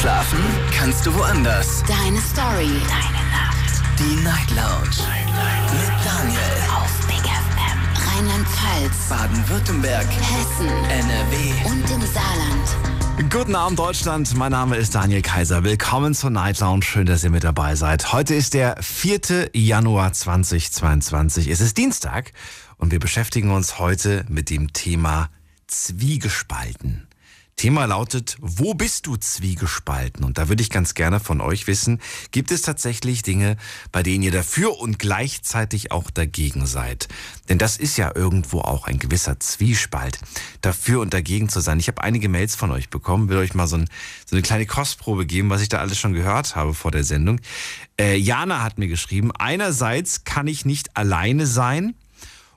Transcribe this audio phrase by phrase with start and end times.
[0.00, 0.38] Schlafen
[0.72, 1.82] kannst du woanders.
[1.88, 2.70] Deine Story.
[2.86, 3.82] Deine Nacht.
[3.98, 4.96] Die Night Lounge.
[5.72, 6.40] Mit Daniel.
[6.72, 8.06] Auf Big FM.
[8.06, 9.08] Rheinland-Pfalz.
[9.08, 10.06] Baden-Württemberg.
[10.06, 10.68] Hessen.
[10.68, 11.68] NRW.
[11.68, 13.28] Und im Saarland.
[13.28, 15.64] Guten Abend Deutschland, mein Name ist Daniel Kaiser.
[15.64, 16.84] Willkommen zur Night Lounge.
[16.84, 18.12] Schön, dass ihr mit dabei seid.
[18.12, 19.50] Heute ist der 4.
[19.52, 21.48] Januar 2022.
[21.48, 22.32] Es ist Dienstag
[22.76, 25.28] und wir beschäftigen uns heute mit dem Thema
[25.66, 27.07] Zwiegespalten.
[27.58, 30.24] Thema lautet, wo bist du zwiegespalten?
[30.24, 33.56] Und da würde ich ganz gerne von euch wissen, gibt es tatsächlich Dinge,
[33.90, 37.08] bei denen ihr dafür und gleichzeitig auch dagegen seid?
[37.48, 40.20] Denn das ist ja irgendwo auch ein gewisser Zwiespalt,
[40.60, 41.80] dafür und dagegen zu sein.
[41.80, 43.88] Ich habe einige Mails von euch bekommen, will euch mal so, ein,
[44.24, 47.40] so eine kleine Kostprobe geben, was ich da alles schon gehört habe vor der Sendung.
[48.00, 51.96] Äh, Jana hat mir geschrieben, einerseits kann ich nicht alleine sein,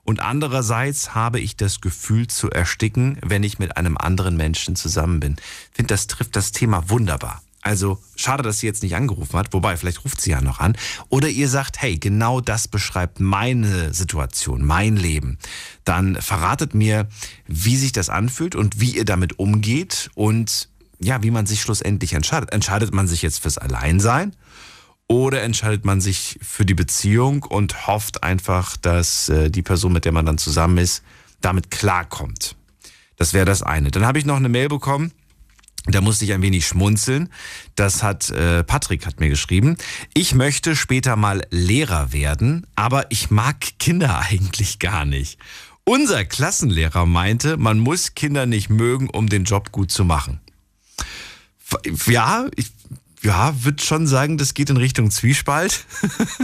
[0.04, 5.20] und andererseits habe ich das Gefühl zu ersticken, wenn ich mit einem anderen Menschen zusammen
[5.20, 5.36] bin.
[5.72, 7.42] Ich finde, das trifft das Thema wunderbar.
[7.64, 10.76] Also schade, dass sie jetzt nicht angerufen hat, wobei vielleicht ruft sie ja noch an.
[11.10, 15.38] Oder ihr sagt, hey, genau das beschreibt meine Situation, mein Leben.
[15.86, 17.08] Dann verratet mir,
[17.46, 22.14] wie sich das anfühlt und wie ihr damit umgeht und ja, wie man sich schlussendlich
[22.14, 22.52] entscheidet.
[22.52, 24.36] Entscheidet man sich jetzt fürs Alleinsein
[25.12, 30.06] oder entscheidet man sich für die Beziehung und hofft einfach, dass äh, die Person, mit
[30.06, 31.04] der man dann zusammen ist,
[31.42, 32.56] damit klarkommt.
[33.18, 33.92] Das wäre das eine.
[33.92, 35.12] Dann habe ich noch eine Mail bekommen.
[35.86, 37.28] Da musste ich ein wenig schmunzeln.
[37.76, 39.76] Das hat äh, Patrick hat mir geschrieben.
[40.14, 45.38] Ich möchte später mal Lehrer werden, aber ich mag Kinder eigentlich gar nicht.
[45.84, 50.40] Unser Klassenlehrer meinte, man muss Kinder nicht mögen, um den Job gut zu machen.
[52.06, 52.72] Ja, ich
[53.22, 55.86] ja, würde schon sagen, das geht in Richtung Zwiespalt.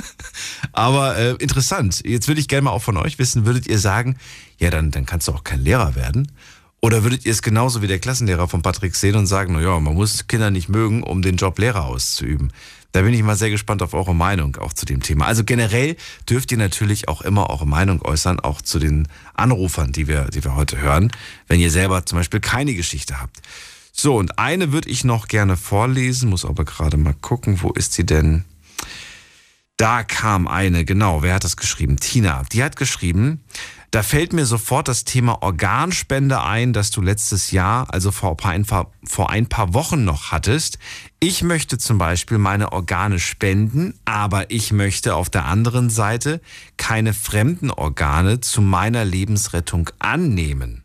[0.71, 2.01] Aber äh, interessant.
[2.05, 4.17] Jetzt würde ich gerne mal auch von euch wissen, würdet ihr sagen,
[4.59, 6.31] ja, dann, dann kannst du auch kein Lehrer werden?
[6.79, 9.79] Oder würdet ihr es genauso wie der Klassenlehrer von Patrick sehen und sagen, na ja,
[9.79, 12.51] man muss Kinder nicht mögen, um den Job Lehrer auszuüben?
[12.91, 15.25] Da bin ich mal sehr gespannt auf eure Meinung auch zu dem Thema.
[15.25, 15.97] Also generell
[16.29, 20.43] dürft ihr natürlich auch immer eure Meinung äußern, auch zu den Anrufern, die wir, die
[20.43, 21.11] wir heute hören,
[21.47, 23.41] wenn ihr selber zum Beispiel keine Geschichte habt.
[23.99, 27.93] So, und eine würde ich noch gerne vorlesen, muss aber gerade mal gucken, wo ist
[27.93, 28.45] sie denn?
[29.75, 31.97] Da kam eine, genau, wer hat das geschrieben?
[31.97, 32.43] Tina.
[32.51, 33.43] Die hat geschrieben,
[33.89, 38.65] da fällt mir sofort das Thema Organspende ein, das du letztes Jahr, also vor ein,
[38.65, 40.77] paar, vor ein paar Wochen noch hattest.
[41.19, 46.41] Ich möchte zum Beispiel meine Organe spenden, aber ich möchte auf der anderen Seite
[46.77, 50.83] keine fremden Organe zu meiner Lebensrettung annehmen.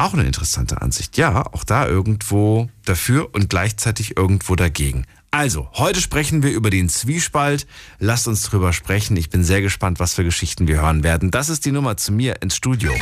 [0.00, 1.18] Auch eine interessante Ansicht.
[1.18, 5.04] Ja, auch da irgendwo dafür und gleichzeitig irgendwo dagegen.
[5.30, 7.66] Also, heute sprechen wir über den Zwiespalt.
[7.98, 9.18] Lasst uns drüber sprechen.
[9.18, 11.30] Ich bin sehr gespannt, was für Geschichten wir hören werden.
[11.30, 12.94] Das ist die Nummer zu mir ins Studio.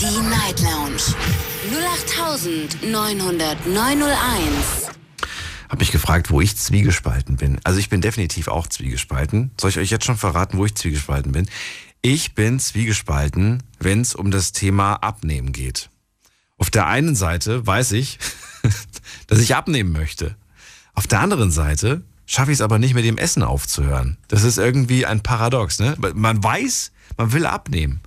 [0.00, 1.14] Die Night Lounge
[2.82, 4.16] 0890901.
[5.68, 7.60] Hab mich gefragt, wo ich zwiegespalten bin.
[7.62, 9.52] Also ich bin definitiv auch zwiegespalten.
[9.60, 11.48] Soll ich euch jetzt schon verraten, wo ich zwiegespalten bin?
[12.08, 15.90] Ich bin zwiegespalten, wenn es um das Thema Abnehmen geht.
[16.56, 18.20] Auf der einen Seite weiß ich,
[19.26, 20.36] dass ich abnehmen möchte.
[20.94, 24.18] Auf der anderen Seite schaffe ich es aber nicht mit dem Essen aufzuhören.
[24.28, 25.80] Das ist irgendwie ein Paradox.
[25.80, 25.96] Ne?
[26.14, 27.98] Man weiß, man will abnehmen.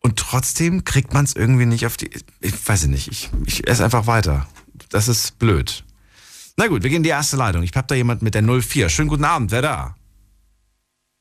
[0.00, 2.10] Und trotzdem kriegt man es irgendwie nicht auf die.
[2.40, 4.48] Ich weiß nicht, ich, ich esse einfach weiter.
[4.88, 5.84] Das ist blöd.
[6.56, 7.62] Na gut, wir gehen in die erste Leitung.
[7.62, 8.88] Ich habe da jemand mit der 04.
[8.88, 9.94] Schönen guten Abend, wer da?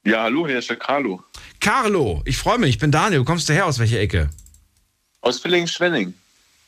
[0.10, 1.24] Ja, hallo, hier ist der Carlo.
[1.60, 3.22] Carlo, ich freue mich, ich bin Daniel.
[3.22, 3.68] Wo kommst du her?
[3.68, 4.32] Aus welcher Ecke?
[5.22, 6.16] Aus Villingen-Schwenning.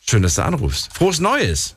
[0.07, 0.93] Schön, dass du anrufst.
[0.93, 1.75] Frohes Neues.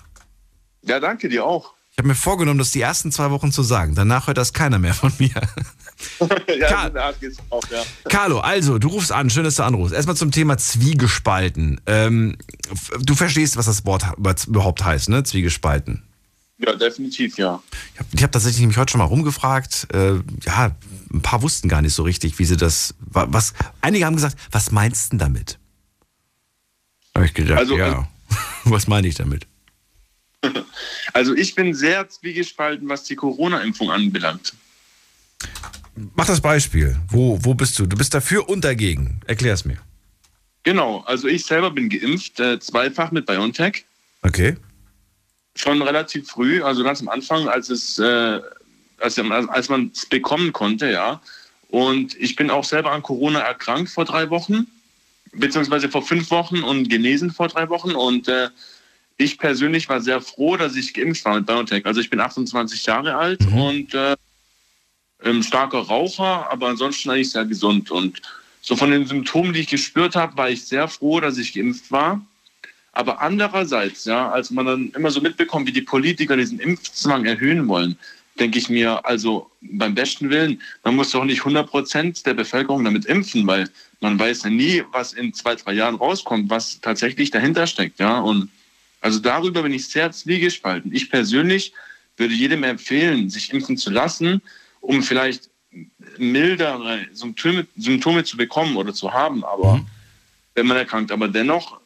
[0.83, 1.73] Ja, danke dir auch.
[1.93, 3.95] Ich habe mir vorgenommen, das die ersten zwei Wochen zu sagen.
[3.95, 5.31] Danach hört das keiner mehr von mir.
[6.59, 7.83] ja, Car Art geht's auch, ja.
[8.11, 9.95] Carlo, also, du rufst an, schön, dass du anrufst.
[9.95, 11.81] Erstmal zum Thema Zwiegespalten.
[11.87, 12.37] Ähm,
[13.01, 14.05] du verstehst, was das Wort
[14.47, 15.25] überhaupt heißt, ne?
[15.25, 16.03] Zwiegespalten.
[16.59, 17.63] Ja, definitiv, ja.
[17.95, 19.89] Ich habe hab tatsächlich nämlich heute schon mal rumgefragt.
[19.93, 20.77] Äh, ja,
[21.13, 22.95] ein paar wussten gar nicht so richtig, wie sie das.
[23.01, 25.59] Was, einige haben gesagt, was meinst du damit?
[27.15, 28.03] Habe ich gedacht, also, ja.
[28.03, 28.05] Äh,
[28.65, 29.47] was meine ich damit?
[31.13, 34.53] Also ich bin sehr zwiegespalten, was die Corona-Impfung anbelangt.
[36.17, 36.99] Mach das Beispiel.
[37.09, 37.87] Wo, wo bist du?
[37.87, 39.21] Du bist dafür und dagegen.
[39.27, 39.77] Erklär es mir.
[40.65, 43.85] Genau, also ich selber bin geimpft, äh, zweifach mit BioNTech.
[44.23, 44.57] Okay
[45.55, 48.41] schon relativ früh, also ganz am Anfang, als es, äh,
[48.99, 51.21] als, als man es bekommen konnte, ja.
[51.69, 54.67] Und ich bin auch selber an Corona erkrankt vor drei Wochen,
[55.33, 57.93] beziehungsweise vor fünf Wochen und genesen vor drei Wochen.
[57.93, 58.49] Und äh,
[59.17, 61.87] ich persönlich war sehr froh, dass ich geimpft war mit BioNTech.
[61.87, 63.61] Also ich bin 28 Jahre alt mhm.
[63.61, 64.15] und äh,
[65.25, 67.91] ähm, starker Raucher, aber ansonsten eigentlich sehr gesund.
[67.91, 68.21] Und
[68.61, 71.91] so von den Symptomen, die ich gespürt habe, war ich sehr froh, dass ich geimpft
[71.91, 72.25] war.
[72.95, 77.67] Aber andererseits, ja, als man dann immer so mitbekommt, wie die Politiker diesen Impfzwang erhöhen
[77.69, 77.99] wollen,
[78.39, 82.85] denke ich mir, also beim besten Willen, man muss doch nicht 100 Prozent der Bevölkerung
[82.85, 83.69] damit impfen, weil
[84.01, 88.21] man weiß ja nie, was in zwei, drei Jahren rauskommt, was tatsächlich dahinter steckt, ja.
[88.21, 88.51] Und
[89.01, 90.95] also darüber bin ich sehr zwiegespalten.
[90.95, 91.73] Ich persönlich
[92.17, 94.41] würde jedem empfehlen, sich impfen zu lassen,
[94.81, 95.51] um vielleicht
[96.19, 99.87] mildere Symptome, Symptome zu bekommen oder zu haben, aber mhm.
[100.55, 101.11] wenn man erkrankt.
[101.11, 101.81] Aber dennoch,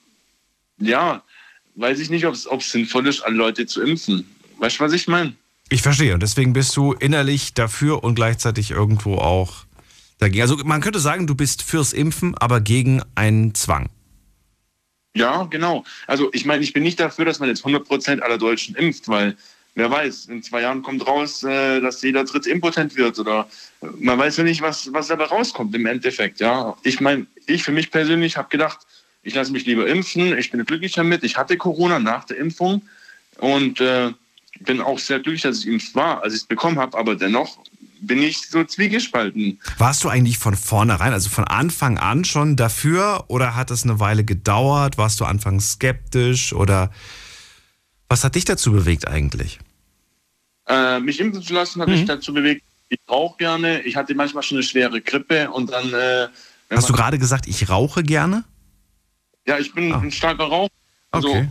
[0.78, 1.22] ja,
[1.76, 4.28] weiß ich nicht, ob es sinnvoll ist, alle Leute zu impfen.
[4.58, 5.34] Weißt du, was ich meine?
[5.70, 6.14] Ich verstehe.
[6.14, 9.64] Und deswegen bist du innerlich dafür und gleichzeitig irgendwo auch
[10.18, 10.42] dagegen.
[10.42, 13.88] Also man könnte sagen, du bist fürs Impfen, aber gegen einen Zwang.
[15.14, 15.84] Ja, genau.
[16.06, 19.36] Also ich meine, ich bin nicht dafür, dass man jetzt 100% aller Deutschen impft, weil
[19.74, 23.48] wer weiß, in zwei Jahren kommt raus, äh, dass jeder Dritt impotent wird oder
[23.80, 26.40] äh, man weiß ja nicht, was, was dabei rauskommt im Endeffekt.
[26.40, 28.78] Ja, Ich meine, ich für mich persönlich habe gedacht,
[29.22, 31.24] ich lasse mich lieber impfen, ich bin glücklich damit.
[31.24, 32.82] Ich hatte Corona nach der Impfung
[33.38, 34.12] und äh,
[34.60, 37.58] bin auch sehr glücklich, dass ich impft war, als ich es bekommen habe, aber dennoch
[38.00, 39.60] bin ich so zwiegespalten.
[39.78, 44.00] Warst du eigentlich von vornherein, also von Anfang an schon dafür oder hat es eine
[44.00, 44.98] Weile gedauert?
[44.98, 46.90] Warst du anfangs skeptisch oder
[48.08, 49.58] was hat dich dazu bewegt eigentlich?
[50.66, 51.94] Äh, mich impfen zu lassen hat mhm.
[51.94, 52.62] mich dazu bewegt.
[52.88, 53.82] Ich rauche gerne.
[53.82, 55.92] Ich hatte manchmal schon eine schwere Grippe und dann.
[55.92, 56.28] Äh,
[56.70, 58.44] Hast du gerade gesagt, ich rauche gerne?
[59.48, 59.98] Ja, ich bin ah.
[59.98, 60.70] ein starker Raucher.
[61.10, 61.48] Also, okay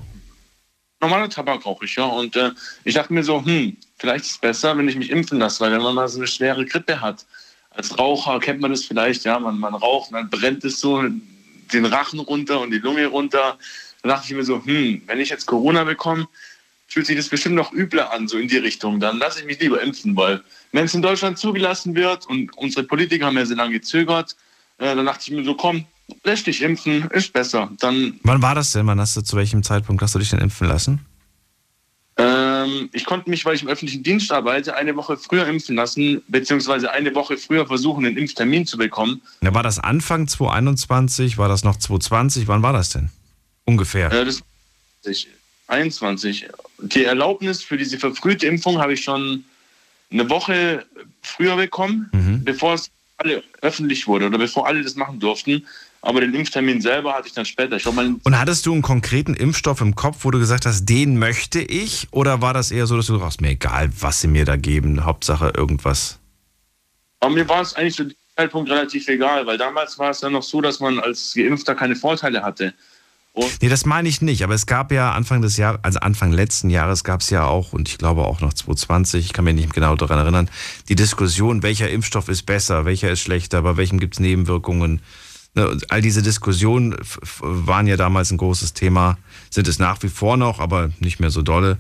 [1.02, 2.06] normaler Tabak rauche ich, ja.
[2.06, 2.52] Und äh,
[2.84, 5.72] ich dachte mir so, hm, vielleicht ist es besser, wenn ich mich impfen lasse, weil
[5.72, 7.26] wenn man mal so eine schwere Grippe hat,
[7.70, 11.04] als Raucher kennt man das vielleicht, ja, man, man raucht, dann brennt es so
[11.74, 13.58] den Rachen runter und die Lunge runter.
[14.02, 16.28] Da dachte ich mir so, hm, wenn ich jetzt Corona bekomme,
[16.88, 19.00] fühlt sich das bestimmt noch übler an, so in die Richtung.
[19.00, 20.42] Dann lasse ich mich lieber impfen, weil
[20.72, 24.36] wenn es in Deutschland zugelassen wird und unsere Politiker haben ja sehr lange gezögert,
[24.78, 25.86] äh, dann dachte ich mir so, komm,
[26.24, 27.70] Lass dich impfen, ist besser.
[27.80, 28.88] Dann Wann war das denn?
[28.88, 31.06] Wann hast du, zu welchem Zeitpunkt hast du dich denn impfen lassen?
[32.18, 36.24] Ähm, ich konnte mich, weil ich im öffentlichen Dienst arbeite, eine Woche früher impfen lassen,
[36.28, 39.22] beziehungsweise eine Woche früher versuchen, einen Impftermin zu bekommen.
[39.42, 41.38] Ja, war das Anfang 2021?
[41.38, 42.48] War das noch 2020?
[42.48, 43.10] Wann war das denn?
[43.66, 44.12] Ungefähr.
[44.12, 44.42] Äh, das
[45.68, 46.48] 21.
[46.80, 49.44] Die Erlaubnis für diese verfrühte Impfung habe ich schon
[50.12, 50.86] eine Woche
[51.22, 52.44] früher bekommen, mhm.
[52.44, 55.66] bevor es alle öffentlich wurde oder bevor alle das machen durften.
[56.02, 57.76] Aber den Impftermin selber hatte ich dann später.
[57.76, 61.18] Ich glaub, Und hattest du einen konkreten Impfstoff im Kopf, wo du gesagt hast, den
[61.20, 62.08] möchte ich?
[62.12, 65.06] Oder war das eher so, dass du sagst, mir egal, was sie mir da geben,
[65.06, 66.20] Hauptsache irgendwas?
[67.20, 70.30] Aber mir war es eigentlich zu dem Zeitpunkt relativ egal, weil damals war es ja
[70.30, 72.74] noch so, dass man als Geimpfter keine Vorteile hatte.
[73.38, 76.32] Und nee, das meine ich nicht, aber es gab ja Anfang des Jahres, also Anfang
[76.32, 79.54] letzten Jahres gab es ja auch, und ich glaube auch noch 2020, ich kann mich
[79.54, 80.50] nicht genau daran erinnern,
[80.90, 85.02] die Diskussion, welcher Impfstoff ist besser, welcher ist schlechter, bei welchem gibt es Nebenwirkungen.
[85.58, 86.96] Ne, all diese Diskussionen
[87.40, 89.18] waren ja damals ein großes Thema,
[89.50, 91.80] sind es nach wie vor noch, aber nicht mehr so dolle.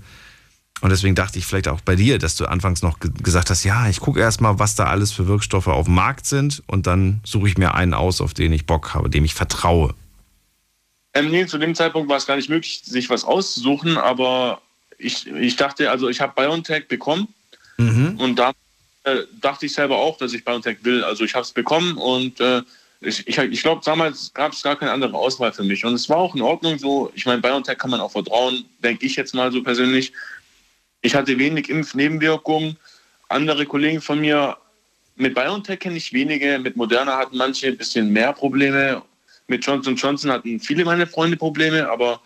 [0.81, 3.87] Und deswegen dachte ich vielleicht auch bei dir, dass du anfangs noch gesagt hast, ja,
[3.87, 7.49] ich gucke erstmal, was da alles für Wirkstoffe auf dem Markt sind und dann suche
[7.49, 9.93] ich mir einen aus, auf den ich Bock habe, dem ich vertraue.
[11.13, 14.59] Ähm, nee, zu dem Zeitpunkt war es gar nicht möglich, sich was auszusuchen, aber
[14.97, 17.27] ich, ich dachte, also ich habe BioNTech bekommen
[17.77, 18.15] mhm.
[18.17, 18.53] und da
[19.03, 21.03] äh, dachte ich selber auch, dass ich BioNTech will.
[21.03, 22.63] Also ich habe es bekommen und äh,
[23.01, 25.85] ich, ich, ich glaube, damals gab es gar keine andere Auswahl für mich.
[25.85, 27.11] Und es war auch in Ordnung so.
[27.15, 30.13] Ich meine, BioNTech kann man auch vertrauen, denke ich jetzt mal so persönlich.
[31.01, 32.77] Ich hatte wenig Impfnebenwirkungen.
[33.29, 34.57] Andere Kollegen von mir,
[35.15, 39.01] mit BioNTech kenne ich wenige, mit Moderna hatten manche ein bisschen mehr Probleme
[39.47, 42.21] mit Johnson Johnson hatten viele meiner Freunde Probleme, aber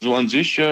[0.00, 0.62] so an sich, äh,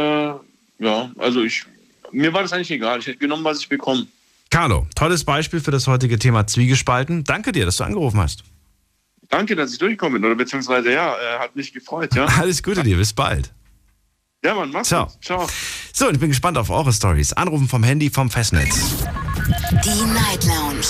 [0.78, 1.64] ja, also ich,
[2.12, 3.00] mir war das eigentlich egal.
[3.00, 4.06] Ich hätte genommen, was ich bekomme.
[4.50, 7.24] Carlo, tolles Beispiel für das heutige Thema Zwiegespalten.
[7.24, 8.44] Danke dir, dass du angerufen hast.
[9.28, 12.24] Danke, dass ich durchgekommen bin, oder beziehungsweise ja, äh, hat mich gefreut, ja.
[12.38, 13.52] Alles Gute dir, bis bald.
[14.44, 15.06] Ja, Mann, mach's Ciao.
[15.06, 15.24] Gut.
[15.24, 15.46] Ciao.
[15.92, 17.32] So, ich bin gespannt auf eure Stories.
[17.32, 19.04] Anrufen vom Handy vom Festnetz.
[19.84, 20.86] Die Night Lounge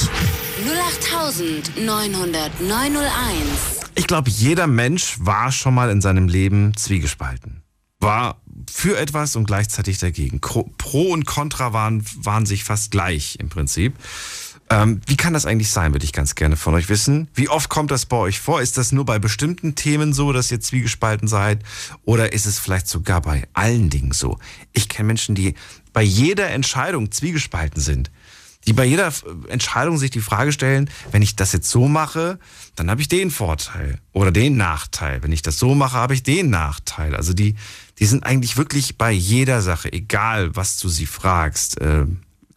[1.79, 3.09] 0890901.
[3.95, 7.63] Ich glaube, jeder Mensch war schon mal in seinem Leben zwiegespalten.
[8.01, 8.41] War
[8.71, 10.41] für etwas und gleichzeitig dagegen.
[10.41, 13.95] Pro und Contra waren, waren sich fast gleich im Prinzip.
[14.71, 17.29] Ähm, wie kann das eigentlich sein, würde ich ganz gerne von euch wissen.
[17.35, 18.61] Wie oft kommt das bei euch vor?
[18.61, 21.63] Ist das nur bei bestimmten Themen so, dass ihr zwiegespalten seid?
[22.05, 24.39] Oder ist es vielleicht sogar bei allen Dingen so?
[24.73, 25.55] Ich kenne Menschen, die
[25.93, 28.11] bei jeder Entscheidung zwiegespalten sind
[28.67, 29.11] die bei jeder
[29.49, 32.39] Entscheidung sich die Frage stellen, wenn ich das jetzt so mache,
[32.77, 35.23] dann habe ich den Vorteil oder den Nachteil.
[35.23, 37.15] Wenn ich das so mache, habe ich den Nachteil.
[37.15, 37.55] Also die,
[37.99, 42.05] die sind eigentlich wirklich bei jeder Sache, egal was du sie fragst, äh,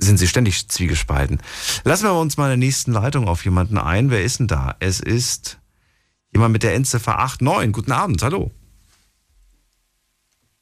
[0.03, 1.41] sind sie ständig zwiegespalten.
[1.83, 4.09] Lassen wir uns mal in der nächsten Leitung auf jemanden ein.
[4.09, 4.75] Wer ist denn da?
[4.79, 5.59] Es ist
[6.33, 7.71] jemand mit der Endziffer 89.
[7.71, 8.51] Guten Abend, hallo.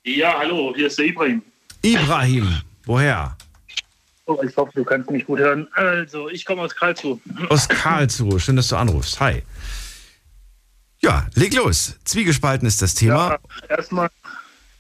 [0.04, 1.42] Ja, hallo, hier ist der Ibrahim.
[1.82, 3.38] Ibrahim, woher?
[4.26, 5.68] Oh, ich hoffe, du kannst mich gut hören.
[5.74, 7.20] Also, ich komme aus Karlsruhe.
[7.50, 9.20] Aus Karlsruhe, schön, dass du anrufst.
[9.20, 9.44] Hi.
[11.02, 11.96] Ja, leg los.
[12.04, 13.40] Zwiegespalten ist das Thema.
[13.70, 14.10] Ja, erstmal,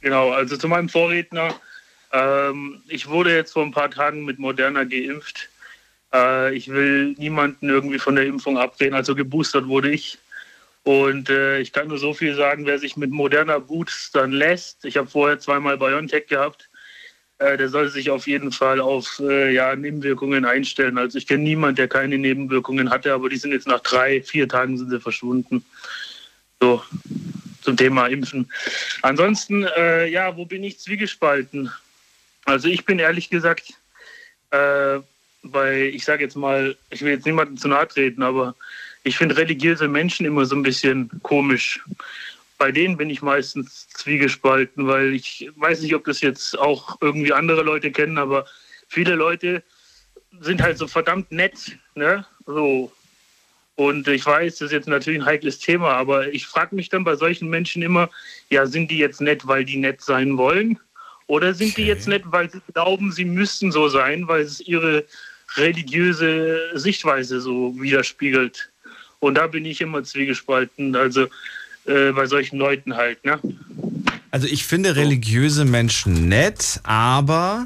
[0.01, 1.55] genau, also zu meinem Vorredner.
[2.11, 5.49] Ähm, ich wurde jetzt vor ein paar Tagen mit Moderna geimpft.
[6.13, 10.17] Äh, ich will niemanden irgendwie von der Impfung abreden, also geboostert wurde ich.
[10.83, 14.85] Und äh, ich kann nur so viel sagen, wer sich mit Moderna boostern lässt.
[14.85, 16.69] Ich habe vorher zweimal BioNTech gehabt.
[17.37, 20.97] Äh, der soll sich auf jeden Fall auf äh, ja, Nebenwirkungen einstellen.
[20.97, 24.47] Also ich kenne niemanden, der keine Nebenwirkungen hatte, aber die sind jetzt nach drei, vier
[24.47, 25.63] Tagen sind sie verschwunden.
[26.61, 26.83] So,
[27.61, 28.51] zum Thema Impfen.
[29.01, 31.71] Ansonsten, äh, ja, wo bin ich zwiegespalten?
[32.49, 33.75] Also ich bin ehrlich gesagt
[34.49, 34.99] äh,
[35.43, 38.55] bei, ich sage jetzt mal, ich will jetzt niemandem zu nahe treten, aber
[39.03, 41.79] ich finde religiöse Menschen immer so ein bisschen komisch.
[42.57, 47.33] Bei denen bin ich meistens zwiegespalten, weil ich weiß nicht, ob das jetzt auch irgendwie
[47.33, 48.47] andere Leute kennen, aber
[48.87, 49.61] viele Leute
[50.41, 52.25] sind halt so verdammt nett, ne?
[52.47, 52.91] So.
[53.75, 57.03] Und ich weiß, das ist jetzt natürlich ein heikles Thema, aber ich frage mich dann
[57.03, 58.09] bei solchen Menschen immer,
[58.49, 60.79] ja, sind die jetzt nett, weil die nett sein wollen?
[61.29, 61.83] Oder sind okay.
[61.83, 65.05] die jetzt nett, weil sie glauben, sie müssten so sein, weil es ihre
[65.57, 68.71] religiöse Sichtweise so widerspiegelt?
[69.19, 71.27] Und da bin ich immer zwiegespalten, also
[71.85, 73.23] äh, bei solchen Leuten halt.
[73.25, 73.39] Ne?
[74.31, 77.65] Also ich finde religiöse Menschen nett, aber...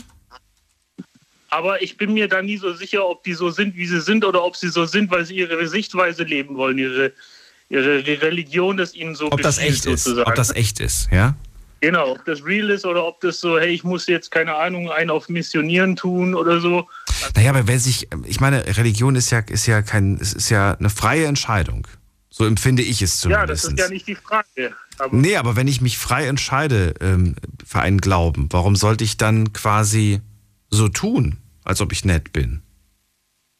[1.49, 4.25] Aber ich bin mir da nie so sicher, ob die so sind, wie sie sind,
[4.25, 7.13] oder ob sie so sind, weil sie ihre Sichtweise leben wollen, ihre,
[7.69, 10.19] ihre Religion ist ihnen so ob das echt sozusagen.
[10.19, 11.37] ist, Ob das echt ist, ja?
[11.83, 14.89] Genau, ob das real ist oder ob das so, hey, ich muss jetzt, keine Ahnung,
[14.89, 16.87] einen auf Missionieren tun oder so.
[17.35, 20.75] Naja, aber wer sich, ich meine, Religion ist ja, ist ja kein, es ist ja
[20.75, 21.85] eine freie Entscheidung.
[22.29, 23.41] So empfinde ich es zumindest.
[23.41, 24.73] Ja, das ist ja nicht die Frage.
[24.97, 27.35] Aber nee, aber wenn ich mich frei entscheide ähm,
[27.65, 30.21] für einen Glauben, warum sollte ich dann quasi
[30.69, 31.35] so tun,
[31.65, 32.62] als ob ich nett bin?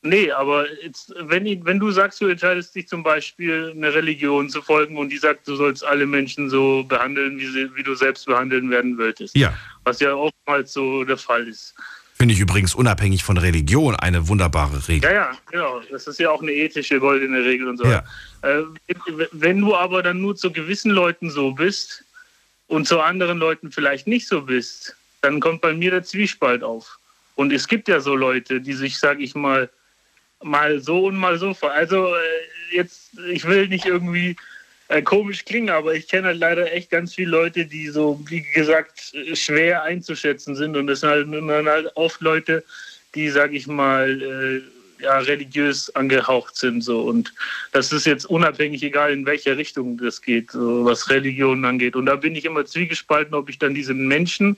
[0.05, 4.61] Nee, aber jetzt, wenn, wenn du sagst, du entscheidest dich zum Beispiel, eine Religion zu
[4.61, 8.25] folgen und die sagt, du sollst alle Menschen so behandeln, wie, sie, wie du selbst
[8.25, 9.35] behandeln werden wolltest.
[9.37, 9.53] Ja.
[9.85, 11.73] Was ja oftmals so der Fall ist.
[12.15, 15.09] Finde ich übrigens unabhängig von Religion eine wunderbare Regel.
[15.09, 15.81] Ja, ja, genau.
[15.89, 17.85] Das ist ja auch eine ethische goldene Regel und so.
[17.85, 18.03] Ja.
[18.41, 18.63] Äh,
[19.31, 22.03] wenn du aber dann nur zu gewissen Leuten so bist
[22.67, 26.99] und zu anderen Leuten vielleicht nicht so bist, dann kommt bei mir der Zwiespalt auf.
[27.35, 29.69] Und es gibt ja so Leute, die sich, sage ich mal,
[30.43, 31.55] mal so und mal so.
[31.61, 34.35] Also äh, jetzt, ich will nicht irgendwie
[34.87, 38.41] äh, komisch klingen, aber ich kenne halt leider echt ganz viele Leute, die so, wie
[38.41, 40.75] gesagt, schwer einzuschätzen sind.
[40.77, 42.63] Und das sind halt, dann halt oft Leute,
[43.15, 44.61] die, sag ich mal, äh,
[45.03, 46.81] ja, religiös angehaucht sind.
[46.81, 47.01] So.
[47.01, 47.33] Und
[47.71, 51.95] das ist jetzt unabhängig, egal in welche Richtung das geht, so, was Religionen angeht.
[51.95, 54.57] Und da bin ich immer zwiegespalten, ob ich dann diesen Menschen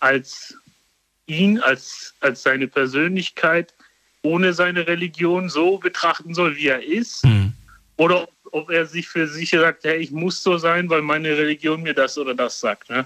[0.00, 0.54] als
[1.26, 3.74] ihn, als, als seine Persönlichkeit
[4.26, 7.24] ohne seine Religion so betrachten soll, wie er ist.
[7.24, 7.52] Mhm.
[7.96, 11.82] Oder ob er sich für sich sagt, hey, ich muss so sein, weil meine Religion
[11.82, 12.90] mir das oder das sagt.
[12.90, 13.04] Ne?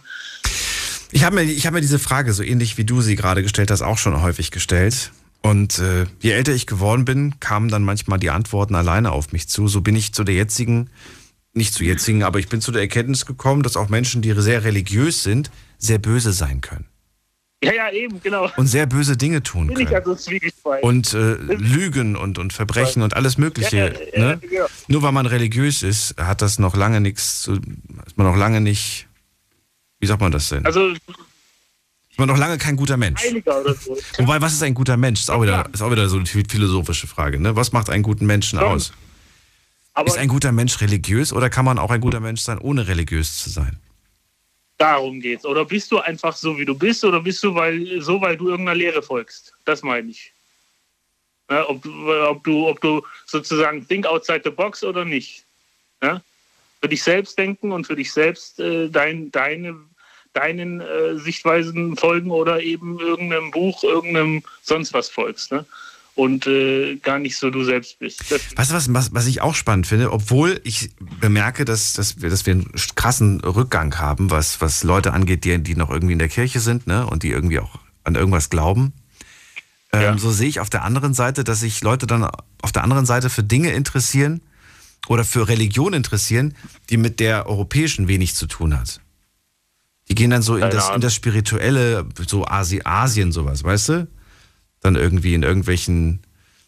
[1.13, 3.83] Ich habe mir, hab mir diese Frage, so ähnlich wie du sie gerade gestellt hast,
[3.83, 5.13] auch schon häufig gestellt.
[5.43, 9.49] Und äh, je älter ich geworden bin, kamen dann manchmal die Antworten alleine auf mich
[9.49, 9.69] zu.
[9.69, 10.91] So bin ich zu der jetzigen,
[11.53, 14.65] nicht zu jetzigen, aber ich bin zu der Erkenntnis gekommen, dass auch Menschen, die sehr
[14.65, 16.90] religiös sind, sehr böse sein können.
[17.63, 18.51] Ja, ja, eben, genau.
[18.57, 19.95] Und sehr böse Dinge tun Bin können.
[19.95, 20.17] Also
[20.81, 23.77] und äh, Lügen und, und Verbrechen und alles Mögliche.
[23.77, 24.41] Ja, ja, ne?
[24.51, 27.61] ja, Nur weil man religiös ist, hat das noch lange nichts zu.
[28.07, 29.09] Ist man noch lange nicht.
[29.99, 30.65] Wie sagt man das denn?
[30.65, 30.89] Also.
[30.89, 33.23] Ist man noch lange kein guter Mensch.
[33.23, 33.97] Heiliger oder so.
[34.19, 35.21] Wobei, was ist ein guter Mensch?
[35.21, 37.39] Ist auch wieder, ist auch wieder so eine philosophische Frage.
[37.39, 37.57] Ne?
[37.57, 38.93] Was macht einen guten Menschen aus?
[39.93, 42.89] Aber ist ein guter Mensch religiös oder kann man auch ein guter Mensch sein, ohne
[42.89, 43.79] religiös zu sein?
[44.81, 45.45] Darum geht's.
[45.45, 48.49] Oder bist du einfach so, wie du bist, oder bist du weil, so, weil du
[48.49, 49.53] irgendeiner Lehre folgst?
[49.67, 50.33] Das meine ich.
[51.51, 55.45] Ja, ob, ob, du, ob du sozusagen think outside the box oder nicht.
[56.03, 56.23] Ja?
[56.81, 59.77] Für dich selbst denken und für dich selbst äh, dein, deine,
[60.33, 65.53] deinen äh, Sichtweisen folgen oder eben irgendeinem Buch, irgendeinem sonst was folgst.
[65.53, 65.67] Ne?
[66.21, 68.31] Und äh, gar nicht so du selbst bist.
[68.31, 72.29] weißt du, was, was, was ich auch spannend finde, obwohl ich bemerke, dass, dass, wir,
[72.29, 76.19] dass wir einen krassen Rückgang haben, was, was Leute angeht, die, die noch irgendwie in
[76.19, 78.93] der Kirche sind ne, und die irgendwie auch an irgendwas glauben.
[79.95, 80.19] Ähm, ja.
[80.19, 82.29] So sehe ich auf der anderen Seite, dass sich Leute dann
[82.61, 84.43] auf der anderen Seite für Dinge interessieren
[85.09, 86.55] oder für Religion interessieren,
[86.91, 89.01] die mit der europäischen wenig zu tun hat.
[90.11, 94.09] Die gehen dann so in, das, in das Spirituelle, so Asi Asien, sowas, weißt du?
[94.81, 96.21] Dann irgendwie in irgendwelchen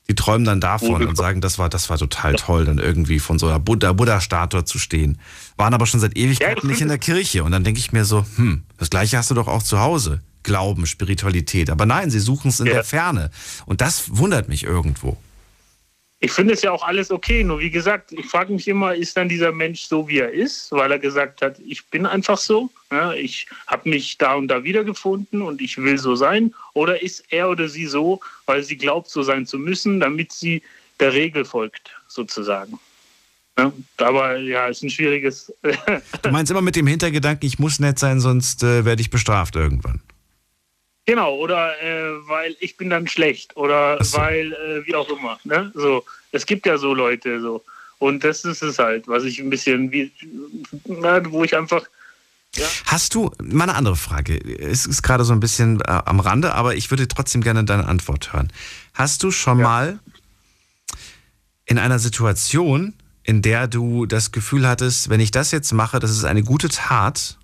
[0.08, 3.20] Die träumen dann davon Oh, und sagen, das war, das war total toll, dann irgendwie
[3.20, 5.18] von so einer Buddha- Buddha-Statue zu stehen.
[5.56, 7.44] Waren aber schon seit Ewigkeiten ich nicht in der Kirche.
[7.44, 10.20] Und dann denke ich mir so, hm, das gleiche hast du doch auch zu Hause.
[10.42, 11.70] Glauben, Spiritualität.
[11.70, 12.72] Aber nein, sie suchen es in Ja.
[12.74, 13.30] der Ferne.
[13.64, 15.16] Und das wundert mich irgendwo.
[16.24, 17.42] Ich finde es ja auch alles okay.
[17.42, 20.70] Nur wie gesagt, ich frage mich immer, ist dann dieser Mensch so, wie er ist,
[20.70, 24.62] weil er gesagt hat, ich bin einfach so, ja, ich habe mich da und da
[24.62, 26.54] wiedergefunden und ich will so sein?
[26.74, 30.62] Oder ist er oder sie so, weil sie glaubt, so sein zu müssen, damit sie
[31.00, 32.78] der Regel folgt, sozusagen?
[33.58, 35.52] Ja, aber ja, ist ein schwieriges.
[36.22, 39.56] Du meinst immer mit dem Hintergedanken, ich muss nett sein, sonst äh, werde ich bestraft
[39.56, 40.00] irgendwann.
[41.04, 44.18] Genau, oder äh, weil ich bin dann schlecht oder so.
[44.18, 45.38] weil äh, wie auch immer.
[45.44, 45.72] Ne?
[45.74, 47.64] So, es gibt ja so Leute so.
[47.98, 50.12] Und das ist es halt, was ich ein bisschen wie,
[50.86, 51.84] na, wo ich einfach,
[52.84, 56.52] Hast du, mal eine andere Frage, es ist gerade so ein bisschen äh, am Rande,
[56.54, 58.52] aber ich würde trotzdem gerne deine Antwort hören.
[58.92, 59.98] Hast du schon mal
[61.64, 62.92] in einer Situation,
[63.22, 66.68] in der du das Gefühl hattest, wenn ich das jetzt mache, das ist eine gute
[66.68, 67.38] Tat,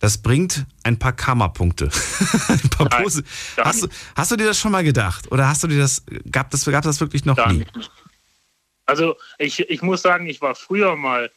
[0.00, 1.84] das bringt ein paar Karma-Punkte.
[2.48, 3.22] ein paar Nein, Pose.
[3.58, 5.30] Hast du, hast du dir das schon mal gedacht?
[5.30, 6.02] Oder hast du dir das,
[6.32, 7.64] gab das, gab das wirklich noch nie?
[8.86, 11.30] Also ich, ich muss sagen, ich war früher mal,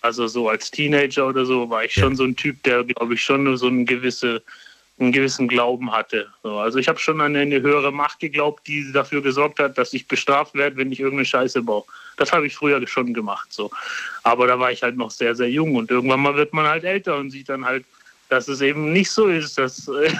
[0.00, 2.02] also so als Teenager oder so, war ich Ja.
[2.02, 4.42] schon so ein Typ, der, glaube ich, schon so einen, gewisse,
[4.98, 6.26] einen gewissen Glauben hatte.
[6.42, 9.94] So, also ich habe schon an eine höhere Macht geglaubt, die dafür gesorgt hat, dass
[9.94, 11.84] ich bestraft werde, wenn ich irgendeine Scheiße baue.
[12.16, 13.52] Das habe ich früher schon gemacht.
[13.52, 13.70] So.
[14.24, 16.82] Aber da war ich halt noch sehr, sehr jung und irgendwann mal wird man halt
[16.82, 17.84] älter und sieht dann halt,
[18.28, 20.12] dass es eben nicht so ist, dass, äh,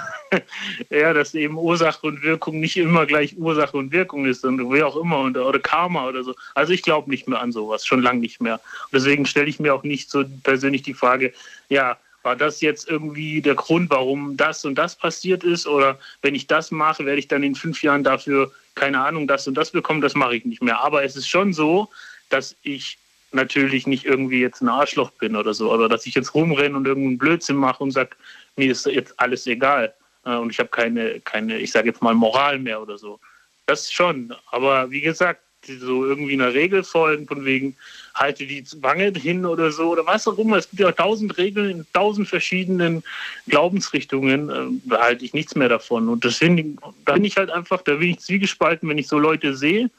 [0.90, 4.82] ja, dass eben Ursache und Wirkung nicht immer gleich Ursache und Wirkung ist und wie
[4.82, 6.34] auch immer und, oder Karma oder so.
[6.54, 8.54] Also ich glaube nicht mehr an sowas, schon lange nicht mehr.
[8.54, 11.32] Und deswegen stelle ich mir auch nicht so persönlich die Frage,
[11.68, 15.66] ja, war das jetzt irgendwie der Grund, warum das und das passiert ist?
[15.66, 19.46] Oder wenn ich das mache, werde ich dann in fünf Jahren dafür, keine Ahnung, das
[19.46, 20.00] und das bekommen?
[20.00, 20.80] Das mache ich nicht mehr.
[20.80, 21.88] Aber es ist schon so,
[22.28, 22.98] dass ich
[23.32, 26.86] natürlich nicht irgendwie jetzt ein Arschloch bin oder so, oder dass ich jetzt rumrenne und
[26.86, 28.10] irgendeinen Blödsinn mache und sage,
[28.56, 29.94] mir ist jetzt alles egal
[30.24, 33.20] äh, und ich habe keine, keine, ich sage jetzt mal Moral mehr oder so.
[33.66, 37.76] Das schon, aber wie gesagt, so irgendwie einer Regel folgen, von wegen
[38.14, 40.56] halte die Wange hin oder so oder was auch immer.
[40.56, 43.02] Es gibt ja tausend Regeln in tausend verschiedenen
[43.48, 44.50] Glaubensrichtungen.
[44.50, 46.08] äh, Da halte ich nichts mehr davon.
[46.08, 49.54] Und das da bin ich halt einfach, da bin ich zwiegespalten, wenn ich so Leute
[49.56, 49.90] sehe.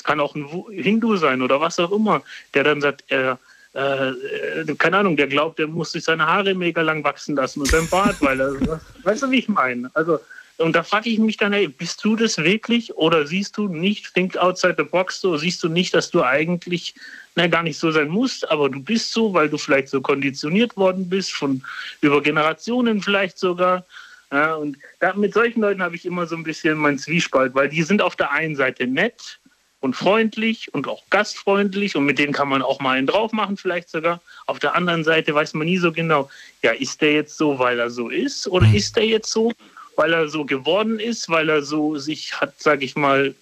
[0.00, 2.22] Es kann auch ein Hindu sein oder was auch immer,
[2.54, 3.38] der dann sagt, er,
[3.74, 7.60] äh, äh, keine Ahnung, der glaubt, der muss sich seine Haare mega lang wachsen lassen
[7.60, 9.90] und sein Bart, weil er, weißt du, wie ich meine?
[9.92, 10.18] Also,
[10.56, 14.14] und da frage ich mich dann, hey, bist du das wirklich oder siehst du nicht,
[14.14, 16.94] think outside the box so, siehst du nicht, dass du eigentlich
[17.34, 20.78] na, gar nicht so sein musst, aber du bist so, weil du vielleicht so konditioniert
[20.78, 21.62] worden bist, von
[22.00, 23.84] über Generationen vielleicht sogar.
[24.32, 27.68] Ja, und da, mit solchen Leuten habe ich immer so ein bisschen meinen Zwiespalt, weil
[27.68, 29.40] die sind auf der einen Seite nett
[29.80, 33.56] und freundlich und auch gastfreundlich und mit denen kann man auch mal einen drauf machen,
[33.56, 34.20] vielleicht sogar.
[34.46, 36.30] Auf der anderen Seite weiß man nie so genau,
[36.62, 38.74] ja, ist der jetzt so, weil er so ist oder Mhm.
[38.74, 39.52] ist der jetzt so,
[39.96, 43.34] weil er so geworden ist, weil er so sich hat, sag ich mal,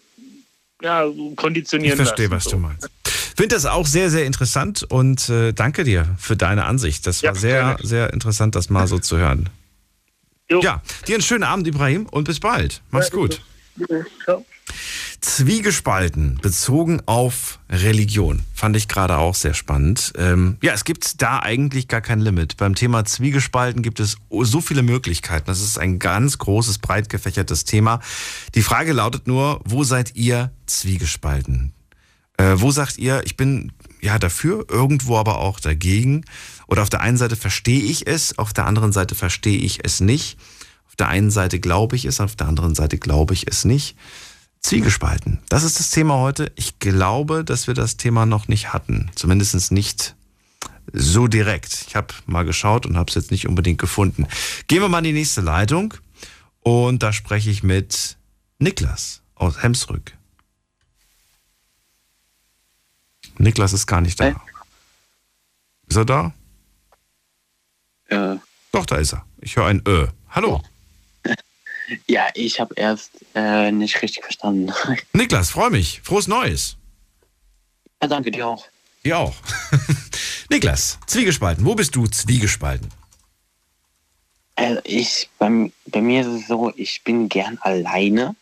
[0.81, 2.37] ja, Ich konditionieren verstehe, lassen.
[2.37, 2.51] was so.
[2.53, 2.89] du meinst.
[3.37, 7.07] Finde das auch sehr, sehr interessant und äh, danke dir für deine Ansicht.
[7.07, 7.79] Das war Ja, sehr, gerne.
[7.87, 9.49] sehr interessant, das mal so zu hören.
[10.51, 10.61] Jo.
[10.61, 12.81] Ja, dir einen schönen Abend, Ibrahim, und bis bald.
[12.91, 13.41] Mach's gut.
[14.27, 14.41] Ja.
[15.21, 18.43] Zwiegespalten bezogen auf Religion.
[18.55, 20.13] Fand ich gerade auch sehr spannend.
[20.17, 22.57] Ähm, ja, es gibt da eigentlich gar kein Limit.
[22.57, 25.47] Beim Thema Zwiegespalten gibt es so viele Möglichkeiten.
[25.47, 28.01] Das ist ein ganz großes, breit gefächertes Thema.
[28.55, 31.73] Die Frage lautet nur, wo seid ihr zwiegespalten?
[32.37, 36.25] Äh, wo sagt ihr, ich bin ja dafür, irgendwo aber auch dagegen?
[36.69, 40.01] Oder auf der einen Seite verstehe ich es, auf der anderen Seite verstehe ich es
[40.01, 40.39] nicht.
[40.87, 43.97] Auf der einen Seite glaube ich es, auf der anderen Seite glaube ich es nicht.
[44.61, 45.41] Zwiegespalten.
[45.49, 46.53] Das ist das Thema heute.
[46.57, 49.11] Ich glaube, dass wir das Thema noch nicht hatten.
[49.15, 50.15] Zumindest nicht
[50.93, 51.85] so direkt.
[51.89, 54.27] Ich habe mal geschaut und habe es jetzt nicht unbedingt gefunden.
[54.67, 55.95] Gehen wir mal in die nächste Leitung.
[56.61, 58.17] Und da spreche ich mit
[58.59, 60.17] Niklas aus Hemsrück.
[63.39, 64.25] Niklas ist gar nicht da.
[64.25, 64.35] Hey.
[65.87, 66.33] Ist er da?
[68.09, 68.37] Äh,
[68.73, 69.25] Doch, da ist er.
[69.41, 70.09] Ich höre ein Ö.
[70.31, 70.57] Hallo.
[70.57, 70.69] ja,
[72.35, 74.73] ich habe erst äh, nicht richtig verstanden.
[75.13, 76.01] Niklas, freue mich.
[76.03, 76.77] Frohes Neues.
[78.03, 78.67] ja, danke dir auch.
[79.05, 79.35] Dir auch.
[80.51, 81.65] Niklas, Zwiegespalten.
[81.65, 82.89] Wo bist du zwiegespalten?
[84.57, 88.35] Also ich, bei, bei mir ist es so, ich bin gern alleine,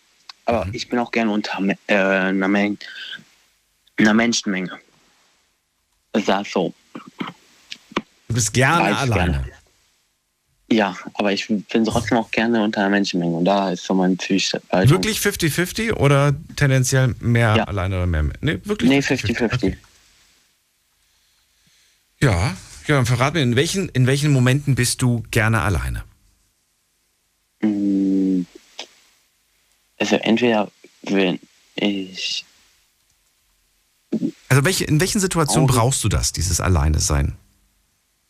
[0.46, 0.74] aber Mhm.
[0.74, 2.78] ich bin auch gern unter äh, einer, Men
[3.98, 4.78] einer Menschenmenge.
[6.12, 6.72] Das ist so.
[8.28, 9.32] Du bist gerne alleine.
[9.32, 9.52] gerne.
[10.68, 14.18] Ja, aber ich bin trotzdem auch gerne unter einer Menschenmenge und da ist so mein
[14.18, 14.90] Zwiespalt.
[14.90, 17.64] Wirklich 50-50 oder tendenziell mehr Ja.
[17.64, 18.24] alleine oder mehr?
[18.40, 19.76] Nee, wirklich Nee, 50-50.
[22.20, 22.57] Ja,
[22.88, 26.02] ja, dann verrat mir, in welchen, in welchen Momenten bist du gerne alleine?
[27.61, 28.42] Mm,
[29.98, 30.70] Also entweder
[31.02, 31.38] wenn
[31.76, 32.44] ich
[34.48, 37.37] Also welche, in welchen Situationen brauchst du das, dieses Alleine sein?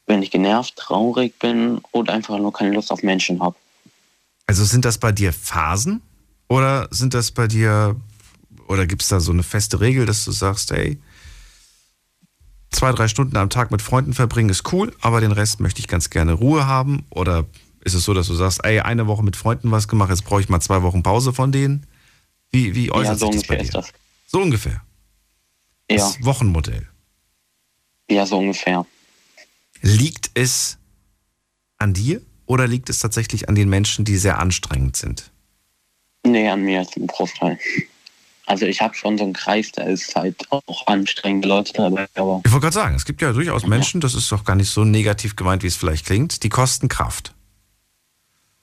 [0.07, 3.57] Wenn ich genervt, traurig bin oder einfach nur keine Lust auf Menschen habe.
[4.47, 6.01] Also sind das bei dir Phasen
[6.49, 7.97] oder sind das bei dir,
[8.69, 10.99] oder gibt es da so eine feste Regel, dass du sagst, ey,
[12.71, 15.88] zwei, drei Stunden am Tag mit Freunden verbringen ist cool, aber den Rest möchte ich
[15.88, 17.05] ganz gerne Ruhe haben?
[17.11, 17.45] Oder
[17.81, 20.40] ist es so, dass du sagst, ey, eine Woche mit Freunden was gemacht, jetzt brauche
[20.40, 21.87] ich mal zwei Wochen Pause von denen?
[22.53, 23.62] Wie, wie äußert Ja, so sich das bei dir?
[23.64, 23.92] ist das.
[24.29, 24.83] So ungefähr.
[25.90, 26.87] Ja, Das Wochenmodell.
[28.11, 28.87] ja, so ungefähr.
[29.87, 30.79] Liegt es
[31.79, 35.31] an dir oder liegt es tatsächlich an den Menschen, die sehr anstrengend sind?
[36.25, 37.59] Nee, an mir ist ein Großteil.
[38.46, 42.42] Also ich habe schon so einen Kreis, da ist halt auch anstrengende Leute dabei, aber
[42.44, 44.85] Ich wollte gerade sagen, es gibt ja durchaus Menschen, das ist doch gar nicht so
[44.85, 47.35] negativ gemeint, wie es vielleicht klingt, die kosten Kraft.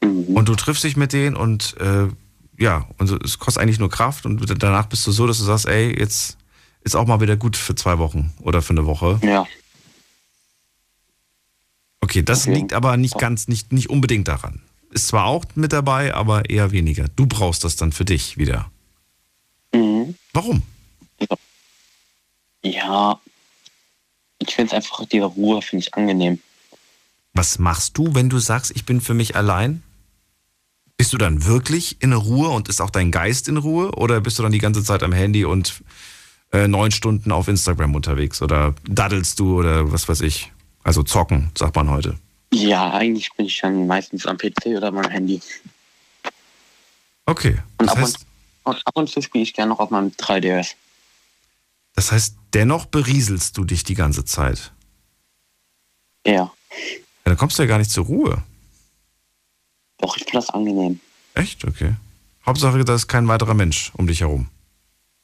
[0.02, 0.36] mhm.
[0.36, 2.08] Und du triffst dich mit denen und äh,
[2.58, 5.68] ja, und es kostet eigentlich nur Kraft und danach bist du so, dass du sagst,
[5.68, 6.38] ey, jetzt
[6.82, 9.20] ist auch mal wieder gut für zwei Wochen oder für eine Woche.
[9.24, 9.46] ja,
[12.04, 12.56] Okay, das Okay.
[12.56, 14.62] liegt aber nicht ganz, nicht, nicht unbedingt daran.
[14.92, 17.08] Ist zwar auch mit dabei, aber eher weniger.
[17.16, 18.70] Du brauchst das dann für dich wieder.
[19.74, 20.16] mhm.
[20.34, 20.64] Warum?
[22.64, 23.20] ja.
[24.40, 26.40] Ich finde es einfach, diese Ruhe finde ich angenehm.
[27.34, 29.82] Was machst du, wenn du sagst, ich bin für mich allein?
[30.98, 33.92] Bist du dann wirklich in Ruhe und ist auch dein Geist in Ruhe?
[33.94, 35.82] Oder bist du dann die ganze Zeit am Handy und
[36.52, 38.42] äh, neun Stunden auf Instagram unterwegs?
[38.42, 40.52] Oder daddelst du oder was weiß ich?
[40.84, 42.18] Also zocken, sagt man heute.
[42.54, 45.42] Ja, eigentlich bin ich dann meistens am PC oder meinem Handy.
[47.26, 47.58] Okay.
[47.78, 48.26] Und ab heißt,
[48.64, 50.74] und, und ab und zu spiele ich gerne noch auf meinem 3DS.
[51.96, 54.72] das heißt, dennoch berieselst du dich die ganze Zeit.
[56.26, 56.52] Ja, Ja,
[57.26, 58.44] dann kommst du ja gar nicht zur Ruhe.
[60.00, 61.00] doch, ich finde das angenehm.
[61.34, 61.66] Echt?
[61.66, 61.96] Okay.
[62.46, 64.48] Hauptsache, da ist kein weiterer Mensch um dich herum.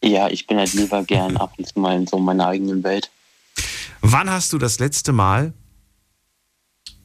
[0.03, 3.11] Ja, ich bin halt lieber gern ab und zu mal in so meiner eigenen Welt.
[4.01, 5.53] Wann hast du das letzte Mal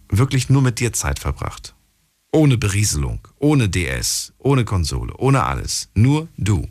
[0.09, 1.75] wirklich nur mit dir Zeit verbracht?
[2.33, 5.89] Ohne Berieselung, ohne DS, ohne Konsole, ohne alles.
[5.95, 6.67] Nur du.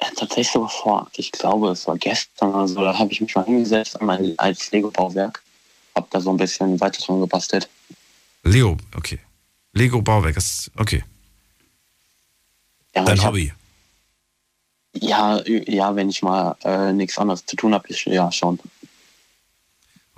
[0.00, 3.34] Ja, tatsächlich sogar vor, ich glaube, es war gestern oder so, da habe ich mich
[3.34, 5.42] mal hingesetzt an mein altes Lego-Bauwerk.
[5.94, 7.68] Hab da so ein bisschen weiter dran gebastelt.
[8.42, 9.20] Leo, okay.
[9.74, 11.04] Lego Bauwerk, das, okay.
[12.94, 13.52] Ja, Dein ich hab- Hobby.
[14.94, 18.58] Ja, ja, wenn ich mal äh, nichts anderes zu tun habe, ja schon.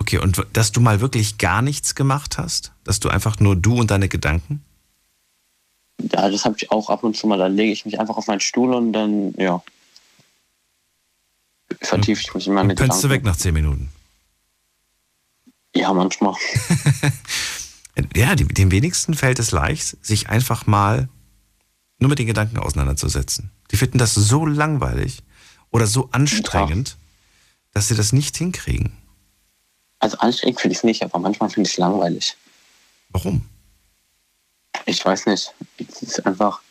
[0.05, 2.73] Okay, und dass du mal wirklich gar nichts gemacht hast?
[2.83, 4.63] Dass du einfach nur du und deine Gedanken?
[5.99, 7.39] Ja, das habe ich auch ab und zu mal.
[7.39, 9.63] Da lege ich mich einfach auf meinen Stuhl und dann, ja,
[11.81, 13.27] vertiefe ich mich in meine Dann pennst du weg Gedanken.
[13.29, 13.89] nach zehn Minuten.
[15.75, 16.35] Ja, manchmal.
[18.13, 21.07] Ja, den wenigsten fällt es leicht, sich einfach mal
[21.97, 23.51] nur mit den Gedanken auseinanderzusetzen.
[23.71, 25.23] Die finden das so langweilig
[25.71, 26.97] oder so anstrengend,
[27.71, 28.97] dass sie das nicht hinkriegen.
[29.99, 32.35] Also anstrengend finde ich es nicht, aber manchmal finde ich es langweilig.
[33.09, 33.47] Warum?
[34.85, 35.53] Ich weiß nicht.
[35.77, 36.61] Es ist einfach,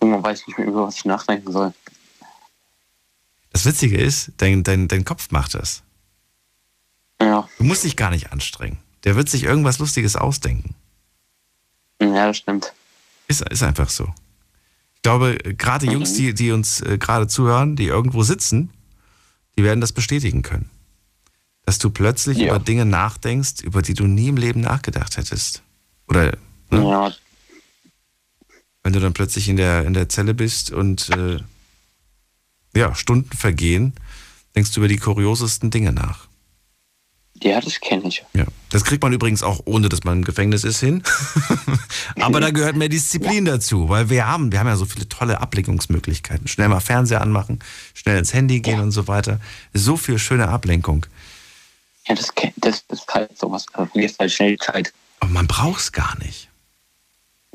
[0.00, 1.72] irgendwann weiß ich nicht mehr, über was ich nachdenken soll.
[3.50, 5.82] Das Witzige ist, dein, dein, dein Kopf macht das.
[7.20, 8.78] Ja, Du musst dich gar nicht anstrengen.
[9.04, 10.74] Der wird sich irgendwas Lustiges ausdenken.
[12.00, 12.72] ja, das stimmt.
[13.28, 14.12] Ist, ist einfach so.
[14.96, 18.70] Ich glaube, gerade Jungs, die, die uns äh, gerade zuhören, die irgendwo sitzen,
[19.56, 20.70] die werden das bestätigen können.
[21.66, 22.48] Dass du plötzlich Ja.
[22.48, 25.62] über Dinge nachdenkst, über die du nie im Leben nachgedacht hättest.
[26.08, 26.36] Oder
[26.70, 27.12] ne, Ja,
[28.82, 31.38] wenn du dann plötzlich in der, in der Zelle bist und äh,
[32.76, 33.94] ja, Stunden vergehen,
[34.54, 36.26] denkst du über die kuriosesten Dinge nach.
[37.42, 38.24] ja, das kenne ich.
[38.34, 38.44] Ja.
[38.70, 41.02] Das kriegt man übrigens auch, ohne dass man im Gefängnis ist, hin.
[42.20, 45.40] Aber da gehört mehr Disziplin dazu, weil wir haben, wir haben ja so viele tolle
[45.40, 46.46] Ablenkungsmöglichkeiten.
[46.48, 47.60] Schnell mal Fernseher anmachen,
[47.94, 49.40] schnell ins Handy gehen und so weiter.
[49.72, 51.06] So viel schöne Ablenkung.
[52.06, 53.66] Ja, das, das, ist halt sowas.
[53.72, 54.92] Da vergisst halt schnell die Zeit.
[55.20, 56.48] Aber man braucht es gar nicht.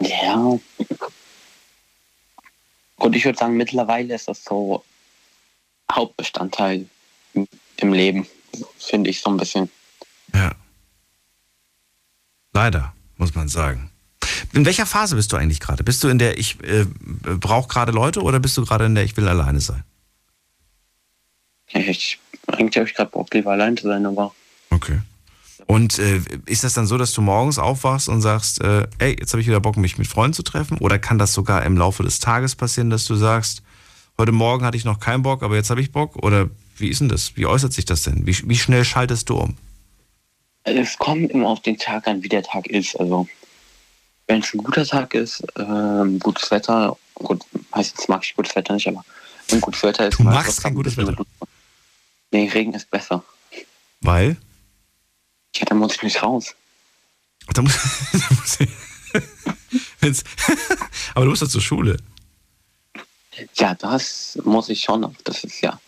[0.01, 0.57] Ja.
[2.95, 4.83] Und ich würde sagen, mittlerweile ist das so
[5.91, 6.87] Hauptbestandteil
[7.77, 8.27] im Leben,
[8.77, 9.69] finde ich so ein bisschen.
[10.33, 10.53] Ja.
[12.53, 13.91] Leider, muss man sagen.
[14.53, 15.83] In welcher Phase bist du eigentlich gerade?
[15.83, 16.85] Bist du in der ich äh,
[17.23, 19.83] brauche gerade Leute oder bist du gerade in der ich will alleine sein?
[21.67, 24.33] Ich, eigentlich habe ich gerade Bock, lieber allein zu sein, aber
[24.69, 24.99] Okay.
[25.65, 29.33] Und äh, ist das dann so, dass du morgens aufwachst und sagst, äh, ey, jetzt
[29.33, 30.77] habe ich wieder Bock, mich mit Freunden zu treffen?
[30.79, 33.61] Oder kann das sogar im Laufe des Tages passieren, dass du sagst,
[34.17, 36.15] heute Morgen hatte ich noch keinen Bock, aber jetzt habe ich Bock?
[36.23, 37.35] Oder wie ist denn das?
[37.35, 38.25] Wie äußert sich das denn?
[38.25, 39.57] Wie, wie schnell schaltest du um?
[40.63, 42.99] Es kommt immer auf den Tag an, wie der Tag ist.
[42.99, 43.27] Also,
[44.27, 48.73] wenn es ein guter Tag ist, ähm, gutes Wetter, gut, meistens mag ich gutes Wetter
[48.73, 49.03] nicht, aber
[49.49, 51.15] wenn gutes Wetter ist, Du magst kein ein gutes Wetter?
[52.31, 53.23] Nee, Regen ist besser.
[54.01, 54.37] Weil?
[55.55, 56.55] Ja, dann muss ich nicht raus.
[57.53, 57.73] Da muss,
[58.11, 58.69] da muss ich,
[61.13, 61.97] aber du musst doch zur Schule.
[63.55, 65.79] Ja, das muss ich schon, das ist ja,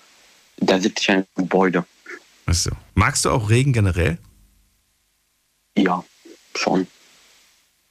[0.58, 1.86] da sitze ich in einem Gebäude.
[2.46, 2.72] Weißt du.
[2.96, 4.18] Magst du auch Regen generell?
[5.78, 6.04] Ja,
[6.56, 6.88] schon.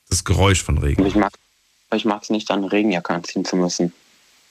[0.08, 1.04] Das Geräusch von Regen.
[1.06, 1.32] Ich mag
[1.92, 3.92] ich mag es nicht, dann eine Regenjacke anziehen zu müssen.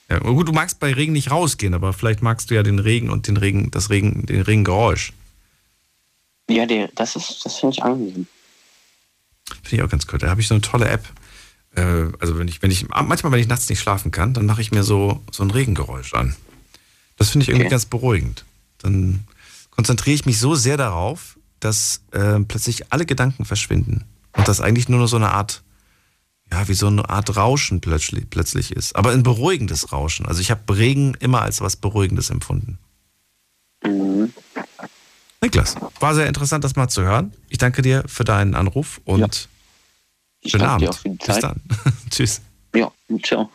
[0.09, 3.09] Ja, gut, du magst bei Regen nicht rausgehen, aber vielleicht magst du ja den Regen
[3.09, 5.13] und den Regen, das Regen, den Regengeräusch.
[6.49, 8.27] Ja, die, das ist, das finde ich angenehm.
[9.63, 10.19] Finde ich auch ganz cool.
[10.19, 11.05] Da habe ich so eine tolle App.
[11.75, 14.61] Äh, also wenn ich, wenn ich, manchmal, wenn ich nachts nicht schlafen kann, dann mache
[14.61, 16.35] ich mir so, so ein Regengeräusch an.
[17.17, 17.71] Das finde ich irgendwie Okay.
[17.71, 18.45] ganz beruhigend.
[18.79, 19.25] Dann
[19.69, 24.05] konzentriere ich mich so sehr darauf, dass äh, plötzlich alle Gedanken verschwinden.
[24.35, 25.63] Und das eigentlich nur noch so eine Art,
[26.51, 28.95] ja, wie so eine Art Rauschen plötzlich, plötzlich ist.
[28.95, 30.25] Aber ein beruhigendes Rauschen.
[30.25, 32.79] Also ich habe Regen immer als was Beruhigendes empfunden.
[33.83, 34.33] Mhm.
[35.41, 37.31] Niklas, war sehr interessant, das mal zu hören.
[37.47, 39.27] Ich danke dir für deinen Anruf und Ja.
[40.41, 40.97] Ich schönen danke dir Abend.
[40.97, 41.61] auch für die Bis dann.
[42.09, 42.41] Tschüss.
[42.75, 42.91] Ja,
[43.23, 43.49] ciao.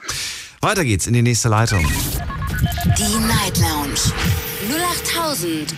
[0.60, 1.84] Weiter geht's in die nächste Leitung.
[1.84, 3.94] Die Night Lounge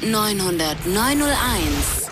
[0.03, 2.11] 0890901.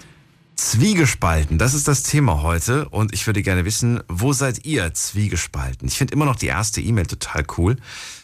[0.57, 5.89] Zwiegespalten, das ist das Thema heute und ich würde gerne wissen, wo seid ihr zwiegespalten?
[5.89, 7.77] Ich finde immer noch die erste E-Mail total cool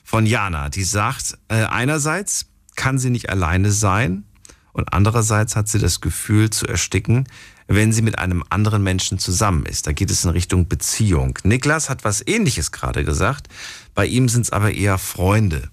[0.04, 4.24] von Jana, die sagt, äh, einerseits kann sie nicht alleine sein
[4.72, 7.26] und andererseits hat sie das Gefühl zu ersticken,
[7.66, 9.86] wenn sie mit einem anderen Menschen zusammen ist.
[9.86, 11.38] Da geht es in Richtung Beziehung.
[11.44, 13.48] Niklas hat was ähnliches gerade gesagt,
[13.94, 15.70] bei ihm sind es aber eher Freunde.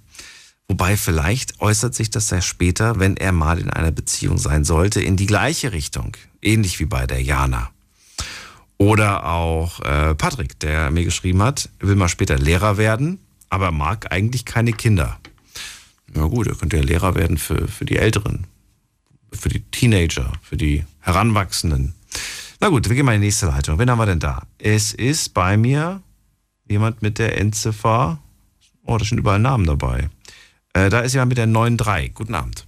[0.67, 5.01] Wobei vielleicht äußert sich das ja später, wenn er mal in einer Beziehung sein sollte,
[5.01, 6.15] in die gleiche Richtung.
[6.41, 7.69] Ähnlich wie bei der Jana.
[8.77, 14.11] Oder auch äh, Patrick, der mir geschrieben hat, will mal später Lehrer werden, aber mag
[14.11, 15.17] eigentlich keine Kinder.
[16.13, 18.45] Na gut, er könnte ja Lehrer werden für, für die Älteren,
[19.31, 21.93] für die Teenager, für die Heranwachsenden.
[22.59, 23.77] Na gut, wir gehen mal in die nächste Leitung.
[23.79, 24.43] Wen haben wir denn da?
[24.57, 26.01] Es ist bei mir
[26.67, 28.19] jemand mit der Endziffer.
[28.85, 30.09] Oh, da sind überall Namen dabei.
[30.73, 32.13] Äh, da ist jemand mit der 9.3.
[32.13, 32.65] Guten Abend.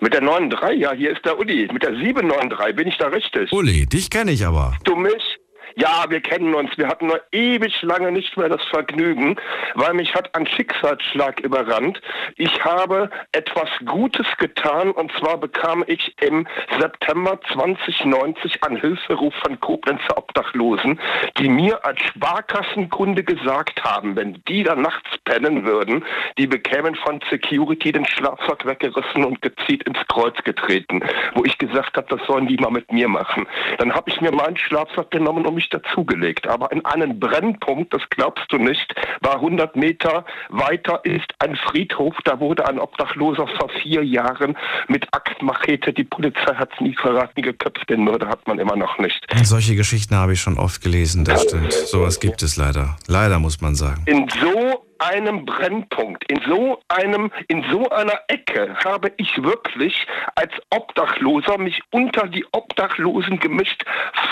[0.00, 1.68] Mit der 9.3, ja, hier ist der Uli.
[1.72, 3.52] Mit der 793, bin ich da richtig?
[3.52, 4.76] Uli, dich kenne ich aber.
[4.84, 5.37] Du mich?
[5.80, 6.76] Ja, wir kennen uns.
[6.76, 9.36] Wir hatten nur ewig lange nicht mehr das Vergnügen,
[9.76, 12.00] weil mich hat ein Schicksalsschlag überrannt.
[12.36, 16.48] Ich habe etwas Gutes getan und zwar bekam ich im
[16.80, 20.98] September 2090 einen Hilferuf von Koblenzer Obdachlosen,
[21.38, 26.04] die mir als Sparkassenkunde gesagt haben, wenn die da nachts pennen würden,
[26.38, 31.04] die bekämen von Security den Schlafsack weggerissen und gezielt ins Kreuz getreten,
[31.36, 33.46] wo ich gesagt habe, das sollen die mal mit mir machen.
[33.78, 36.46] Dann habe ich mir meinen Schlafsack genommen und mich dazugelegt.
[36.46, 42.16] Aber in einen Brennpunkt, das glaubst du nicht, war 100 Meter weiter ist ein Friedhof.
[42.24, 44.56] Da wurde ein Obdachloser vor vier Jahren
[44.88, 47.88] mit Axtmachete, die Polizei hat es nie verraten, geköpft.
[47.88, 49.26] Den Mörder hat man immer noch nicht.
[49.42, 51.72] Solche Geschichten habe ich schon oft gelesen, das stimmt.
[51.72, 52.96] Sowas gibt es leider.
[53.06, 54.02] Leider muss man sagen.
[54.06, 60.52] In so einem Brennpunkt, in so einem, in so einer Ecke habe ich wirklich als
[60.70, 63.84] Obdachloser mich unter die Obdachlosen gemischt,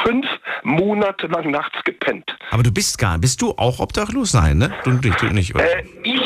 [0.03, 0.27] fünf
[0.63, 2.37] Monate lang nachts gepennt.
[2.51, 4.35] Aber du bist gar bist du auch obdachlos?
[4.35, 4.73] Nein, ne?
[4.85, 5.55] Du nicht, du nicht.
[5.55, 5.79] Oder?
[5.79, 6.21] Äh, ich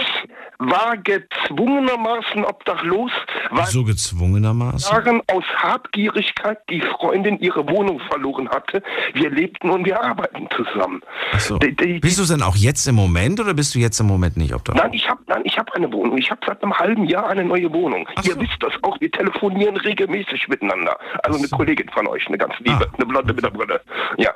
[0.60, 3.10] war gezwungenermaßen obdachlos,
[3.50, 4.92] weil So gezwungenermaßen.
[4.94, 8.82] Jahren aus Habgierigkeit die Freundin ihre Wohnung verloren hatte.
[9.14, 11.00] Wir lebten und wir arbeiten zusammen.
[11.32, 11.58] Ach so.
[11.58, 14.36] Die- die- Bist du denn auch jetzt im Moment oder bist du jetzt im Moment
[14.36, 14.82] nicht obdachlos?
[14.84, 16.18] Nein, ich habe nein, ich habe eine Wohnung.
[16.18, 18.06] Ich habe seit einem halben Jahr eine neue Wohnung.
[18.16, 18.40] Ach Ihr so.
[18.40, 19.00] wisst das auch.
[19.00, 20.96] Wir telefonieren regelmäßig miteinander.
[21.22, 21.56] Also eine so.
[21.56, 22.94] Kollegin von euch, eine ganz liebe, Ah.
[22.96, 23.80] eine Blonde mit der Brille.
[24.18, 24.30] Ja.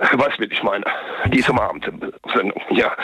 [0.12, 0.84] Weißt du, wie ich meine?
[1.26, 1.84] Die ist am Abend
[2.34, 2.62] Sendung.
[2.70, 2.96] Ja.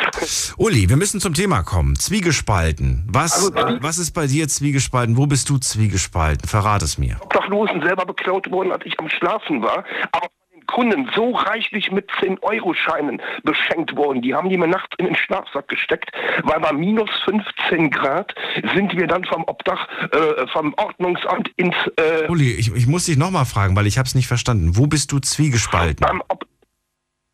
[0.57, 1.95] Uli, wir müssen zum Thema kommen.
[1.97, 3.07] Zwiegespalten.
[3.09, 5.17] Was, Also, äh, was ist bei dir zwiegespalten?
[5.17, 6.49] Wo bist du zwiegespalten?
[6.49, 7.19] Verrat es mir.
[7.21, 9.85] Obdachlosen selber beklaut worden, als ich am Schlafen war.
[10.13, 10.29] Aber
[10.67, 14.21] Kunden so reichlich mit 10-Euro-Scheinen beschenkt worden.
[14.23, 16.11] Die haben die mir nachts in den Schlafsack gesteckt,
[16.43, 18.35] weil bei minus 15 Grad
[18.75, 23.17] sind wir dann vom Obdach, äh, vom Ordnungsamt ins äh, Uli, ich, ich muss dich
[23.17, 24.77] nochmal fragen, weil ich habe es nicht verstanden.
[24.77, 26.05] Wo bist du zwiegespalten?
[26.05, 26.47] beim Ob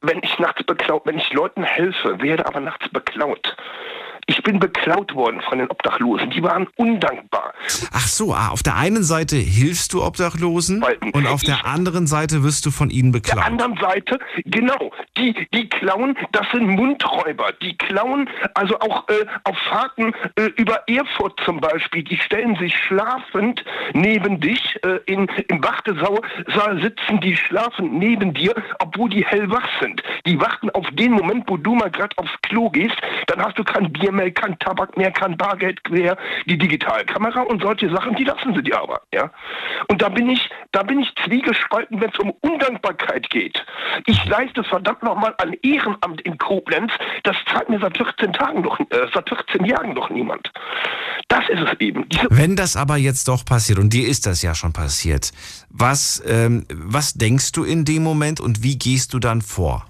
[0.02, 3.56] wenn ich nachts beklaut, wenn ich Leuten helfe, werde aber nachts beklaut.
[4.26, 6.30] Ich bin beklaut worden von den Obdachlosen.
[6.30, 7.52] Die waren undankbar.
[7.92, 12.42] Ach so, ah, auf der einen Seite hilfst du Obdachlosen und auf der anderen Seite
[12.42, 13.44] wirst du von ihnen der beklaut.
[13.44, 17.52] anderen Seite, genau, die, die klauen, das sind Mundräuber.
[17.60, 22.76] Die klauen, also auch äh, auf Fahrten äh, über Erfurt zum Beispiel, die stellen sich
[22.76, 29.68] schlafend neben dich, äh, in, im Wartesaal sitzen die schlafend neben dir, obwohl die hellwach
[29.80, 30.02] sind.
[30.26, 33.64] Die warten auf den Moment, wo du mal gerade aufs Klo gehst, dann hast du
[33.64, 38.24] kein Bier mehr, kein Tabak mehr, kein Bargeld mehr, die Digitalkamera und solche Sachen, die
[38.24, 39.30] lassen sie dir aber, ja.
[39.88, 43.64] Und da bin ich, da bin ich zwiegespalten, wenn es um Undankbarkeit geht.
[44.06, 46.92] Ich leiste verdammt nochmal ein Ehrenamt in Koblenz,
[47.24, 50.50] das zahlt mir seit 14 Tagen noch, äh, seit 14 Jahren noch niemand.
[51.28, 52.08] Das ist es eben.
[52.08, 55.32] Diese Wenn das aber jetzt doch passiert, und dir ist das ja schon passiert,
[55.70, 59.86] was, ähm, was denkst du in dem Moment und wie gehst du dann vor?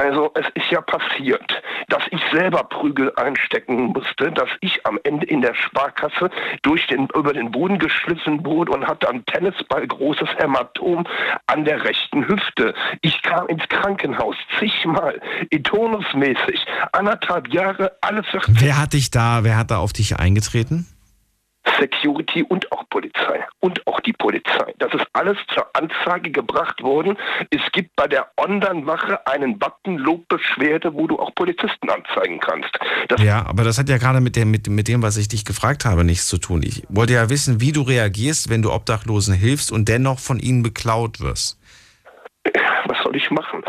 [0.00, 5.26] Also es ist ja passiert, dass ich selber Prügel einstecken musste, dass ich am Ende
[5.26, 6.30] in der Sparkasse
[6.62, 11.06] durch den, über den Boden geschliffen wurde und hatte ein Tennisball großes Hämatom
[11.48, 12.72] an der rechten Hüfte.
[13.02, 15.20] Ich kam ins Krankenhaus zigmal,
[15.64, 20.86] turnusmäßig, anderthalb Jahre, alle 14 Wer hat dich da, wer hat da auf dich eingetreten?
[21.78, 23.44] Security und auch Polizei.
[23.60, 24.74] Und auch die Polizei.
[24.78, 27.16] Das ist alles zur Anzeige gebracht worden.
[27.50, 32.70] Es gibt bei der Online-Wache einen Button Lobbeschwerde, wo du auch Polizisten anzeigen kannst.
[33.08, 35.44] Das Ja, aber das hat ja gerade mit dem, mit, mit dem, was ich dich
[35.44, 36.62] gefragt habe, nichts zu tun.
[36.62, 40.62] Ich wollte ja wissen, wie du reagierst, wenn du Obdachlosen hilfst und dennoch von ihnen
[40.62, 41.58] beklaut wirst.
[42.86, 43.59] was soll ich machen?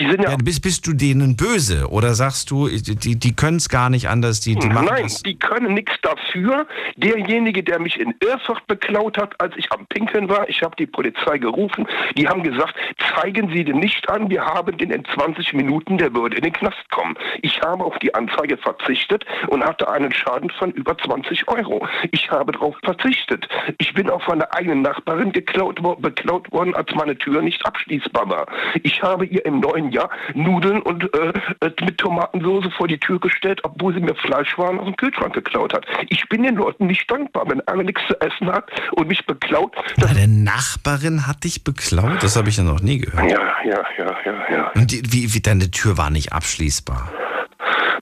[0.00, 3.58] Die sind ja, Ja, bist, bist du denen böse oder sagst du, die, die können
[3.58, 5.22] es gar nicht anders, die, die machen Nein, das?
[5.22, 6.66] die können nichts dafür.
[6.96, 10.86] Derjenige, der mich in Erfurt beklaut hat, als ich am Pinkeln war, ich habe die
[10.86, 11.86] Polizei gerufen,
[12.16, 12.74] die haben gesagt,
[13.14, 16.52] zeigen Sie den nicht an, wir haben den in 20 Minuten, der würde in den
[16.52, 17.14] Knast kommen.
[17.42, 21.86] Ich habe auf die Anzeige verzichtet und hatte einen Schaden von über 20 Euro.
[22.10, 23.46] Ich habe darauf verzichtet.
[23.78, 28.46] Ich bin auf meine eigene Nachbarin geklaut, beklaut worden, als meine Tür nicht abschließbar war.
[28.82, 33.18] Ich habe ihr im neuen Jahr Nudeln und äh, äh, mit Tomatensauce vor die Tür
[33.20, 35.86] gestellt, obwohl sie mir Fleischwaren aus dem Kühlschrank geklaut hat.
[36.08, 39.74] Ich bin den Leuten nicht dankbar, wenn einer nichts zu essen hat und mich beklaut.
[39.96, 42.22] Deine Nachbarin hat dich beklaut?
[42.22, 43.30] Das habe ich ja noch nie gehört.
[43.30, 44.70] ja, ja, ja, ja, ja.
[44.74, 47.10] Und die, wie, wie deine Tür war nicht abschließbar.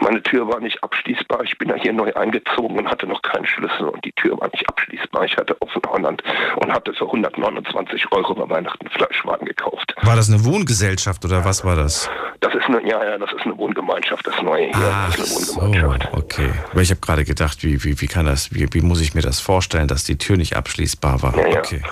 [0.00, 1.42] Meine Tür war nicht abschließbar.
[1.44, 4.48] Ich bin ja hier neu eingezogen und hatte noch keinen Schlüssel und die Tür war
[4.48, 5.24] nicht abschließbar.
[5.24, 6.22] Ich hatte offen Holland
[6.56, 9.94] und hatte für 129 Euro bei Weihnachten Fleischwagen gekauft.
[10.02, 12.10] War das eine Wohngesellschaft oder was war das?
[12.40, 14.74] Das ist eine, ja, ja, das ist eine Wohngemeinschaft, das neue hier.
[14.76, 16.14] Ach das ist so, eine Wohngemeinschaft.
[16.14, 16.50] okay.
[16.70, 19.22] Aber ich habe gerade gedacht, wie, wie, wie kann das, wie, wie muss ich mir
[19.22, 21.36] das vorstellen, dass die Tür nicht abschließbar war?
[21.36, 21.58] Ja.
[21.58, 21.82] Okay.
[21.82, 21.90] Ja,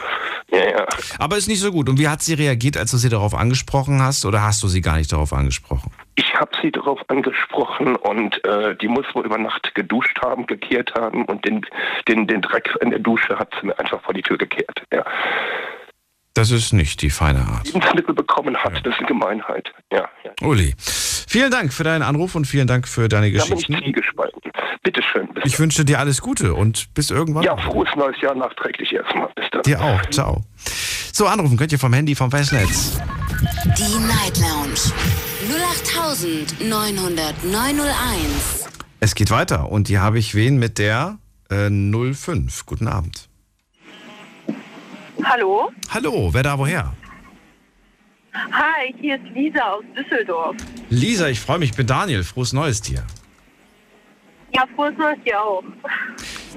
[0.50, 0.86] ja.
[1.18, 1.88] Aber ist nicht so gut.
[1.88, 4.80] Und wie hat sie reagiert, als du sie darauf angesprochen hast oder hast du sie
[4.80, 5.92] gar nicht darauf angesprochen?
[6.14, 10.94] Ich habe sie darauf angesprochen und äh, die muss wohl über Nacht geduscht haben, gekehrt
[10.94, 11.66] haben und den,
[12.08, 14.82] den, den Dreck in der Dusche hat sie mir einfach vor die Tür gekehrt.
[14.92, 15.04] Ja.
[16.36, 17.64] Das ist nicht die feine Art.
[17.66, 19.72] Lebensmittel bekommen hat, das ist eine Gemeinheit.
[19.90, 20.32] Ja, ja.
[20.46, 23.82] Uli, vielen Dank für deinen Anruf und vielen Dank für deine Da bin ich Geschichten.
[23.82, 24.42] zwiegespalten.
[24.82, 25.28] Bitteschön.
[25.32, 27.42] Bis Ich wünsche dir alles Gute und bis irgendwann.
[27.42, 29.30] ja, frohes neues Jahr nachträglich erstmal.
[29.34, 29.62] Bis dann.
[29.62, 30.02] Dir auch.
[30.10, 30.44] Ciao.
[31.12, 33.00] So, anrufen könnt ihr vom Handy, vom Festnetz.
[33.78, 34.74] Die Night Lounge
[36.60, 38.68] 0890901.
[39.00, 41.18] Es geht weiter und hier habe ich wen mit der
[41.50, 42.66] äh, 05.
[42.66, 43.25] Guten Abend.
[45.24, 45.70] Hallo?
[45.90, 46.92] Hallo, wer da woher?
[48.34, 50.56] Hi, hier ist Lisa aus Düsseldorf.
[50.90, 52.22] Lisa, ich freue mich, ich bin Daniel.
[52.22, 53.02] Frohes Neues dir.
[54.54, 55.64] Ja, frohes Neues dir auch.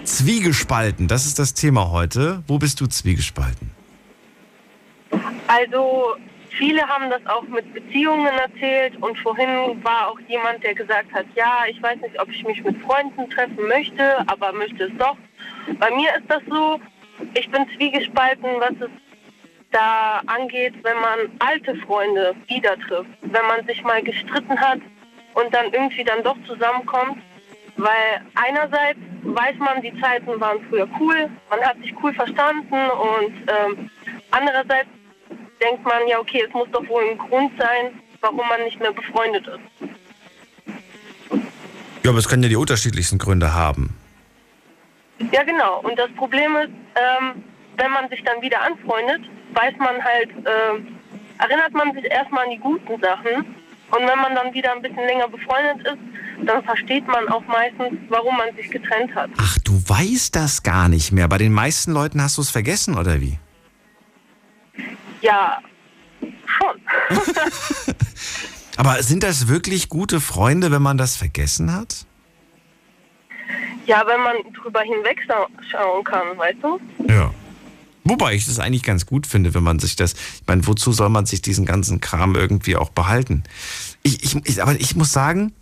[0.03, 2.43] Zwiegespalten, das ist das Thema heute.
[2.47, 3.71] Wo bist du zwiegespalten?
[5.47, 6.15] Also,
[6.49, 11.25] viele haben das auch mit Beziehungen erzählt und vorhin war auch jemand, der gesagt hat,
[11.35, 15.17] ja, ich weiß nicht, ob ich mich mit Freunden treffen möchte, aber möchte es doch.
[15.79, 16.79] Bei mir ist das so,
[17.33, 18.89] ich bin zwiegespalten, was es
[19.71, 23.09] da angeht, wenn man alte Freunde wieder trifft.
[23.21, 24.79] Wenn man sich mal gestritten hat
[25.35, 27.21] und dann irgendwie dann doch zusammenkommt.
[27.77, 33.33] Weil einerseits weiß man, die Zeiten waren früher cool, man hat sich cool verstanden und
[33.47, 33.89] ähm,
[34.31, 34.89] andererseits
[35.61, 38.91] denkt man, ja okay, es muss doch wohl ein Grund sein, warum man nicht mehr
[38.91, 39.89] befreundet ist.
[42.03, 43.98] Ja, aber es können ja die unterschiedlichsten Gründe haben.
[45.31, 47.43] Ja genau, und das Problem ist, ähm,
[47.77, 49.21] wenn man sich dann wieder anfreundet,
[49.53, 50.97] weiß man halt, ähm,
[51.37, 53.45] erinnert man sich erstmal an die guten Sachen
[53.91, 57.99] und wenn man dann wieder ein bisschen länger befreundet ist, dann versteht man auch meistens,
[58.09, 59.29] warum man sich getrennt hat.
[59.37, 61.27] Ach, du weißt das gar nicht mehr.
[61.27, 63.39] Bei den meisten Leuten hast du es vergessen, oder wie?
[65.21, 65.59] Ja,
[66.21, 66.81] schon.
[68.77, 72.05] Aber sind das wirklich gute Freunde, wenn man das vergessen hat?
[73.85, 76.79] Ja, wenn man drüber hinwegschauen kann, weißt du?
[77.07, 77.33] Ja.
[78.03, 80.13] Wobei ich das eigentlich ganz gut finde, wenn man sich das.
[80.13, 83.43] Ich meine, wozu soll man sich diesen ganzen Kram irgendwie auch behalten?
[84.03, 85.53] Ich, ich, ich aber ich muss sagen,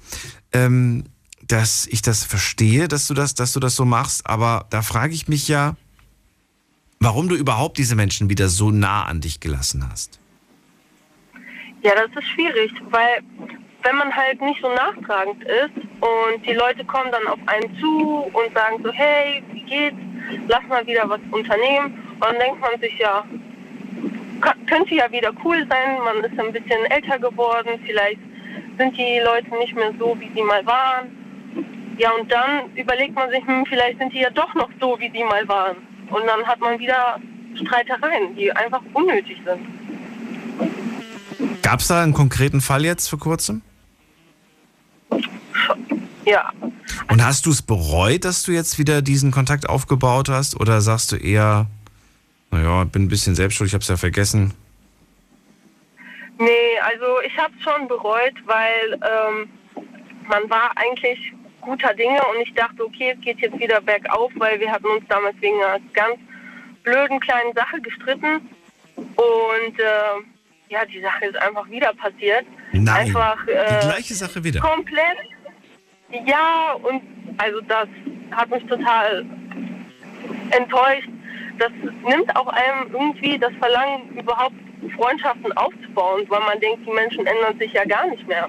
[0.53, 1.05] ähm,
[1.47, 5.13] dass ich das verstehe, dass du das, dass du das so machst, aber da frage
[5.13, 5.75] ich mich ja,
[6.99, 10.19] warum du überhaupt diese Menschen wieder so nah an dich gelassen hast.
[11.83, 13.21] Ja, das ist schwierig, weil
[13.84, 18.30] wenn man halt nicht so nachtragend ist und die Leute kommen dann auf einen zu
[18.34, 19.97] und sagen so, hey, wie geht's?
[20.47, 22.03] Lass mal wieder was unternehmen.
[22.15, 23.23] Und dann denkt man sich ja,
[24.67, 28.19] könnte ja wieder cool sein, man ist ein bisschen älter geworden, vielleicht
[28.78, 31.15] sind die Leute nicht mehr so, wie sie mal waren.
[31.97, 35.09] Ja, und dann überlegt man sich, hm, vielleicht sind die ja doch noch so, wie
[35.09, 35.78] sie mal waren.
[36.09, 37.19] Und dann hat man wieder
[37.55, 39.65] Streitereien, die einfach unnötig sind.
[41.61, 43.61] Gab es da einen konkreten Fall jetzt vor kurzem?
[46.25, 46.51] Ja.
[47.09, 50.59] Und hast du es bereut, dass du jetzt wieder diesen Kontakt aufgebaut hast?
[50.59, 51.67] Oder sagst du eher,
[52.51, 54.53] naja, bin ein bisschen selbstschuldig, ich habe es ja vergessen?
[56.39, 59.49] Nee, also ich habe es schon bereut, weil ähm,
[60.27, 64.59] man war eigentlich guter Dinge und ich dachte, okay, es geht jetzt wieder bergauf, weil
[64.59, 66.17] wir hatten uns damals wegen einer ganz
[66.83, 68.49] blöden kleinen Sache gestritten
[68.95, 70.36] und äh,
[70.70, 72.45] ja, die Sache ist einfach wieder passiert.
[72.74, 74.59] Nein, einfach, äh, die gleiche Sache wieder.
[74.59, 75.18] Komplett.
[76.26, 77.01] Ja, und
[77.38, 77.88] also das
[78.32, 79.26] hat mich total
[80.51, 81.09] enttäuscht.
[81.59, 81.72] Das
[82.05, 84.55] nimmt auch einem irgendwie das Verlangen, überhaupt
[84.95, 88.47] Freundschaften aufzubauen, weil man denkt, die Menschen ändern sich ja gar nicht mehr.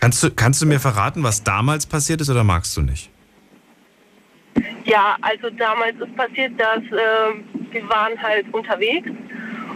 [0.00, 3.10] Kannst du, kannst du mir verraten, was damals passiert ist oder magst du nicht?
[4.84, 9.08] Ja, also damals ist passiert, dass äh, wir waren halt unterwegs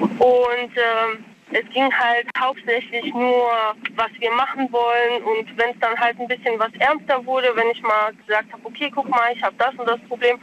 [0.01, 1.17] und äh,
[1.53, 3.51] es ging halt hauptsächlich nur,
[3.95, 7.71] was wir machen wollen und wenn es dann halt ein bisschen was ernster wurde, wenn
[7.71, 10.39] ich mal gesagt habe, okay, guck mal, ich habe das und das Problem,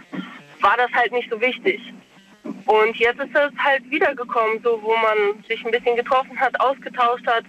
[0.61, 1.81] war das halt nicht so wichtig.
[2.65, 7.27] Und jetzt ist es halt wiedergekommen, so wo man sich ein bisschen getroffen hat, ausgetauscht
[7.27, 7.43] hat,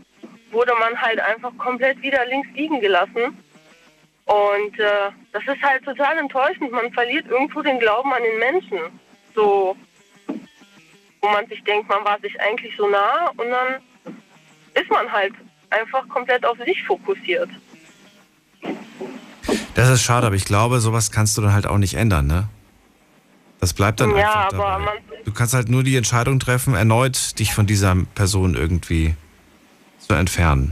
[0.51, 3.39] wurde man halt einfach komplett wieder links liegen gelassen.
[4.27, 6.73] Und äh, das ist halt total enttäuschend.
[6.73, 8.79] Man verliert irgendwo den Glauben an den Menschen.
[9.35, 9.77] So,
[11.25, 13.81] wo man sich denkt, man war sich eigentlich so nah und dann
[14.75, 15.33] ist man halt
[15.71, 17.49] einfach komplett auf sich fokussiert.
[19.75, 22.49] Das ist schade, aber ich glaube, sowas kannst du dann halt auch nicht ändern, ne?
[23.61, 24.79] Das bleibt dann ja, einfach aber dabei.
[24.85, 24.95] man,
[25.25, 29.15] Du kannst halt nur die Entscheidung treffen, erneut dich von dieser Person irgendwie
[29.99, 30.71] zu entfernen.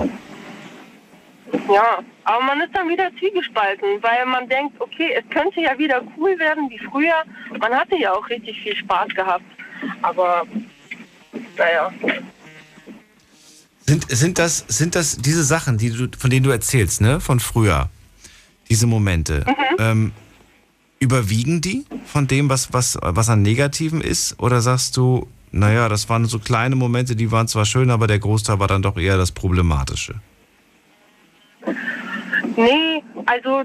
[1.72, 6.02] ja, aber man ist dann wieder zwiegespalten, weil man denkt, okay, es könnte ja wieder
[6.18, 7.24] cool werden wie früher.
[7.58, 9.44] Man hatte ja auch richtig viel Spaß gehabt.
[10.02, 10.46] Aber
[11.56, 11.92] naja.
[13.86, 17.20] Sind, sind, das, sind das diese Sachen, die du, von denen du erzählst, ne?
[17.20, 17.88] Von früher?
[18.68, 19.44] Diese Momente.
[19.78, 20.12] Ähm,
[21.00, 24.38] überwiegen die von dem, was, was, was an Negativen ist?
[24.38, 28.18] Oder sagst du, naja, das waren so kleine Momente, die waren zwar schön, aber der
[28.18, 30.14] Großteil war dann doch eher das Problematische?
[32.56, 33.64] Nee, also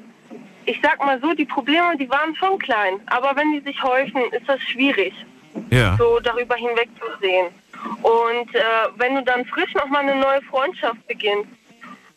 [0.65, 2.95] ich sag mal so, die Probleme, die waren schon klein.
[3.05, 5.13] Aber wenn die sich häufen, ist das schwierig,
[5.70, 5.95] Ja.
[5.97, 7.47] so darüber hinwegzusehen.
[8.01, 8.60] Und äh,
[8.97, 11.47] wenn du dann frisch nochmal eine neue Freundschaft beginnst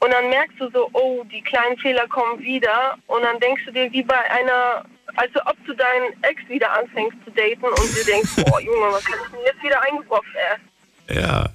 [0.00, 3.72] und dann merkst du so, oh, die kleinen Fehler kommen wieder und dann denkst du
[3.72, 4.84] dir wie bei einer,
[5.16, 9.04] also ob du deinen Ex wieder anfängst zu daten und du denkst, boah, Junge, was
[9.04, 11.16] hast du denn jetzt wieder eingebrockt, ey?
[11.20, 11.46] Ja.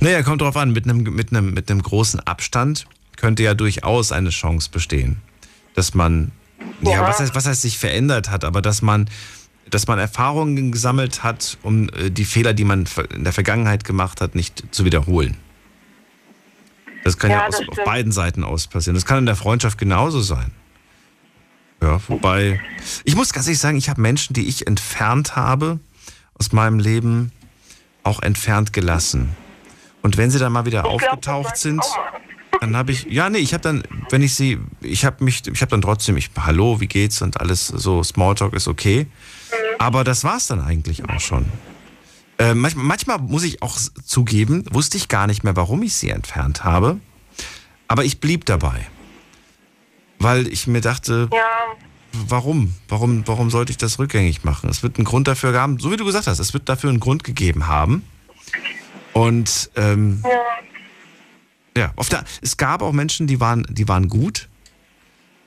[0.00, 4.10] Naja, kommt drauf an, mit einem, mit, einem, mit einem großen Abstand könnte ja durchaus
[4.12, 5.22] eine Chance bestehen,
[5.74, 6.32] dass man,
[6.82, 7.02] ja, Ja.
[7.02, 9.08] was, heißt, was heißt sich verändert hat, aber dass man,
[9.70, 14.20] dass man Erfahrungen gesammelt hat, um äh, die Fehler, die man in der Vergangenheit gemacht
[14.20, 15.36] hat, nicht zu wiederholen.
[17.04, 18.94] Das kann ja, Ja, aus, auf beiden Seiten aus passieren.
[18.94, 20.50] Das kann in der Freundschaft genauso sein.
[21.82, 22.60] Ja, wobei,
[23.04, 25.78] ich muss ganz ehrlich sagen, ich habe Menschen, die ich entfernt habe
[26.34, 27.32] aus meinem Leben,
[28.02, 29.36] auch entfernt gelassen.
[30.02, 31.82] Und wenn sie dann mal wieder Ich glaub, aufgetaucht ich sind,
[32.60, 35.60] dann habe ich, ja, nee, ich habe dann, wenn ich sie, ich habe mich, ich
[35.60, 39.06] habe dann trotzdem, ich, hallo, wie geht's und alles so, Smalltalk ist okay.
[39.78, 41.46] Aber das war's dann eigentlich auch schon.
[42.38, 46.10] Äh, manchmal, manchmal muss ich auch zugeben, wusste ich gar nicht mehr, warum ich sie
[46.10, 47.00] entfernt habe.
[47.88, 48.86] Aber ich blieb dabei.
[50.18, 51.44] Weil ich mir dachte, Ja,
[52.28, 52.74] warum?
[52.88, 54.68] Warum, warum sollte ich das rückgängig machen?
[54.68, 57.00] Es wird einen Grund dafür haben, so wie du gesagt hast, es wird dafür einen
[57.00, 58.04] Grund gegeben haben.
[59.12, 60.22] Und ähm,
[61.74, 61.88] ja.
[61.88, 64.48] ja, der, es gab auch Menschen, die waren, die waren gut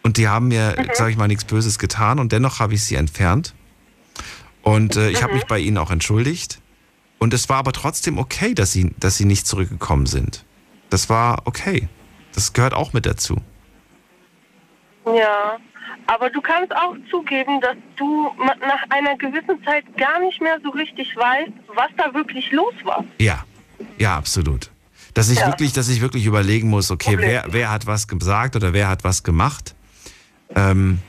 [0.01, 2.95] und die haben mir, sage ich mal, nichts Böses getan und dennoch habe ich sie
[2.95, 3.53] entfernt.
[4.69, 6.59] Und äh, ich habe mich bei ihnen auch entschuldigt.
[7.17, 10.45] Und es war aber trotzdem okay, dass sie, dass sie nicht zurückgekommen sind.
[10.89, 11.89] Das war okay.
[12.33, 13.37] Das gehört auch mit dazu.
[15.05, 15.57] Ja,
[16.07, 20.69] aber du kannst auch zugeben, dass du nach einer gewissen Zeit gar nicht mehr so
[20.69, 23.03] richtig weißt, was da wirklich los war.
[23.19, 23.43] Ja,
[23.97, 24.69] ja, absolut.
[25.13, 25.47] Dass ich Ja.
[25.47, 27.29] wirklich, dass ich wirklich überlegen muss, okay, Problem.
[27.29, 29.75] wer, wer hat was gesagt oder wer hat was gemacht.
[30.55, 30.99] Ähm,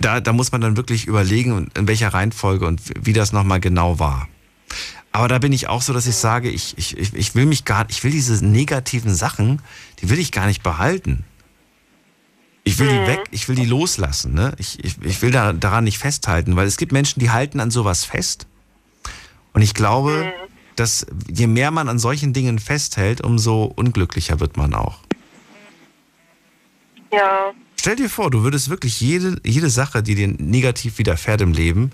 [0.00, 3.98] da, da muss man dann wirklich überlegen, in welcher Reihenfolge und wie das nochmal genau
[3.98, 4.28] war.
[5.12, 7.64] Aber da bin ich auch so, dass ich sage, ich, ich, ich ich will mich
[7.64, 9.60] gar, ich will diese negativen Sachen,
[10.00, 11.24] die will ich gar nicht behalten.
[12.62, 14.34] Ich will die weg, ich will die loslassen.
[14.34, 14.54] Ne?
[14.58, 17.70] Ich, ich, ich will da, daran nicht festhalten, weil es gibt Menschen, die halten an
[17.70, 18.46] sowas fest.
[19.52, 20.32] Und ich glaube,
[20.76, 25.00] dass je mehr man an solchen Dingen festhält, umso unglücklicher wird man auch.
[27.12, 31.54] Ja, Stell dir vor, du würdest wirklich jede, jede Sache, die dir negativ widerfährt im
[31.54, 31.92] Leben,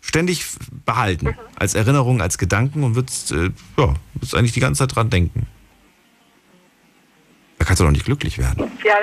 [0.00, 0.46] ständig
[0.86, 1.36] behalten.
[1.56, 5.46] Als Erinnerung, als Gedanken und würdest, äh, ja, würdest eigentlich die ganze Zeit dran denken.
[7.58, 8.72] Da kannst du doch nicht glücklich werden.
[8.82, 8.94] ja,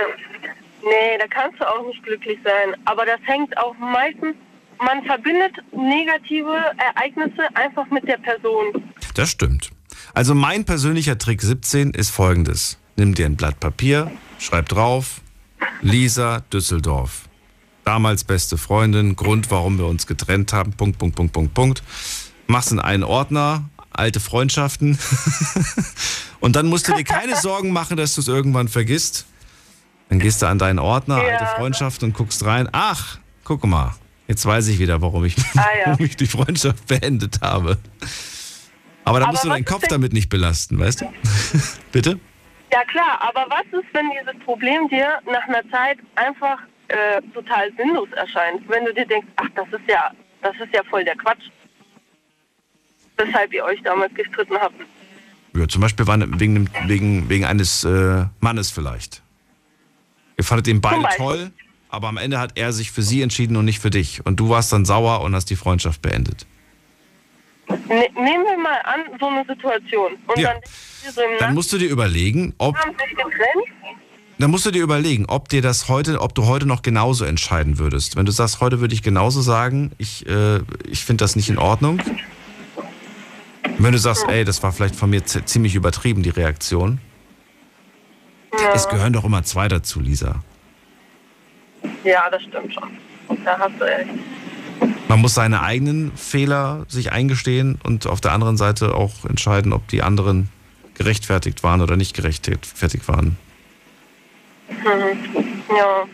[0.81, 2.75] nee, da kannst du auch nicht glücklich sein.
[2.85, 4.33] Aber das hängt auch meistens,
[4.79, 8.91] man verbindet negative Ereignisse einfach mit der Person.
[9.13, 9.69] Das stimmt.
[10.15, 12.79] Also mein persönlicher Trick 17 ist folgendes.
[12.95, 15.21] Nimm dir ein Blatt Papier, schreib drauf,
[15.81, 17.23] Lisa Düsseldorf.
[17.83, 21.83] Damals beste Freundin, Grund, warum wir uns getrennt haben, Punkt, Punkt, Punkt, Punkt, Punkt.
[22.47, 24.97] Mach's in einen Ordner, alte Freundschaften.
[26.39, 29.25] Und dann musst du dir keine Sorgen machen, dass du es irgendwann vergisst.
[30.09, 31.37] Dann gehst du an deinen Ordner, Ja.
[31.37, 32.69] alte Freundschaften und guckst rein.
[32.71, 33.95] Ach, guck mal,
[34.27, 35.85] jetzt weiß ich wieder, warum ich, Ah, ja.
[35.91, 37.77] warum ich die Freundschaft beendet habe.
[39.05, 41.05] Aber da musst du deinen Kopf damit nicht belasten, weißt du?
[41.91, 42.19] Bitte?
[42.73, 46.57] Ja klar, aber was ist, wenn dieses Problem dir nach einer Zeit einfach
[46.87, 48.67] äh, total sinnlos erscheint?
[48.67, 50.09] Wenn du dir denkst, ach, das ist ja,
[50.41, 51.45] das ist ja voll der Quatsch.
[53.17, 54.73] Weshalb ihr euch damals gestritten habt.
[55.55, 59.21] Ja, zum Beispiel ne- wegen, wegen, wegen eines äh, Mannes vielleicht.
[60.37, 61.51] Ihr fandet ihn beide toll,
[61.89, 64.25] aber am Ende hat er sich für sie entschieden und nicht für dich.
[64.25, 66.47] Und du warst dann sauer und hast die Freundschaft beendet.
[67.69, 70.13] Ne nehmen wir mal an, so eine Situation.
[70.25, 70.53] Und Ja.
[70.53, 70.61] dann
[71.39, 72.77] Dann musst du dir überlegen, ob
[74.39, 77.77] dann musst du dir überlegen, ob dir das heute, ob du heute noch genauso entscheiden
[77.77, 78.15] würdest.
[78.15, 81.57] Wenn du sagst, heute würde ich genauso sagen, ich, äh, ich finde das nicht in
[81.57, 82.01] Ordnung.
[83.77, 86.99] Wenn du sagst, ey, das war vielleicht von mir ziemlich übertrieben, die Reaktion.
[88.73, 90.43] Es gehören doch immer zwei dazu, Lisa.
[92.03, 92.89] Ja, das stimmt schon.
[93.45, 94.09] Da hast du recht.
[95.07, 99.87] Man muss seine eigenen Fehler sich eingestehen und auf der anderen Seite auch entscheiden, ob
[99.87, 100.49] die anderen
[100.95, 103.37] gerechtfertigt waren oder nicht gerechtfertigt waren.
[105.69, 106.05] Ja.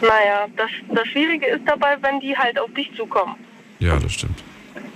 [0.00, 3.36] Naja, das, das Schwierige ist dabei, wenn die halt auf dich zukommen.
[3.78, 4.42] Ja, das stimmt.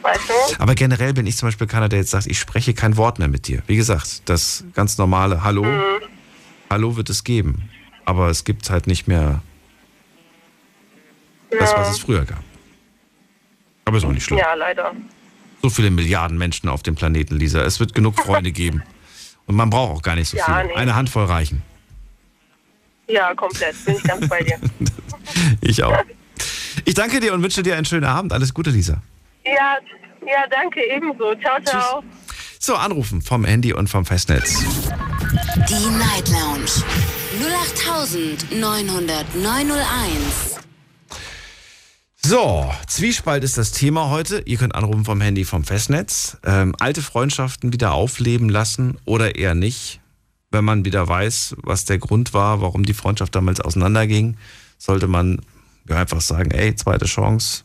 [0.03, 0.62] Weißt du?
[0.62, 3.28] Aber generell bin ich zum Beispiel keiner, der jetzt sagt, ich spreche kein Wort mehr
[3.28, 3.62] mit dir.
[3.66, 5.66] Wie gesagt, das ganz normale Hallo,
[6.68, 7.70] Hallo wird es geben.
[8.05, 9.42] Aber es gibt halt nicht mehr
[11.51, 12.42] das, was es früher gab.
[13.84, 14.38] Aber ist auch nicht schlimm.
[14.38, 14.92] Ja, leider.
[15.63, 17.63] So viele Milliarden Menschen auf dem Planeten, Lisa.
[17.63, 18.83] Es wird genug Freunde geben.
[19.47, 20.67] Und man braucht auch gar nicht so Ja, viele.
[20.69, 20.75] nee.
[20.75, 21.63] Eine Handvoll reichen.
[23.09, 23.83] Ja, komplett.
[23.85, 24.59] Bin ich ganz bei dir.
[25.61, 25.97] Ich auch.
[26.85, 28.33] Ich danke dir und wünsche dir einen schönen Abend.
[28.33, 29.01] Alles Gute, Lisa.
[29.45, 29.77] Ja,
[30.27, 31.35] ja, danke, ebenso.
[31.37, 32.03] Ciao, ciao.
[32.59, 34.65] So, anrufen vom Handy und vom Festnetz.
[35.69, 36.71] Die Night Lounge
[38.51, 40.60] 0890901.
[42.23, 44.43] So, Zwiespalt ist das Thema heute.
[44.45, 46.37] Ihr könnt anrufen vom Handy vom Festnetz.
[46.45, 50.01] Ähm, alte Freundschaften wieder aufleben lassen oder eher nicht.
[50.51, 54.37] Wenn man wieder weiß, was der Grund war, warum die Freundschaft damals auseinanderging,
[54.77, 55.41] sollte man
[55.89, 57.64] ja, einfach sagen, ey, zweite Chance,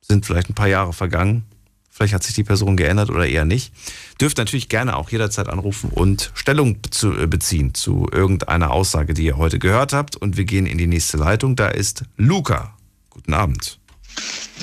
[0.00, 1.44] sind vielleicht ein paar Jahre vergangen.
[1.90, 3.72] Vielleicht hat sich die Person geändert oder eher nicht.
[4.20, 9.24] Dürft natürlich gerne auch jederzeit anrufen und Stellung zu, äh, beziehen zu irgendeiner Aussage, die
[9.24, 10.16] ihr heute gehört habt.
[10.16, 11.56] Und wir gehen in die nächste Leitung.
[11.56, 12.74] Da ist Luca.
[13.10, 13.79] Guten Abend.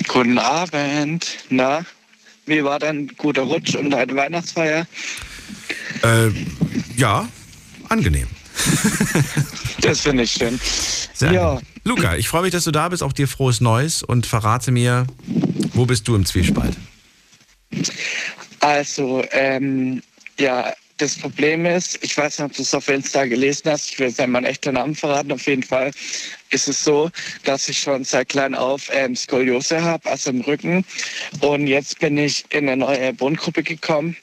[0.08, 1.38] Guten Abend.
[1.50, 1.86] Na,
[2.46, 4.88] wie war dein guter Rutsch und deine Weihnachtsfeier?
[6.04, 6.30] Äh,
[6.96, 7.28] ja,
[7.90, 8.28] angenehm.
[9.82, 10.60] Das finde ich schön.
[11.14, 11.60] Sehr Ja.
[11.84, 13.04] Luca, ich freue mich, dass du da bist.
[13.04, 15.06] Auch dir frohes Neues und verrate mir,
[15.74, 16.76] wo bist du im Zwiespalt?
[18.60, 20.02] Also, ähm,
[20.40, 24.00] ja, das Problem ist, ich weiß nicht, ob du es auf Insta gelesen hast, ich
[24.00, 25.32] will jetzt einmal einen echten Namen verraten.
[25.32, 25.92] Auf jeden Fall
[26.50, 27.10] ist es so,
[27.44, 30.84] dass ich schon seit klein auf ähm, Skoliose habe, also im Rücken.
[31.42, 34.18] Und jetzt bin ich in eine neue Wohngruppe gekommen.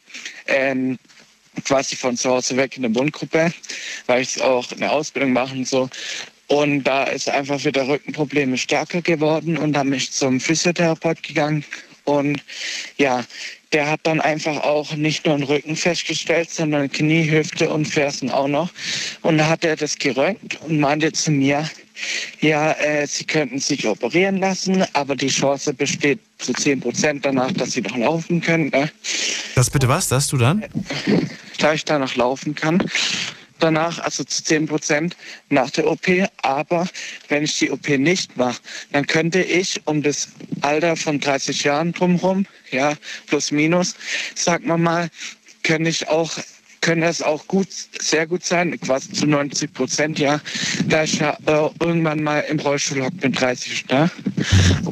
[0.47, 0.99] Ähm,
[1.65, 3.53] quasi von zu Hause weg in eine Wohngruppe,
[4.07, 5.89] weil ich auch eine Ausbildung mache und so.
[6.49, 11.65] Und da ist einfach wieder Rückenprobleme stärker geworden und habe mich zum Physiotherapeut gegangen.
[12.05, 12.43] Und
[12.99, 13.25] ja,
[13.75, 18.31] der hat dann einfach auch nicht nur den Rücken festgestellt, sondern Knie, Hüfte und Fersen
[18.31, 18.71] auch noch.
[19.23, 21.69] Und da hat er das geröntgt und meinte zu mir,
[22.41, 27.51] ja, äh, sie könnten sich operieren lassen, aber die Chance besteht zu 10 Prozent danach,
[27.53, 28.69] dass sie noch laufen können.
[28.69, 28.91] Ne?
[29.57, 30.65] Das bitte was, dass du dann?
[31.59, 32.83] Da ich da noch laufen kann.
[33.59, 35.17] Danach, also zu 10 Prozent
[35.49, 36.07] nach der OP.
[36.43, 36.87] Aber
[37.29, 38.61] wenn ich die OP nicht mache,
[38.93, 40.29] dann könnte ich um das
[40.61, 42.95] Alter von 30 Jahren drumherum, ja,
[43.27, 43.95] plus minus,
[44.35, 45.09] sagen wir mal,
[45.63, 46.31] könnte ich auch
[46.85, 50.39] können es auch gut, sehr gut sein, quasi zu 90 Prozent, ja,
[50.87, 54.11] da ich ja äh, irgendwann mal im Rollstuhl hocke mit 30, ne?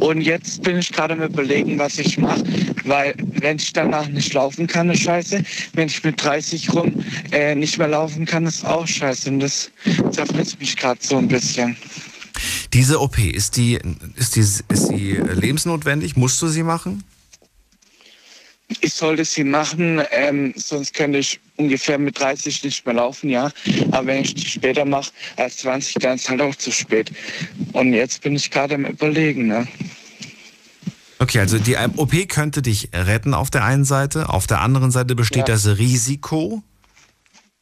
[0.00, 2.42] Und jetzt bin ich gerade am überlegen, was ich mache,
[2.84, 5.42] weil wenn ich danach nicht laufen kann, ist scheiße.
[5.74, 9.30] Wenn ich mit 30 rum äh, nicht mehr laufen kann, ist auch scheiße.
[9.30, 9.70] Und das
[10.10, 11.76] zerfrisst mich gerade so ein bisschen.
[12.72, 13.78] Diese OP, ist die,
[14.16, 16.16] ist, die, ist die lebensnotwendig?
[16.16, 17.04] Musst du sie machen?
[18.80, 23.50] Ich sollte sie machen, ähm, sonst könnte ich ungefähr mit 30 nicht mehr laufen, ja.
[23.90, 27.12] Aber wenn ich die später mache als 20, dann ist halt auch zu spät.
[27.72, 29.68] Und jetzt bin ich gerade am Überlegen, ne?
[31.22, 35.14] Okay, also die OP könnte dich retten auf der einen Seite, auf der anderen Seite
[35.14, 35.54] besteht ja.
[35.54, 36.64] das Risiko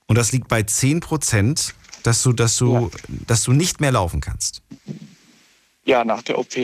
[0.06, 2.98] und das liegt bei 10 Prozent, dass du, dass, du, ja.
[3.26, 4.62] dass du nicht mehr laufen kannst.
[5.84, 6.54] Ja, nach der OP.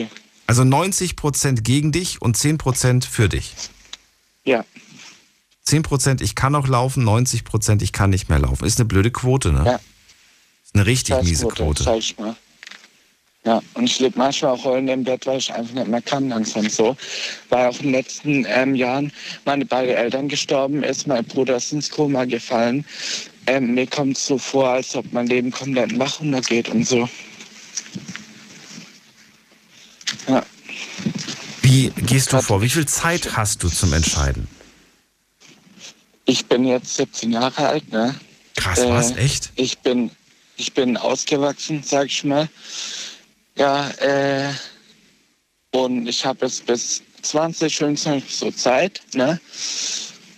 [0.47, 3.53] Also 90 Prozent gegen dich und 10 Prozent für dich.
[4.43, 4.65] Ja.
[5.67, 8.65] 10% ich kann noch laufen, 90% ich kann nicht mehr laufen.
[8.65, 9.63] Ist eine blöde Quote, ne?
[9.65, 9.79] Ja.
[10.63, 11.83] Ist eine richtig miese Quote.
[11.83, 12.35] Mal.
[13.47, 16.27] Ja, und ich lebe manchmal auch heulend im Bett, weil ich einfach nicht mehr kann
[16.27, 16.97] langsam so.
[17.47, 19.09] Weil auch in den letzten ähm, Jahren
[19.45, 22.83] meine beiden Eltern gestorben ist, mein Bruder ist ins Koma gefallen.
[23.45, 27.07] Ähm, mir kommt es so vor, als ob mein Leben komplett wach untergeht und so.
[30.27, 30.45] Ja.
[31.61, 32.61] Wie gehst du vor?
[32.61, 34.49] Wie viel Zeit hast du zum Entscheiden?
[36.25, 38.13] Ich bin jetzt 17 Jahre alt, ne?
[38.57, 39.15] Krass, äh, was?
[39.15, 39.53] Echt?
[39.55, 40.11] Ich bin,
[40.57, 42.49] ich bin ausgewachsen, sag ich mal.
[43.57, 44.53] Ja, äh,
[45.71, 49.39] und ich habe jetzt bis 20, 25 so Zeit, ne?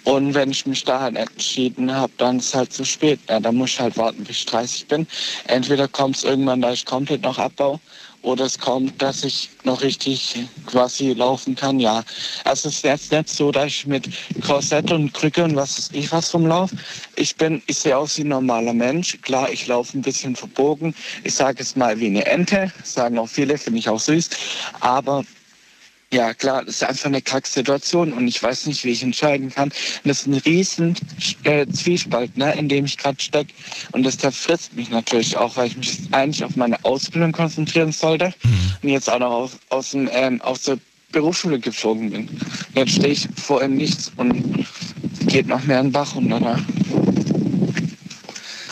[0.06, 3.20] Und wenn ich mich da halt entschieden habe, dann ist halt zu spät.
[3.30, 5.06] Ja, dann muss ich halt warten, bis ich 30 bin.
[5.48, 7.80] Entweder kommt es irgendwann, da ich komplett noch abbau,
[8.22, 12.04] oder es kommt, dass ich noch richtig quasi laufen kann, ja.
[12.44, 14.10] Also es ist jetzt nicht so, dass ich mit
[14.46, 16.72] Korsett und Krücke und was ist ich was vom Lauf.
[17.16, 19.20] Ich bin, ich sehe aus wie ein normaler Mensch.
[19.22, 20.94] Klar, ich laufe ein bisschen verbogen.
[21.24, 24.30] Ich sage es mal wie eine Ente, sagen auch viele, finde ich auch süß.
[24.80, 25.24] Aber
[26.12, 29.70] ja, klar, das ist einfach eine Kacksituation und ich weiß nicht, wie ich entscheiden kann.
[29.70, 30.96] Und das ist ein riesen
[31.44, 33.54] äh, Zwiespalt, ne, in dem ich gerade stecke.
[33.92, 38.34] Und das zerfrisst mich natürlich auch, weil ich mich eigentlich auf meine Ausbildung konzentrieren sollte
[38.44, 38.74] mhm.
[38.82, 40.80] und jetzt auch noch aus, aus, dem, ähm, aus der
[41.12, 42.30] Berufsschule geflogen bin.
[42.74, 44.66] Jetzt stehe ich vor ihm nichts und
[45.28, 46.40] geht noch mehr in den Bach runter.
[46.40, 46.66] Ne?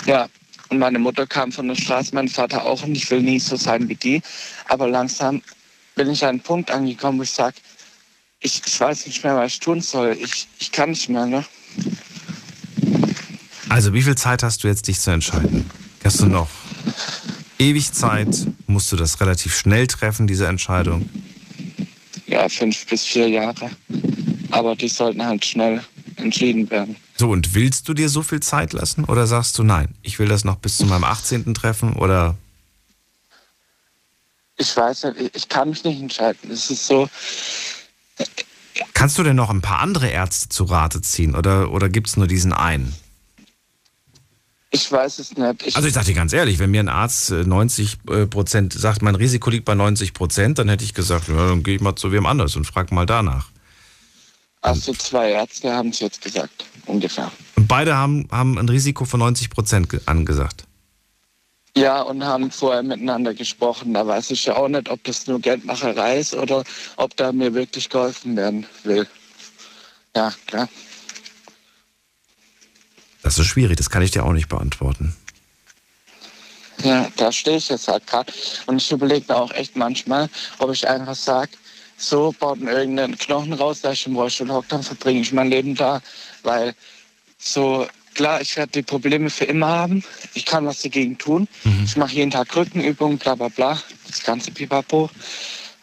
[0.07, 0.27] Ja,
[0.69, 3.55] und meine Mutter kam von der Straße, mein Vater auch und ich will nie so
[3.55, 4.21] sein wie die.
[4.67, 5.41] Aber langsam
[5.97, 7.57] bin ich an einen Punkt angekommen, wo ich sage,
[8.39, 10.15] ich, ich weiß nicht mehr, was ich tun soll.
[10.21, 11.25] Ich, ich kann nicht mehr.
[11.25, 11.43] Ne?
[13.67, 15.69] Also wie viel Zeit hast du jetzt, dich zu entscheiden?
[16.03, 16.49] Hast du noch
[17.57, 18.47] ewig Zeit?
[18.67, 21.09] Musst du das relativ schnell treffen, diese Entscheidung?
[22.27, 23.71] Ja, fünf bis vier Jahre.
[24.51, 25.83] Aber die sollten halt schnell
[26.17, 26.95] entschieden werden.
[27.17, 30.27] So, und willst du dir so viel Zeit lassen oder sagst du nein, ich will
[30.27, 31.53] das noch bis zu meinem 18.
[31.55, 32.37] treffen oder
[34.57, 36.51] ich weiß nicht, ich kann mich nicht entscheiden.
[36.51, 37.09] Es ist so.
[38.93, 42.17] Kannst du denn noch ein paar andere Ärzte zu Rate ziehen oder, oder gibt es
[42.17, 42.95] nur diesen einen?
[44.69, 45.65] Ich weiß es nicht.
[45.65, 49.01] Ich also ich sage dir ganz ehrlich, wenn mir ein Arzt 90 äh, Prozent sagt,
[49.01, 51.95] mein Risiko liegt bei 90 Prozent, dann hätte ich gesagt, ja, dann gehe ich mal
[51.95, 53.49] zu wem anders und frage mal danach.
[54.61, 57.31] Also zwei Ärzte haben es jetzt gesagt, ungefähr.
[57.55, 60.66] Und beide haben, haben ein Risiko von 90 Prozent angesagt.
[61.77, 63.93] Ja, und haben vorher miteinander gesprochen.
[63.93, 66.63] Da weiß ich ja auch nicht, ob das nur Geldmacherei ist oder
[66.95, 69.07] ob da mir wirklich geholfen werden will.
[70.15, 70.67] Ja, klar.
[73.21, 75.15] Das ist schwierig, das kann ich dir auch nicht beantworten.
[76.83, 78.33] Ja, da stehe ich jetzt halt gerade.
[78.65, 81.51] Und ich überlege mir auch echt manchmal, ob ich einfach sage,
[81.97, 85.49] so baut mir irgendeinen Knochen raus, da ich im Rollstuhl hocke, dann verbringe ich mein
[85.49, 86.01] Leben da.
[86.43, 86.73] Weil
[87.37, 87.87] so
[88.17, 90.03] Klar, ich werde die Probleme für immer haben.
[90.33, 91.47] Ich kann was dagegen tun.
[91.63, 91.83] Mhm.
[91.85, 95.11] Ich mache jeden Tag Rückenübungen, bla bla bla, das ganze Pipapo.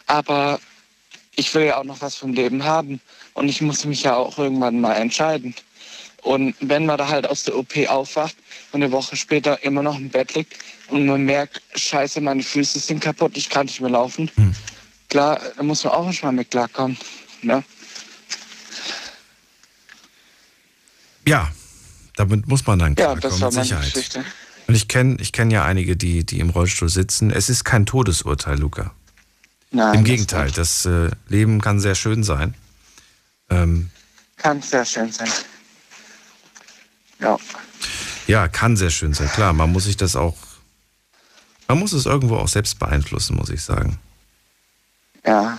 [0.05, 0.59] Aber
[1.37, 2.99] ich will ja auch noch was vom Leben haben.
[3.35, 5.55] Und ich muss mich ja auch irgendwann mal entscheiden.
[6.23, 8.35] Und wenn man da halt aus der OP aufwacht
[8.73, 10.57] und eine Woche später immer noch im Bett liegt
[10.89, 14.53] und man merkt, scheiße, meine Füße sind kaputt, ich kann nicht mehr laufen, mhm.
[15.07, 16.97] klar, da muss man auch schon mal mit klarkommen.
[17.43, 17.63] Ne?
[21.25, 21.49] Ja,
[22.15, 23.93] damit muss man dann Ja, klarkommen, das war mit Sicherheit.
[23.93, 24.25] Geschichte.
[24.67, 27.29] Und ich kenne ich kenn ja einige, die, die im Rollstuhl sitzen.
[27.31, 28.91] Es ist kein Todesurteil, Luca.
[29.71, 32.55] Nein, Im das Gegenteil, das äh, Leben kann sehr schön sein.
[33.49, 33.89] Ähm,
[34.37, 35.29] Kann sehr schön sein.
[37.19, 37.37] Ja.
[38.27, 39.29] ja, kann sehr schön sein.
[39.29, 40.35] Klar, man muss sich das auch,
[41.67, 43.99] man muss es irgendwo auch selbst beeinflussen, muss ich sagen.
[45.25, 45.57] Ja.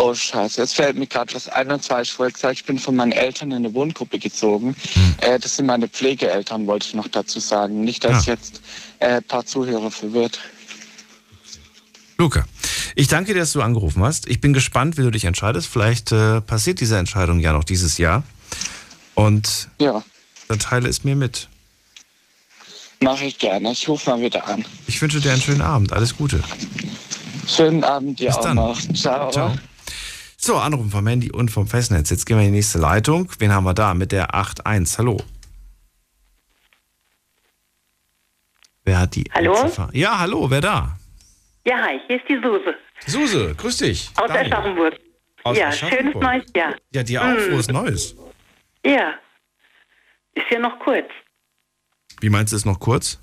[0.00, 2.78] Oh Scheiße, jetzt fällt mir gerade was ein und zwar, ich wollte sagen, ich bin
[2.78, 4.76] von meinen Eltern in eine Wohngruppe gezogen.
[5.20, 7.80] Äh, das sind meine Pflegeeltern, wollte ich noch dazu sagen.
[7.80, 8.34] Nicht, dass Ja.
[8.34, 8.60] jetzt
[9.00, 10.38] äh, ein paar Zuhörer verwirrt.
[12.16, 12.44] Luca,
[12.94, 14.28] ich danke dir, dass du angerufen hast.
[14.28, 15.66] Ich bin gespannt, wie du dich entscheidest.
[15.68, 18.22] Vielleicht äh, passiert diese Entscheidung ja noch dieses Jahr.
[19.14, 20.04] Und Ja,
[20.48, 21.48] dann teile es mir mit.
[23.00, 23.72] mache ich gerne.
[23.72, 24.64] Ich rufe mal wieder an.
[24.86, 25.92] Ich wünsche dir einen schönen Abend.
[25.92, 26.40] Alles Gute.
[27.48, 28.56] Schönen Abend dir Bis auch dann.
[28.56, 28.80] noch.
[28.94, 29.30] Ciao.
[29.32, 29.54] Ciao.
[30.40, 32.10] So, Anrufen vom Handy und vom Festnetz.
[32.10, 33.28] Jetzt gehen wir in die nächste Leitung.
[33.40, 33.92] Wen haben wir da?
[33.92, 34.96] Mit der 8.1.
[34.96, 35.16] Hallo.
[38.84, 39.52] Wer hat die Hallo?
[39.52, 39.90] Endziffer?
[39.92, 40.96] Ja, hallo, wer da?
[41.66, 42.76] Ja, hi, hier ist die Suse
[43.06, 44.10] Suse, grüß dich.
[44.16, 44.52] aus Daniel.
[44.52, 45.00] Aschaffenburg.
[45.42, 46.74] Aus ja, schönes neues Jahr.
[46.94, 47.26] Ja, dir auch.
[47.26, 47.38] Hm.
[47.50, 48.16] Frohes Neues.
[48.86, 49.14] Ja,
[50.34, 51.06] ist ja noch kurz.
[52.20, 53.20] Wie meinst du es noch kurz?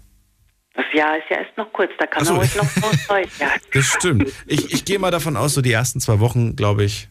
[0.76, 2.34] Das Jahr ist ja erst noch kurz, da kann Ach so.
[2.34, 3.52] man ruhig noch Jahr.
[3.74, 4.32] Das stimmt.
[4.46, 7.08] Ich, ich gehe mal davon aus, so die ersten zwei Wochen, glaube ich,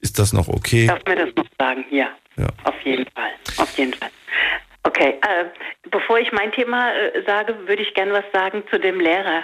[0.00, 0.86] ist das noch okay.
[0.86, 1.84] Darf mir das noch sagen?
[1.90, 2.46] Ja, Ja.
[2.64, 3.30] auf jeden Fall.
[3.58, 4.10] Auf jeden Fall.
[4.84, 5.44] Okay, äh,
[5.90, 9.42] bevor ich mein Thema äh, sage, würde ich gern was sagen zu dem Lehrer,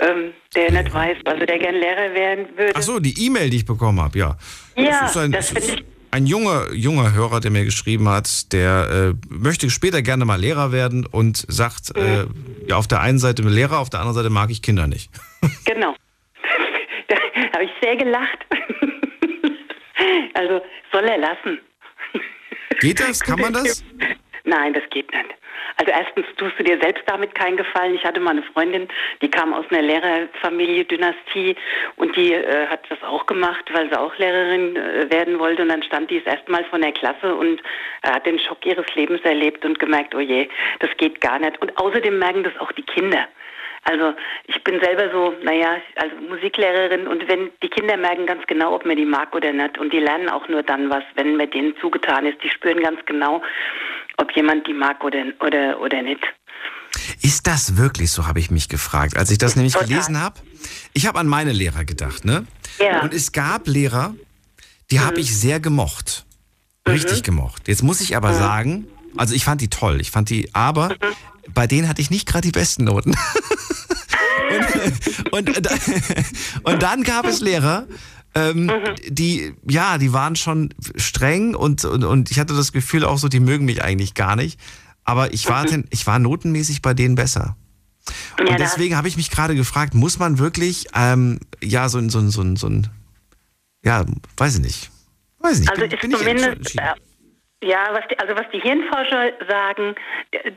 [0.00, 2.72] ähm, der nicht weiß, also der gern Lehrer werden würde.
[2.76, 4.36] Ach so, die E-Mail, die ich bekommen habe, ja.
[4.76, 9.26] Ja, das das finde ich- ein junger, junger Hörer, der mir geschrieben hat, der äh,
[9.28, 12.24] möchte später gerne mal Lehrer werden und sagt, äh,
[12.66, 15.10] ja, auf der einen Seite Lehrer, auf der anderen Seite mag ich Kinder nicht.
[15.64, 15.94] Genau.
[17.08, 17.16] da
[17.52, 18.38] habe ich sehr gelacht.
[20.34, 20.60] also
[20.92, 21.60] soll er lassen.
[22.80, 23.20] Geht das?
[23.20, 23.84] Kann man das?
[24.44, 25.34] Nein, das geht nicht.
[25.80, 27.94] Also erstens tust du dir selbst damit keinen Gefallen.
[27.94, 28.88] Ich hatte mal eine Freundin,
[29.22, 31.54] die kam aus einer Lehrerfamilie, Dynastie
[31.94, 35.68] und die äh, hat das auch gemacht, weil sie auch Lehrerin äh, werden wollte und
[35.68, 37.62] dann stand die das erste Mal von der Klasse und
[38.02, 40.48] äh, hat den Schock ihres Lebens erlebt und gemerkt, oh je,
[40.80, 41.62] das geht gar nicht.
[41.62, 43.28] Und außerdem merken das auch die Kinder.
[43.84, 44.14] Also
[44.46, 48.84] ich bin selber so, naja, also Musiklehrerin und wenn die Kinder merken ganz genau, ob
[48.84, 51.76] man die mag oder nicht und die lernen auch nur dann was, wenn man denen
[51.78, 52.42] zugetan ist.
[52.42, 53.40] Die spüren ganz genau,
[54.18, 56.20] ob jemand die mag oder, oder, oder nicht.
[57.22, 59.88] Ist das wirklich so, habe ich mich gefragt, als ich das nämlich Total.
[59.88, 60.40] gelesen habe.
[60.92, 62.46] Ich habe an meine Lehrer gedacht, ne?
[62.78, 63.00] Ja.
[63.02, 64.14] Und es gab Lehrer,
[64.90, 66.24] die habe ich sehr gemocht.
[66.86, 67.68] Richtig gemocht.
[67.68, 70.94] Jetzt muss ich aber sagen, also ich fand die toll, ich fand die, aber
[71.52, 73.14] bei denen hatte ich nicht gerade die besten Noten.
[75.30, 75.68] und, und,
[76.62, 77.86] und dann gab es Lehrer,
[78.38, 78.70] ähm,
[79.08, 83.28] die, ja, die waren schon streng und, und, und ich hatte das Gefühl auch so,
[83.28, 84.58] die mögen mich eigentlich gar nicht.
[85.04, 87.56] Aber ich war, ten- ich war notenmäßig bei denen besser.
[88.38, 91.98] Ja, Und da- deswegen habe ich mich gerade gefragt, muss man wirklich, ähm, ja, so
[91.98, 92.88] ein, so ein, so ein, so ein,
[93.84, 94.04] ja,
[94.36, 94.90] weiß ich nicht.
[95.40, 95.70] Weiß ich nicht.
[95.70, 96.76] Also bin, ist bin zumindest,
[97.62, 99.96] ja, was die, also was die Hirnforscher sagen,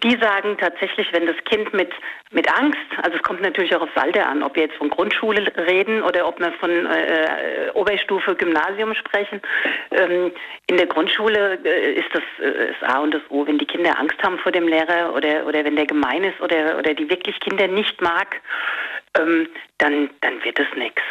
[0.04, 1.92] die sagen tatsächlich, wenn das Kind mit,
[2.30, 5.52] mit Angst, also es kommt natürlich auch aufs Alter an, ob wir jetzt von Grundschule
[5.68, 9.42] reden oder ob wir von äh, Oberstufe, Gymnasium sprechen.
[9.92, 10.32] Ähm,
[10.68, 13.98] in der Grundschule äh, ist das, äh, das A und das O, wenn die Kinder
[13.98, 17.40] Angst haben vor dem Lehrer oder, oder wenn der gemein ist oder, oder die wirklich
[17.40, 18.40] Kinder nicht mag,
[19.18, 19.50] ähm,
[19.80, 21.02] dann, dann wird es nichts.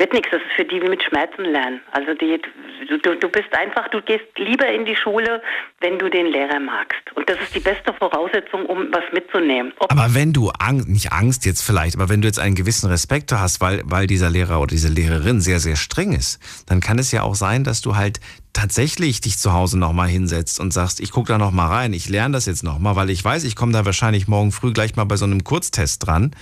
[0.00, 1.82] Wird nichts, das ist für die wie mit Schmerzen lernen.
[1.92, 2.40] Also die,
[2.88, 5.42] du, du, bist einfach, du gehst lieber in die Schule,
[5.80, 7.02] wenn du den Lehrer magst.
[7.16, 9.74] Und das ist die beste Voraussetzung, um was mitzunehmen.
[9.78, 12.88] Ob, Aber wenn du Angst, nicht Angst jetzt vielleicht, aber wenn du jetzt einen gewissen
[12.88, 16.98] Respekt hast, weil, weil dieser Lehrer oder diese Lehrerin sehr, sehr streng ist, dann kann
[16.98, 18.20] es ja auch sein, dass du halt
[18.54, 22.32] tatsächlich dich zu Hause nochmal hinsetzt und sagst, ich gucke da nochmal rein, ich lerne
[22.32, 25.16] das jetzt nochmal, weil ich weiß, ich komme da wahrscheinlich morgen früh gleich mal bei
[25.16, 26.34] so einem Kurztest dran.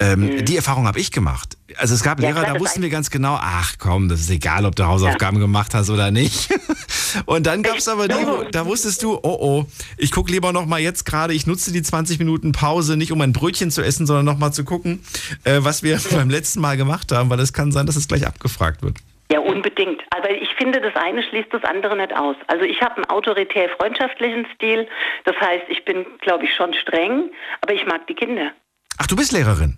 [0.00, 1.56] Ähm, Die Erfahrung habe ich gemacht.
[1.76, 2.24] Also es gab Mhm.
[2.24, 4.84] Ja, Lehrer, klar, da wussten wir ganz genau, ach komm, das ist egal, ob du
[4.86, 6.48] Hausaufgaben gemacht hast oder nicht.
[7.26, 8.14] Und dann gab es aber die,
[8.50, 9.66] da wusstest du, oh oh,
[9.96, 13.20] ich gucke lieber noch mal jetzt gerade, ich nutze die 20 Minuten Pause nicht, um
[13.20, 15.04] ein Brötchen zu essen, sondern noch mal zu gucken,
[15.44, 18.26] äh, was wir beim letzten Mal gemacht haben, weil es kann sein, dass es gleich
[18.26, 18.96] abgefragt wird.
[19.30, 20.02] ja, unbedingt.
[20.10, 22.34] Aber ich finde, das eine schließt das andere nicht aus.
[22.48, 24.88] Also ich habe einen autoritär-freundschaftlichen Stil.
[25.24, 27.30] Das heißt, ich bin, glaube ich, schon streng,
[27.60, 28.50] aber ich mag die Kinder.
[28.98, 29.76] Ach, du bist Lehrerin.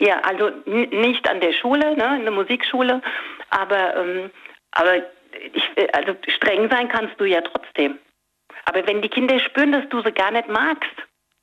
[0.00, 3.02] Ja, also nicht an der Schule, ne, in der Musikschule,
[3.50, 4.30] aber, ähm,
[4.72, 4.96] aber
[5.52, 7.98] ich, äh, also streng sein kannst du ja trotzdem.
[8.64, 10.90] Aber wenn die Kinder spüren, dass du sie gar nicht magst,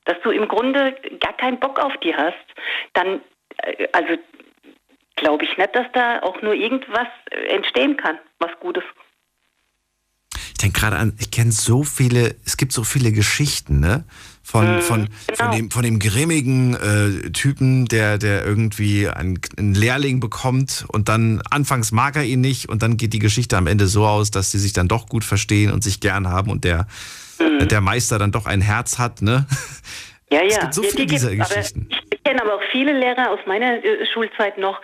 [0.06, 2.36] dass du im Grunde gar keinen Bock auf die hast,
[2.94, 3.22] dann,
[3.58, 4.18] äh, also
[5.18, 8.84] glaube ich nicht, dass da auch nur irgendwas äh, entstehen kann, was Gutes.
[10.34, 14.06] Ich denke gerade an, ich kenne so viele, es gibt so viele Geschichten, ne?
[14.50, 15.52] Von, Mhm, von, von, genau.
[15.52, 21.42] dem, von dem grimmigen äh, Typen, der, der irgendwie einen, einen Lehrling bekommt und dann
[21.52, 24.50] anfangs mag er ihn nicht und dann geht die Geschichte am Ende so aus, dass
[24.52, 26.88] sie sich dann doch gut verstehen und sich gern haben und der,
[27.40, 27.68] Mhm.
[27.68, 29.46] der Meister dann doch ein Herz hat, ne?
[30.32, 30.48] Ja, ja.
[30.48, 31.90] Es gibt so ja, viele die dieser gibt's, Geschichten.
[31.92, 34.80] Aber ich kenne aber auch viele Lehrer aus meiner äh, Schulzeit noch,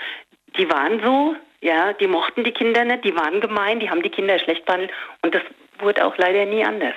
[0.58, 4.10] die waren so, ja, die mochten die Kinder nicht, die waren gemein, die haben die
[4.10, 4.92] Kinder schlecht behandelt
[5.22, 5.42] und das
[5.80, 6.96] wurde auch leider nie anders.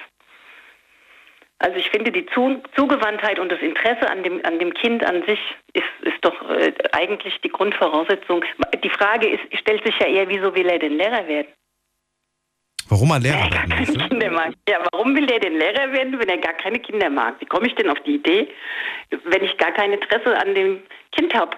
[1.59, 5.22] Also ich finde, die Zu Zugewandtheit und das Interesse an dem, an dem Kind an
[5.26, 5.40] sich
[5.72, 8.44] ist, ist doch äh, eigentlich die Grundvoraussetzung.
[8.84, 11.48] Die Frage ist, stellt sich ja eher, wieso will er denn Lehrer werden?
[12.88, 14.52] Warum er Lehrer er werden mag.
[14.68, 17.40] Ja, warum will der denn Lehrer werden, wenn er gar keine Kinder mag?
[17.40, 18.48] Wie komme ich denn auf die Idee,
[19.24, 20.82] wenn ich gar kein Interesse an dem
[21.12, 21.57] Kind habe?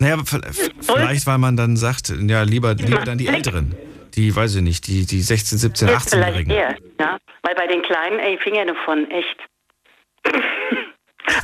[0.00, 3.76] Naja, vielleicht, weil man dann sagt, ja, lieber, lieber dann die Älteren.
[4.14, 6.50] Die, weiß ich nicht, die, die 16, 17, Jetzt vielleicht 18-Jährigen.
[6.52, 7.18] eher, ja.
[7.42, 9.36] Weil bei den Kleinen, ey, Finger davon, echt.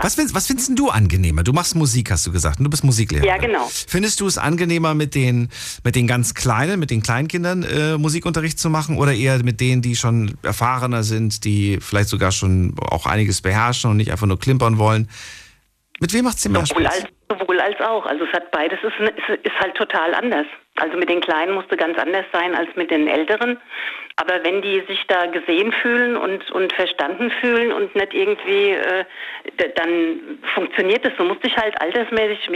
[0.00, 1.42] Was findest, was findest du angenehmer?
[1.42, 3.24] Du machst Musik, hast du gesagt, und du bist Musiklehrer.
[3.24, 3.68] Ja, genau.
[3.70, 5.50] Findest du es angenehmer, mit den,
[5.84, 9.82] mit den ganz Kleinen, mit den Kleinkindern äh, Musikunterricht zu machen oder eher mit denen,
[9.82, 14.38] die schon erfahrener sind, die vielleicht sogar schon auch einiges beherrschen und nicht einfach nur
[14.38, 15.08] klimpern wollen?
[16.00, 17.04] Mit wem macht es dir mehr Sowohl Spaß?
[17.04, 18.06] als, sowohl als auch.
[18.06, 20.46] Also es hat beides, ist, ist, ist halt total anders.
[20.76, 23.58] Also mit den Kleinen musste ganz anders sein als mit den Älteren.
[24.16, 29.04] Aber wenn die sich da gesehen fühlen und, und verstanden fühlen und nicht irgendwie, äh,
[29.76, 31.16] dann funktioniert es.
[31.16, 32.48] Du musst dich halt altersmäßig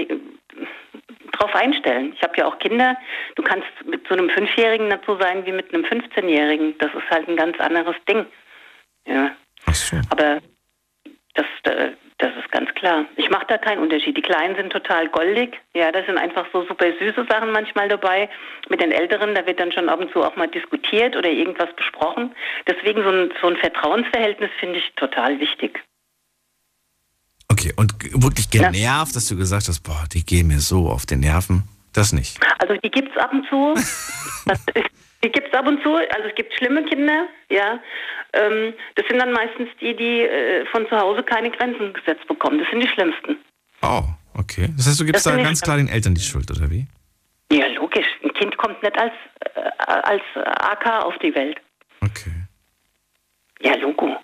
[1.33, 2.13] drauf einstellen.
[2.17, 2.97] Ich habe ja auch Kinder.
[3.37, 6.77] Du kannst mit so einem Fünfjährigen so sein wie mit einem 15-Jährigen.
[6.79, 8.27] Das ist halt ein ganz anderes Ding.
[9.07, 9.31] Ja.
[9.67, 9.97] Ach so.
[10.11, 10.41] Aber
[11.35, 11.47] das,
[12.19, 13.05] das ist ganz klar.
[13.17, 14.17] Ich mache da keinen Unterschied.
[14.17, 15.57] Die Kleinen sind total goldig.
[15.75, 18.29] Ja, da sind einfach so super süße Sachen manchmal dabei.
[18.69, 21.69] Mit den Älteren, da wird dann schon ab und zu auch mal diskutiert oder irgendwas
[21.77, 22.35] besprochen.
[22.67, 25.79] Deswegen so ein, so ein Vertrauensverhältnis finde ich total wichtig.
[27.51, 31.21] Okay, und wirklich genervt, dass du gesagt hast, boah, die gehen mir so auf den
[31.21, 31.63] Nerven.
[31.93, 32.39] Das nicht.
[32.59, 33.75] Also die gibt's ab und zu.
[34.45, 35.95] Das ist, die gibt's ab und zu.
[35.95, 37.81] Also es gibt schlimme Kinder, ja.
[38.33, 42.59] Ähm, das sind dann meistens die, die äh, von zu Hause keine Grenzen gesetzt bekommen.
[42.59, 43.37] Das sind die schlimmsten.
[43.83, 44.03] Oh,
[44.35, 44.69] okay.
[44.77, 46.87] Das heißt, du gibst Das da ganz klar den Eltern die Schuld, oder wie?
[47.51, 48.07] Ja, logisch.
[48.23, 49.13] Ein Kind kommt nicht als,
[49.57, 51.59] äh, als AK auf die Welt.
[52.01, 52.33] Okay.
[53.61, 54.17] Ja, Logo.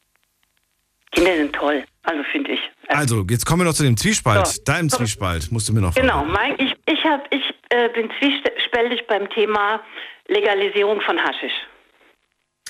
[1.11, 2.61] Kinder sind toll, also finde ich.
[2.88, 4.47] Also, jetzt kommen wir noch zu dem Zwiespalt.
[4.47, 4.62] So.
[4.64, 9.07] Deinem Zwiespalt musst du mir noch Genau, mein, ich, ich, hab, ich äh, bin zwiespältig
[9.07, 9.80] beim Thema
[10.28, 11.52] Legalisierung von Haschisch.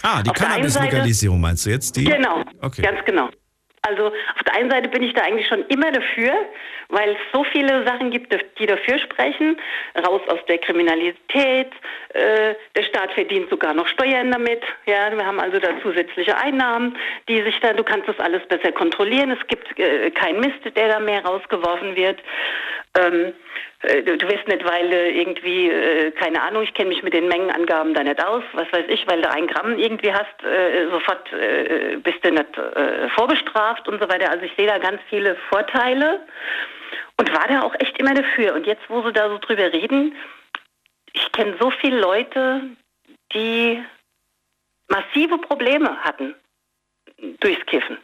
[0.02, 1.96] Ah, die Cannabis-Legalisierung meinst du jetzt?
[1.96, 2.04] Die?
[2.04, 2.82] Genau, Okay.
[2.82, 3.28] ganz genau.
[3.86, 6.32] Also auf der einen Seite bin ich da eigentlich schon immer dafür,
[6.88, 9.58] weil es so viele Sachen gibt, die dafür sprechen.
[10.06, 11.70] Raus aus der Kriminalität,
[12.14, 14.62] äh, der Staat verdient sogar noch Steuern damit.
[14.86, 16.96] Ja, wir haben also da zusätzliche Einnahmen,
[17.28, 19.30] die sich da, du kannst das alles besser kontrollieren.
[19.32, 22.22] Es gibt äh, keinen Mist, der da mehr rausgeworfen wird.
[22.96, 23.32] Ähm,
[23.82, 27.12] äh, du, du wirst nicht, weil äh, irgendwie, äh, keine Ahnung, ich kenne mich mit
[27.12, 30.88] den Mengenangaben da nicht aus, was weiß ich, weil du ein Gramm irgendwie hast, äh,
[30.90, 32.46] sofort äh, bist du nicht
[33.14, 34.30] vorbestraft und so weiter.
[34.30, 36.20] Also ich sehe da ganz viele Vorteile
[37.18, 38.54] und war da auch echt immer dafür.
[38.54, 40.14] Und jetzt, wo sie da so drüber reden,
[41.12, 42.62] ich kenne so viele Leute,
[43.32, 43.82] die
[44.88, 46.34] massive Probleme hatten
[47.40, 47.98] durchs Kiffen.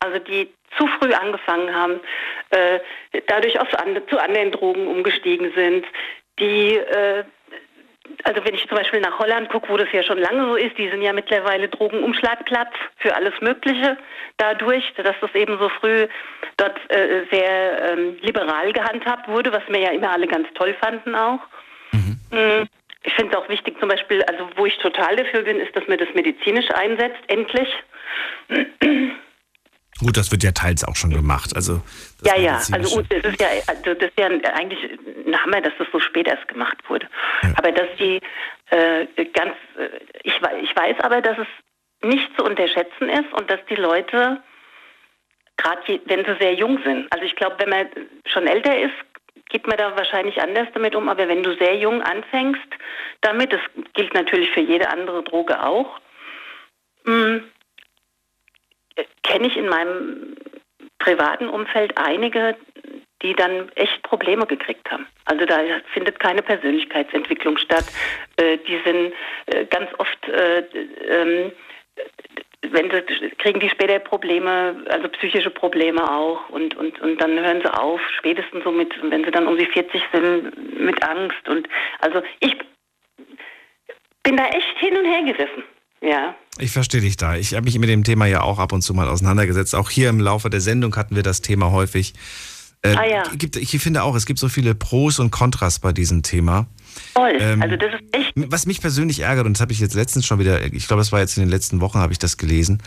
[0.00, 2.00] Also die zu früh angefangen haben,
[2.50, 2.78] äh,
[3.26, 5.84] dadurch auf and zu anderen Drogen umgestiegen sind,
[6.38, 7.24] die, äh,
[8.24, 10.78] also wenn ich zum Beispiel nach Holland gucke, wo das ja schon lange so ist,
[10.78, 13.96] die sind ja mittlerweile Drogenumschlagplatz für alles Mögliche
[14.36, 16.06] dadurch, dass das eben so früh
[16.56, 21.14] dort äh, sehr ähm, liberal gehandhabt wurde, was wir ja immer alle ganz toll fanden
[21.14, 21.40] auch.
[22.30, 22.64] Mm,
[23.04, 25.86] Ich finde es auch wichtig, zum Beispiel, also wo ich total dafür bin, ist, dass
[25.88, 27.68] man das medizinisch einsetzt, endlich.
[30.00, 31.56] Gut, das wird ja teils auch schon gemacht.
[31.56, 31.82] Also,
[32.22, 35.72] Ja, ja, also gut, das ist ja, also das ist ja eigentlich ein Hammer, dass
[35.78, 37.08] das so spät erst gemacht wurde.
[37.56, 38.20] Aber dass die
[38.70, 39.88] äh, ganz, äh,
[40.22, 41.46] ich, ich weiß aber, dass es
[42.02, 44.40] nicht zu unterschätzen ist und dass die Leute,
[45.56, 47.86] gerade wenn sie sehr jung sind, also ich glaube, wenn man
[48.26, 48.94] schon älter ist,
[49.48, 52.68] geht man da wahrscheinlich anders damit um, aber wenn du sehr jung anfängst
[53.22, 53.60] damit, das
[53.94, 55.98] gilt natürlich für jede andere Droge auch,
[57.04, 57.40] mh,
[59.22, 60.36] kenne ich in meinem
[60.98, 62.56] privaten Umfeld einige,
[63.22, 65.06] die dann echt Probleme gekriegt haben.
[65.24, 65.58] Also da
[65.92, 67.84] findet keine Persönlichkeitsentwicklung statt.
[68.36, 69.12] Äh, die sind
[69.46, 70.58] äh, ganz oft, äh,
[71.08, 71.52] ähm,
[72.62, 77.60] wenn sie kriegen die später Probleme, also psychische Probleme auch und, und, und dann hören
[77.62, 81.68] sie auf, spätestens so mit, wenn sie dann um die 40 sind, mit Angst und
[82.00, 82.56] also ich
[84.22, 85.64] bin da echt hin und her gerissen.
[86.02, 86.34] Ja.
[86.58, 87.36] Ich verstehe dich da.
[87.36, 89.74] Ich habe mich mit dem Thema ja auch ab und zu mal auseinandergesetzt.
[89.74, 92.14] Auch hier im Laufe der Sendung hatten wir das Thema häufig.
[92.82, 93.22] Äh, Ah ja.
[93.36, 96.66] gibt, ich finde auch, es gibt so viele Pros und Kontras bei diesem Thema.
[97.14, 97.32] Toll.
[97.40, 98.32] Ähm, also das ist echt.
[98.36, 101.10] Was mich persönlich ärgert, und das habe ich jetzt letztens schon wieder, ich glaube, das
[101.10, 102.80] war jetzt in den letzten Wochen, habe ich das gelesen,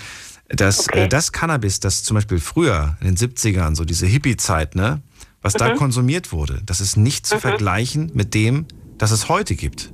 [0.48, 1.04] dass Okay.
[1.04, 5.02] äh, das Cannabis, das zum Beispiel früher in den 70ern, so diese Hippie-Zeit, ne,
[5.42, 5.78] was da Mhm.
[5.78, 7.40] konsumiert wurde, das ist nicht zu Mhm.
[7.42, 8.66] vergleichen mit dem,
[8.98, 9.92] das es heute gibt.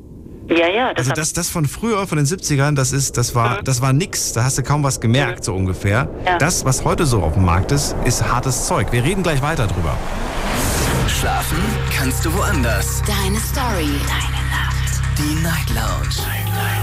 [0.50, 0.94] Ja, ja.
[0.94, 3.94] Das Also das, das von früher, von den 70ern, das ist, das war, das war
[3.94, 4.34] nix.
[4.34, 6.10] Da hast du kaum was gemerkt, so ungefähr.
[6.26, 6.38] Ja.
[6.38, 8.92] Das, was heute so auf dem Markt ist, ist hartes Zeug.
[8.92, 9.96] Wir reden gleich weiter drüber.
[11.08, 11.58] Schlafen
[11.96, 13.02] kannst du woanders.
[13.08, 13.90] Deine Story.
[14.08, 15.02] Deine Nacht.
[15.18, 16.16] Die Night Lounge.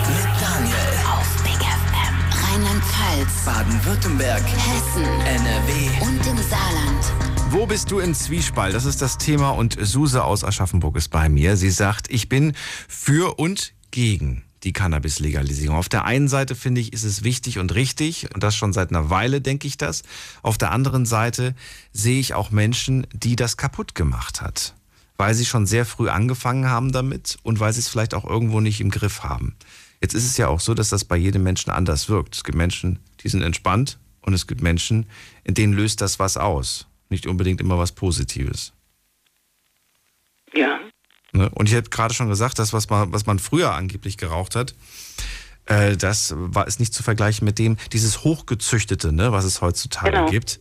[0.08, 0.92] Mit Daniel.
[1.12, 2.14] Auf Big FM.
[2.44, 3.44] Rheinland-Pfalz.
[3.44, 4.42] Baden-Württemberg.
[4.42, 5.04] Hessen.
[5.04, 6.06] NRW.
[6.06, 7.33] Und im Saarland.
[7.54, 8.74] Wo bist du in Zwiespalt?
[8.74, 11.56] Das ist das Thema und Suse aus Aschaffenburg ist bei mir.
[11.56, 12.52] Sie sagt, ich bin
[12.88, 15.76] für und gegen die Cannabis-Legalisierung.
[15.76, 18.90] Auf der einen Seite finde ich, ist es wichtig und richtig und das schon seit
[18.90, 20.02] einer Weile denke ich das.
[20.42, 21.54] Auf der anderen Seite
[21.92, 24.74] sehe ich auch Menschen, die das kaputt gemacht hat,
[25.16, 28.58] weil sie schon sehr früh angefangen haben damit und weil sie es vielleicht auch irgendwo
[28.58, 29.54] nicht im Griff haben.
[30.02, 32.34] Jetzt ist es ja auch so, dass das bei jedem Menschen anders wirkt.
[32.34, 35.06] Es gibt Menschen, die sind entspannt und es gibt Menschen,
[35.44, 36.88] in denen löst das was aus.
[37.14, 38.72] Nicht unbedingt immer was Positives.
[40.52, 40.80] ja.
[41.32, 41.48] Ne?
[41.50, 44.74] Und ich habe gerade schon gesagt, das, was man, was man früher angeblich geraucht hat,
[45.66, 50.10] äh, das war ist nicht zu vergleichen mit dem, dieses Hochgezüchtete, ne, was es heutzutage
[50.12, 50.26] Genau.
[50.28, 50.58] gibt.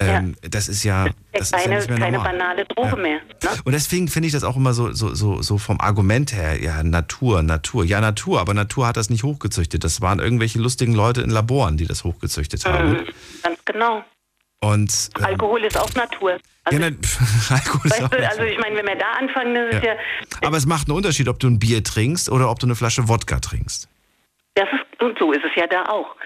[0.00, 2.96] Ähm, Das ist ja, das ist ja keine, nicht mehr keine banale Droge Ja.
[2.96, 3.20] mehr.
[3.42, 3.50] Ne?
[3.64, 6.82] Und deswegen finde ich das auch immer so, so, so, so vom Argument her, ja,
[6.84, 7.84] Natur, Natur.
[7.84, 9.82] Ja, Natur, aber Natur hat das nicht hochgezüchtet.
[9.84, 12.90] Das waren irgendwelche lustigen Leute in Laboren, die das hochgezüchtet haben.
[12.92, 13.06] Mhm,
[13.42, 14.04] ganz genau.
[14.60, 16.32] Und ähm, Alkohol ist auch Natur.
[16.32, 16.98] ja, Also, nein,
[17.50, 19.94] Alkohol ist auch du, also ich meine, wenn wir da anfangen, das ist Ja.
[19.94, 19.98] ja,
[20.44, 23.08] Aber es macht einen Unterschied, ob du ein Bier trinkst oder ob du eine Flasche
[23.08, 23.88] Wodka trinkst.
[24.54, 26.16] das ist, und so ist es ja da auch.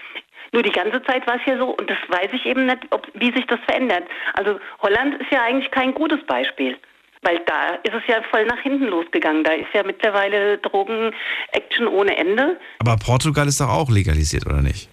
[0.51, 3.07] Nur die ganze Zeit war es ja so, und das weiß ich eben nicht, ob,
[3.15, 4.03] wie sich das verändert.
[4.33, 6.77] Also Holland ist ja eigentlich kein gutes Beispiel.
[7.23, 9.43] Weil da ist es ja voll nach hinten losgegangen.
[9.45, 12.59] Da ist ja mittlerweile Drogen-Action ohne Ende.
[12.79, 14.89] Aber Portugal ist doch auch legalisiert, oder nicht?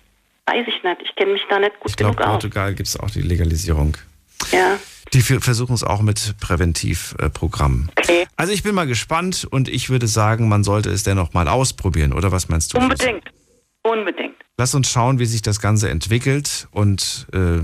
[0.51, 1.03] Weiß ich nicht.
[1.05, 2.33] Ich kenne mich da nicht gut Ich glaube, genug aus.
[2.35, 3.97] Portugal gibt es auch die Legalisierung.
[4.51, 4.79] Ja.
[5.13, 7.91] Die versuchen es auch mit Präventivprogrammen.
[7.99, 8.27] Okay.
[8.37, 12.13] Also ich bin mal gespannt und ich würde sagen, man sollte es dennoch mal ausprobieren,
[12.13, 12.79] oder was meinst du?
[12.79, 13.25] Unbedingt.
[13.83, 14.35] Unbedingt.
[14.57, 17.59] Lass uns schauen, wie sich das Ganze entwickelt und äh,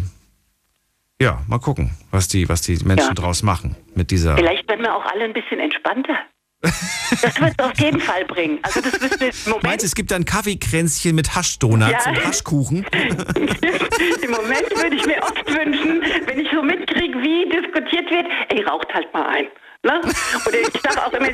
[1.22, 3.14] ja, mal gucken, was die, was die Menschen Ja.
[3.14, 4.36] draus machen mit dieser.
[4.36, 6.16] Vielleicht werden wir auch alle ein bisschen entspannter.
[6.62, 8.58] Das wird es auf jeden Fall bringen.
[8.62, 12.10] Also das im Moment, Meinst du, es gibt dann Kaffeekränzchen mit Haschdonuts Ja.
[12.10, 12.84] und Haschkuchen?
[12.92, 18.62] im Moment würde ich mir oft wünschen, wenn ich so mitkriege, wie diskutiert wird, ey,
[18.64, 19.46] raucht halt mal ein.
[19.86, 20.00] Ne?
[20.46, 21.28] Oder ich sage auch immer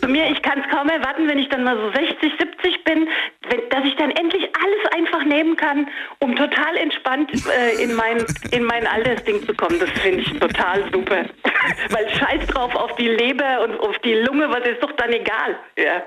[0.00, 3.06] zu mir, ich kann es kaum erwarten, wenn ich dann mal so 60, 70 bin,
[3.48, 5.86] wenn, dass ich dann endlich alles einfach nehmen kann,
[6.18, 9.78] um total entspannt äh, in, mein, in mein Altersding zu kommen.
[9.78, 11.24] Das finde ich total super.
[11.90, 15.56] Weil scheiß drauf auf die Leber und auf die Lunge, was ist doch dann egal.
[15.78, 16.02] Ja.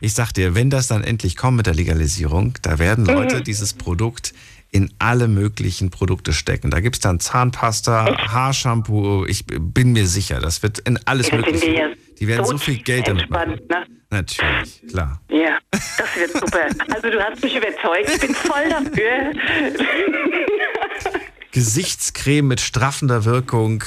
[0.00, 3.44] Ich sag dir, wenn das dann endlich kommt mit der Legalisierung, da werden Leute Mhm.
[3.44, 4.32] dieses Produkt
[4.72, 6.70] in alle möglichen Produkte stecken.
[6.70, 11.72] Da gibt's dann Zahnpasta, Haarshampoo, ich bin mir sicher, das wird in alles wir mögliche.
[11.74, 13.60] ja Die werden so, viel Geld damit machen.
[13.68, 13.86] ne?
[14.10, 15.20] Natürlich, klar.
[15.30, 16.66] Ja, das wird super.
[16.92, 18.10] Also du hast mich überzeugt.
[18.12, 19.32] Ich bin voll dafür.
[21.52, 23.82] Gesichtscreme mit straffender Wirkung.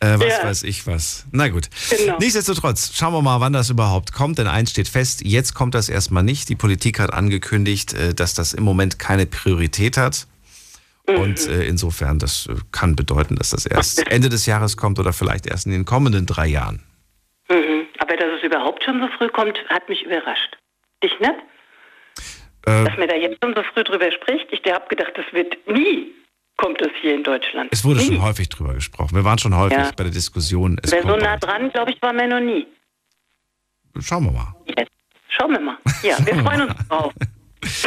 [0.00, 0.44] Äh, was Ja.
[0.44, 1.26] weiß ich was.
[1.32, 1.68] Na gut.
[1.90, 2.18] Genau.
[2.18, 4.38] Nichtsdestotrotz, schauen wir mal, wann das überhaupt kommt.
[4.38, 6.48] Denn eins steht fest, jetzt kommt das erstmal nicht.
[6.48, 10.26] Die Politik hat angekündigt, äh, dass das im Moment keine Priorität hat.
[11.06, 15.14] Und äh, insofern, das äh, kann bedeuten, dass das erst Ende des Jahres kommt oder
[15.14, 16.82] vielleicht erst in den kommenden drei Jahren.
[17.48, 17.86] Mhm.
[17.98, 20.58] Aber dass es überhaupt schon so früh kommt, hat mich überrascht.
[21.02, 21.32] Dich nicht?
[22.66, 24.46] Äh, Dass man da jetzt schon so früh drüber spricht.
[24.50, 26.12] Ich habe gedacht, das wird nie,
[26.58, 27.70] kommt es hier in Deutschland.
[27.72, 28.06] es wurde nie.
[28.08, 29.14] schon häufig drüber gesprochen.
[29.16, 29.90] Wir waren schon häufig Ja.
[29.96, 30.78] bei der Diskussion.
[30.82, 32.66] Es Wer so nah dran, glaube ich, war man noch nie.
[34.00, 34.54] Schauen wir mal.
[34.76, 34.90] Jetzt.
[35.30, 35.78] Schauen wir mal.
[36.02, 37.14] Ja, wir freuen uns drauf.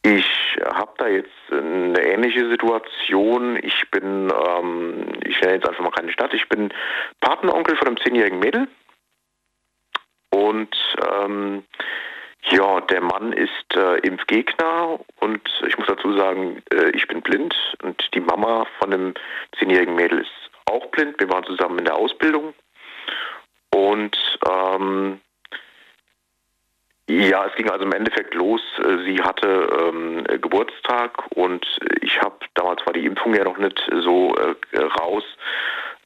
[0.04, 0.26] ich
[0.64, 3.56] habe da jetzt eine ähnliche Situation.
[3.62, 6.72] Ich bin, ähm, ich nenne jetzt einfach mal keine Stadt, ich bin
[7.20, 8.68] Patenonkel von einem zehnjährigen Mädel.
[10.30, 10.74] Und
[11.20, 11.64] ähm,
[12.50, 17.54] ja, der Mann ist äh, Impfgegner und ich muss dazu sagen, äh, ich bin blind
[17.82, 19.14] und die Mama von dem
[19.58, 21.18] zehnjährigen Mädel ist auch blind.
[21.20, 22.54] Wir waren zusammen in der Ausbildung
[23.70, 24.16] und
[24.48, 25.20] ähm,
[27.08, 28.60] ja, es ging also im Endeffekt los.
[28.78, 31.66] Äh, Sie hatte ähm, äh, Geburtstag und
[32.00, 35.24] ich habe, damals war die Impfung ja noch nicht so äh, raus,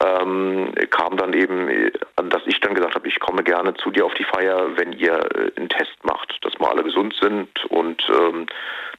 [0.05, 4.15] ähm, kam dann eben, dass ich dann gesagt habe, ich komme gerne zu dir auf
[4.15, 8.47] die Feier, wenn ihr äh, einen Test macht, dass wir alle gesund sind und ähm,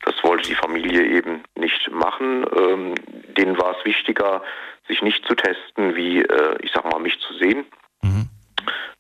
[0.04, 2.46] das wollte die Familie eben nicht machen.
[2.56, 2.96] Ähm,
[3.38, 4.42] denen war es wichtiger,
[4.88, 7.66] sich nicht zu testen, wie, äh, ich sag mal, mich zu sehen.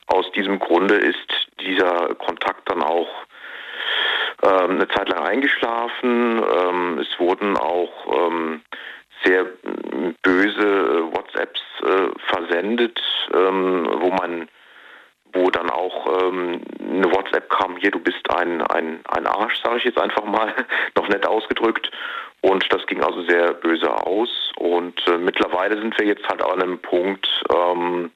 [0.07, 3.09] Aus diesem Grunde ist dieser Kontakt dann auch
[4.41, 6.41] ähm, eine Zeit lang eingeschlafen.
[6.41, 7.91] Ähm, es wurden auch
[8.27, 8.61] ähm,
[9.23, 12.99] sehr m, böse äh, WhatsApps äh, versendet,
[13.33, 14.47] ähm, wo man
[15.33, 19.77] wo dann auch ähm, eine WhatsApp kam, hier, du bist ein, ein, ein Arsch, sage
[19.77, 20.53] ich jetzt einfach mal,
[20.95, 21.91] noch nett ausgedrückt.
[22.41, 24.51] Und das ging also sehr böse aus.
[24.57, 28.11] Und äh, mittlerweile sind wir jetzt halt an einem Punkt, ähm,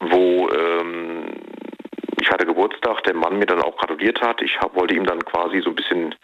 [0.00, 1.26] wo ähm,
[2.22, 4.40] ich hatte Geburtstag, der Mann mir dann auch gratuliert hat.
[4.42, 6.14] Ich hab, wollte ihm dann quasi so ein bisschen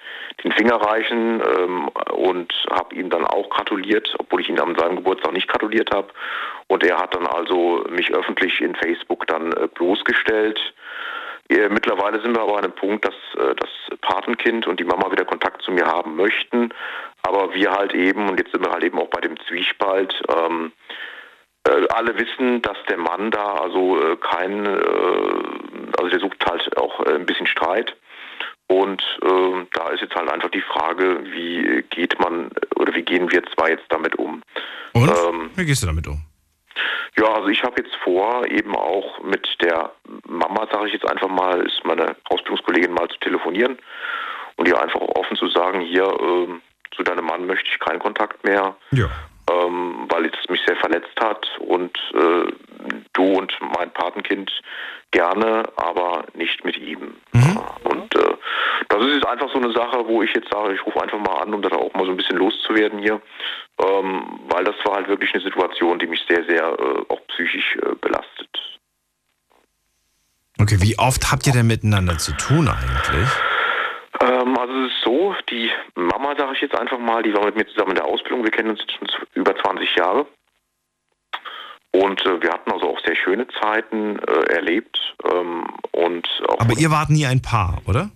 [0.44, 4.96] den Finger reichen ähm, und habe ihm dann auch gratuliert, obwohl ich ihn an seinem
[4.96, 6.08] Geburtstag nicht gratuliert habe.
[6.68, 10.60] Und er hat dann also mich öffentlich in Facebook dann äh, bloßgestellt.
[11.48, 15.10] Äh, Mittlerweile sind wir aber an einem Punkt, dass äh, das Patenkind und die Mama
[15.10, 16.68] wieder Kontakt zu mir haben möchten.
[17.22, 20.70] Aber wir halt eben, und jetzt sind wir halt eben auch bei dem Zwiespalt, ähm,
[21.68, 25.57] äh, alle wissen, dass der Mann da also äh, kein, äh,
[25.98, 27.96] also der sucht halt auch äh, ein bisschen Streit.
[28.66, 33.30] Und äh, da ist jetzt halt einfach die Frage, wie geht man oder wie gehen
[33.32, 34.42] wir zwei jetzt damit um?
[34.92, 35.08] Und?
[35.08, 36.22] Ähm, Wie gehst du damit um?
[37.18, 39.90] ja, also ich habe jetzt vor, eben auch mit der
[40.26, 43.78] Mama, sage ich jetzt einfach mal, ist meine Ausbildungskollegin mal zu telefonieren
[44.56, 46.60] und ihr einfach offen zu sagen, hier, ähm,
[46.94, 49.08] zu deinem Mann möchte ich keinen Kontakt mehr, Ja.
[49.50, 52.52] Ähm, weil es mich sehr verletzt hat und äh,
[53.12, 54.50] du und mein Patenkind
[55.10, 57.14] gerne, aber nicht mit ihm.
[57.84, 58.34] Und äh,
[58.88, 61.42] das ist jetzt einfach so eine Sache, wo ich jetzt sage, ich rufe einfach mal
[61.42, 63.20] an, um das auch mal so ein bisschen loszuwerden hier,
[63.80, 67.76] ähm, weil das war halt wirklich eine Situation, die mich sehr, sehr äh, auch psychisch
[67.76, 68.48] äh, belastet.
[70.60, 73.28] Okay, wie oft habt ihr denn miteinander zu tun eigentlich?
[74.58, 77.66] Also es ist so, die Mama, sage ich jetzt einfach mal, die war mit mir
[77.68, 80.26] zusammen in der Ausbildung, wir kennen uns jetzt schon über 20 Jahre.
[81.92, 84.98] Und äh, wir hatten also auch sehr schöne Zeiten äh, erlebt.
[85.24, 86.28] Ähm, und
[86.58, 88.10] Aber ihr wart nie ein Paar, oder?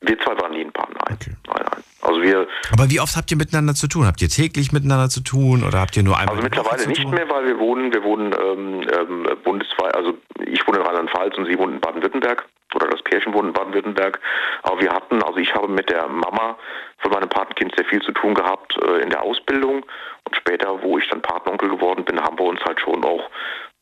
[0.00, 1.18] Wir zwei waren nie ein Paar, nein.
[1.46, 1.82] nein, nein.
[2.02, 4.06] Also wir, Aber wie oft habt ihr miteinander zu tun?
[4.06, 6.36] Habt ihr täglich miteinander zu tun oder habt ihr nur einmal?
[6.36, 10.78] also mittlerweile nicht mehr, weil wir wohnen, wir wohnen ähm, ähm, bundesweit, also ich wohne
[10.78, 12.44] in Rheinland-Pfalz und sie wohnt in Baden-Württemberg
[12.74, 14.20] oder das Pärchen wohnt in Baden-Württemberg.
[14.62, 16.56] Aber wir hatten, also ich habe mit der Mama
[16.98, 19.84] von meinem Patenkind sehr viel zu tun gehabt äh, in der Ausbildung
[20.24, 23.30] und später, wo ich dann Patenonkel geworden bin, haben wir uns halt schon auch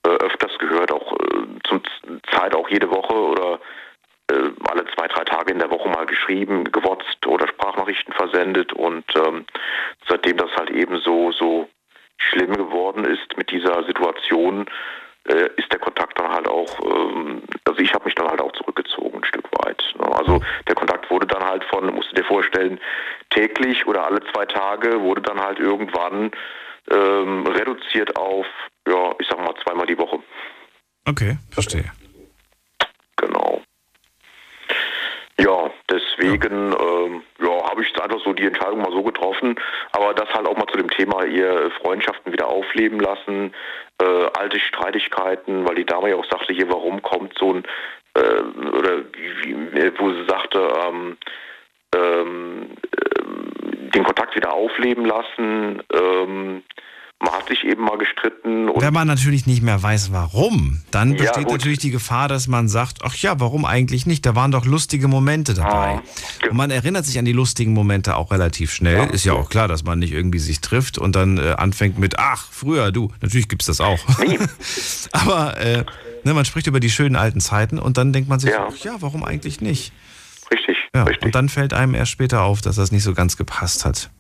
[0.07, 1.82] äh, öfters gehört, auch äh, zum
[2.31, 3.59] Zeit auch jede Woche oder
[4.30, 9.05] äh, alle zwei, drei Tage in der Woche mal geschrieben, gewotzt oder Sprachnachrichten versendet und
[9.16, 9.44] ähm,
[10.09, 11.68] seitdem das halt eben so, so
[12.16, 14.66] schlimm geworden ist mit dieser Situation,
[15.28, 18.52] äh, ist der Kontakt dann halt auch, ähm, also ich habe mich dann halt auch
[18.52, 19.82] zurückgezogen ein Stück weit.
[19.98, 20.06] Ne?
[20.16, 22.78] Also der Kontakt wurde dann halt von, musst du dir vorstellen,
[23.30, 26.30] täglich oder alle zwei Tage wurde dann halt irgendwann
[26.90, 28.46] ähm, reduziert auf,
[28.86, 30.20] ja, ich sag mal zweimal die Woche.
[31.06, 31.90] Okay, verstehe.
[33.16, 33.62] Genau.
[35.40, 39.56] Ja, deswegen ähm, ja, habe ich jetzt einfach so die Entscheidung mal so getroffen.
[39.93, 43.52] Aber das halt auch mal zu dem Thema ihr Freundschaften wieder aufleben lassen,
[44.01, 47.65] äh, alte Streitigkeiten, weil die Dame ja auch sagte, hier, warum kommt so ein,
[48.15, 48.98] äh, oder
[49.43, 51.16] wie, wie, wo sie sagte, ähm,
[51.97, 52.70] ähm,
[53.19, 55.82] ähm, den Kontakt wieder aufleben lassen.
[55.93, 56.62] Ähm,
[57.24, 58.68] man hat sich eben mal gestritten.
[58.68, 61.52] Und Wenn man natürlich nicht mehr weiß, warum, dann Ja, besteht gut.
[61.52, 64.24] natürlich die Gefahr, dass man sagt, ach ja, warum eigentlich nicht?
[64.26, 66.01] Da waren doch lustige Momente dabei.
[66.48, 69.09] Und man erinnert sich an die lustigen Momente auch relativ schnell.
[69.10, 72.18] Ist ja auch klar, dass man nicht irgendwie sich trifft und dann äh, anfängt mit,
[72.18, 73.10] ach, früher, du.
[73.20, 73.98] Natürlich gibt's das auch.
[75.12, 75.84] Aber äh,
[76.24, 78.68] ne, man spricht über die schönen alten Zeiten und dann denkt man sich, Ja.
[78.70, 79.92] ach ja, warum eigentlich nicht?
[80.52, 83.84] Richtig, Ja, und dann fällt einem erst später auf, dass das nicht so ganz gepasst
[83.84, 84.10] hat.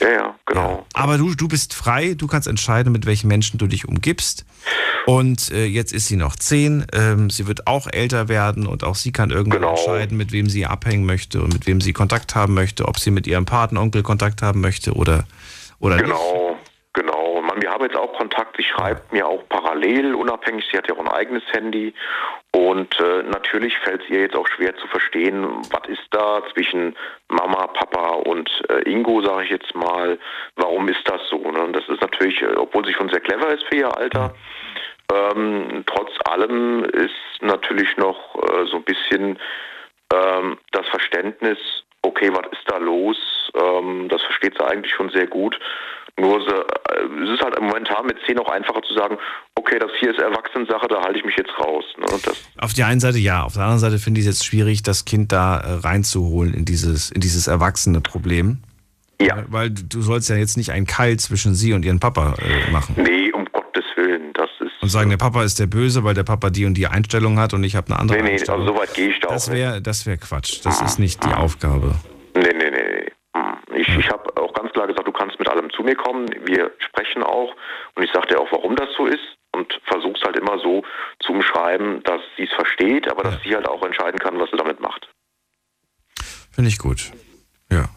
[0.00, 0.86] Ja, ja, genau.
[0.94, 4.44] Aber du, du bist frei, du kannst entscheiden, mit welchen Menschen du dich umgibst.
[5.06, 6.84] Und äh, jetzt ist sie noch zehn.
[6.92, 9.70] Ähm, sie wird auch älter werden und auch sie kann irgendwann Genau.
[9.76, 13.10] entscheiden, mit wem sie abhängen möchte und mit wem sie Kontakt haben möchte, ob sie
[13.10, 15.24] mit ihrem Patenonkel Kontakt haben möchte oder,
[15.78, 16.04] oder nicht.
[16.06, 16.56] Genau,
[16.92, 17.29] genau.
[17.60, 18.56] Wir haben jetzt auch Kontakt.
[18.56, 20.66] Sie schreibt mir auch parallel, unabhängig.
[20.70, 21.94] Sie hat ja auch ein eigenes Handy.
[22.52, 26.96] Und äh, natürlich fällt es ihr jetzt auch schwer zu verstehen, was ist da zwischen
[27.28, 30.18] Mama, Papa und äh, Ingo, sage ich jetzt mal.
[30.56, 31.38] Warum ist das so?
[31.38, 31.62] Ne?
[31.62, 34.34] Und das ist natürlich, äh, obwohl sie schon sehr clever ist für ihr Alter,
[35.12, 39.38] ähm, trotz allem ist natürlich noch äh, so ein bisschen
[40.12, 41.58] ähm, das Verständnis,
[42.02, 43.16] okay, was ist da los?
[43.54, 45.58] Ähm, das versteht sie eigentlich schon sehr gut.
[46.22, 49.16] Sie, äh, es ist halt momentan mit 10 auch einfacher zu sagen,
[49.54, 51.84] okay, das hier ist Erwachsenensache, da halte ich mich jetzt raus.
[51.98, 52.06] Ne?
[52.58, 55.04] Auf der einen Seite ja, auf der anderen Seite finde ich es jetzt schwierig, das
[55.04, 58.58] Kind da äh, reinzuholen in dieses, in dieses erwachsene Problem.
[59.20, 59.44] Ja.
[59.48, 62.94] Weil du sollst ja jetzt nicht einen Keil zwischen sie und ihren Papa äh, machen.
[62.96, 64.82] nee, um Gottes Willen, das ist.
[64.82, 67.52] Und sagen, der Papa ist der Böse, weil der Papa die und die Einstellung hat
[67.52, 68.62] und ich habe eine andere Nee, nee, Einstellung.
[68.62, 69.58] also so weit gehe ich da auch Das nicht.
[69.58, 70.60] wäre das wär Quatsch.
[70.64, 71.96] Das ist nicht die Aufgabe.
[72.34, 72.70] Nee, nee, nee.
[72.70, 73.10] nee.
[73.36, 73.78] Hm.
[73.78, 75.19] Ich, ich habe auch ganz klar gesagt, du kannst
[75.80, 76.28] zu mir kommen.
[76.44, 77.54] Wir sprechen auch.
[77.94, 79.20] Und ich sagte auch, warum das so ist.
[79.52, 80.84] Und versuch's halt immer so
[81.20, 84.56] zu umschreiben, dass sie es versteht, aber dass sie halt auch entscheiden kann, was sie
[84.56, 85.08] damit macht.
[86.52, 87.10] Finde ich gut.
[87.72, 87.88] Ja.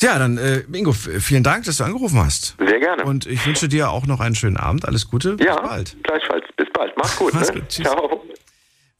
[0.00, 2.56] Ja, dann, äh, Ingo, vielen Dank, dass du angerufen hast.
[2.64, 3.02] Sehr gerne.
[3.04, 4.86] Und ich wünsche dir auch noch einen schönen Abend.
[4.86, 5.36] Alles Gute.
[5.40, 6.04] ja, Bis bald.
[6.04, 6.44] gleichfalls.
[6.56, 6.96] Bis bald.
[6.96, 7.34] Mach's gut.
[7.34, 7.60] Mach's ne?
[7.60, 7.68] gut.
[7.68, 7.86] Tschüss.
[7.86, 8.24] Ciao.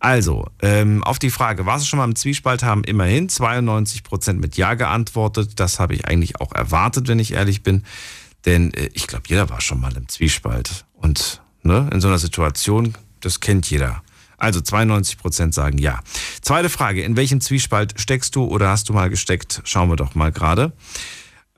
[0.00, 4.40] Also, ähm, auf die Frage, warst du schon mal im Zwiespalt, haben immerhin 92 Prozent
[4.40, 5.60] mit Ja geantwortet.
[5.60, 7.84] Das habe ich eigentlich auch erwartet, wenn ich ehrlich bin.
[8.46, 10.86] Denn äh, ich glaube, jeder war schon mal im Zwiespalt.
[10.94, 14.02] Und ne, in so einer Situation, das kennt jeder.
[14.42, 16.00] Also 92 Prozent sagen ja.
[16.40, 19.62] Zweite Frage, in welchem Zwiespalt steckst du oder hast du mal gesteckt?
[19.62, 20.72] Schauen wir doch mal gerade.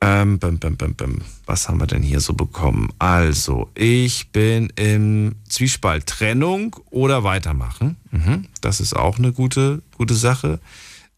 [0.03, 1.23] Ähm, bim, bim, bim, bim.
[1.47, 2.91] Was haben wir denn hier so bekommen?
[2.99, 7.97] Also, ich bin im Zwiespalt Trennung oder weitermachen.
[8.11, 10.61] Mhm, das ist auch eine gute, gute Sache.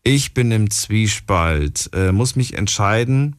[0.05, 3.35] Ich bin im Zwiespalt, äh, muss mich entscheiden,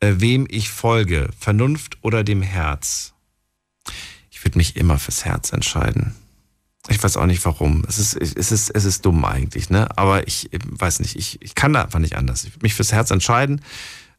[0.00, 3.14] äh, wem ich folge, Vernunft oder dem Herz.
[4.30, 6.14] Ich würde mich immer fürs Herz entscheiden.
[6.88, 7.84] Ich weiß auch nicht warum.
[7.88, 9.88] Es ist, es ist, es ist dumm eigentlich, ne?
[9.98, 12.44] Aber ich weiß nicht, ich, ich kann da einfach nicht anders.
[12.44, 13.60] Ich würde mich fürs Herz entscheiden,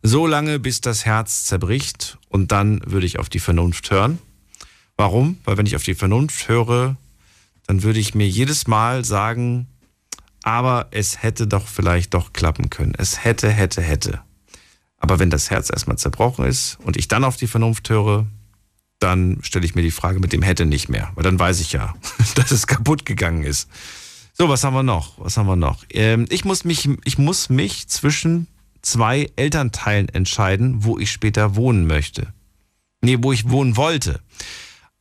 [0.03, 4.19] so lange bis das Herz zerbricht und dann würde ich auf die Vernunft hören.
[4.97, 5.37] Warum?
[5.45, 6.97] Weil wenn ich auf die Vernunft höre,
[7.67, 9.67] dann würde ich mir jedes Mal sagen,
[10.43, 12.93] aber es hätte doch vielleicht doch klappen können.
[12.97, 14.21] Es hätte, hätte, hätte.
[14.97, 18.25] Aber wenn das Herz erstmal zerbrochen ist und ich dann auf die Vernunft höre,
[18.99, 21.71] dann stelle ich mir die Frage mit dem hätte nicht mehr, weil dann weiß ich
[21.71, 21.93] ja,
[22.35, 23.69] dass es kaputt gegangen ist.
[24.33, 25.13] So, was haben wir noch?
[25.17, 25.83] Was haben wir noch?
[25.89, 28.47] Ähm, ich, muss mich, ich muss mich zwischen
[28.83, 32.33] zwei Elternteilen entscheiden, wo ich später wohnen möchte.
[33.01, 34.21] Nee, wo ich wohnen wollte.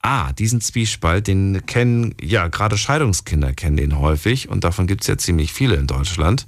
[0.00, 5.08] Ah, diesen Zwiespalt, den kennen, ja, gerade Scheidungskinder kennen den häufig und davon gibt es
[5.08, 6.46] ja ziemlich viele in Deutschland.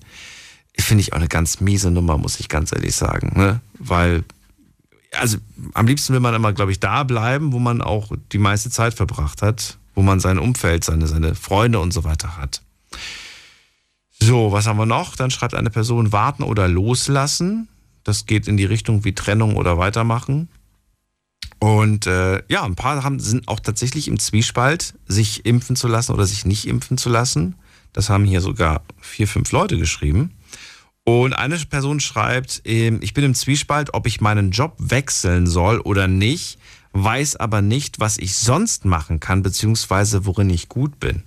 [0.79, 3.33] Finde ich auch eine ganz miese Nummer, muss ich ganz ehrlich sagen.
[3.37, 3.61] Ne?
[3.79, 4.25] Weil,
[5.13, 5.39] also
[5.75, 8.95] am liebsten will man immer, glaube ich, da bleiben, wo man auch die meiste Zeit
[8.95, 12.63] verbracht hat, wo man sein Umfeld, seine, seine Freunde und so weiter hat.
[14.21, 15.17] So, was haben wir noch?
[15.17, 17.69] Dann schreibt eine Person warten oder loslassen.
[18.05, 20.49] Das geht in die Richtung wie Trennung oder weitermachen.
[21.61, 26.13] Und äh, ja, ein paar haben, sind auch tatsächlich im Zwiespalt, sich impfen zu lassen
[26.13, 27.57] oder sich nicht impfen zu lassen.
[27.93, 30.33] Das haben hier sogar vier, fünf Leute geschrieben.
[31.09, 35.81] Und eine Person schreibt, ähm, ich bin im Zwiespalt, ob ich meinen Job wechseln soll
[35.81, 36.59] oder nicht,
[36.93, 41.23] weiß aber nicht, was ich sonst machen kann, beziehungsweise worin ich gut bin.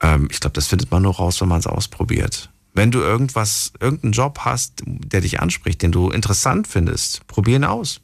[0.00, 2.50] Ähm, ich glaube, das findet man nur raus, wenn man es ausprobiert.
[2.74, 7.64] Wenn du irgendwas, irgendeinen Job hast, der dich anspricht, den du interessant findest, probier ihn
[7.64, 8.00] aus.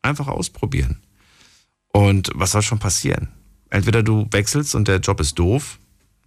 [0.00, 1.02] Einfach ausprobieren.
[1.92, 3.28] Und was soll schon passieren?
[3.68, 5.78] Entweder du wechselst und der Job ist doof,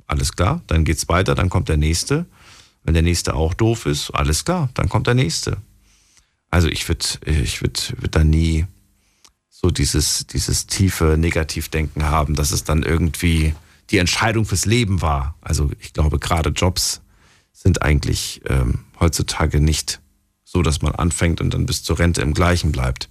[0.06, 2.28] alles klar, dann geht's weiter, dann kommt der nächste.
[2.84, 5.57] Wenn der nächste auch doof ist, alles klar, dann kommt der nächste.
[6.49, 8.65] Also ich würde ich würd, würd da nie
[9.49, 13.55] so dieses, dieses tiefe Negativdenken haben, dass es dann irgendwie
[13.89, 15.35] die Entscheidung fürs Leben war.
[15.41, 17.01] Also ich glaube, gerade Jobs
[17.53, 20.01] sind eigentlich ähm, heutzutage nicht
[20.43, 23.10] so, dass man anfängt und dann bis zur Rente im gleichen bleibt.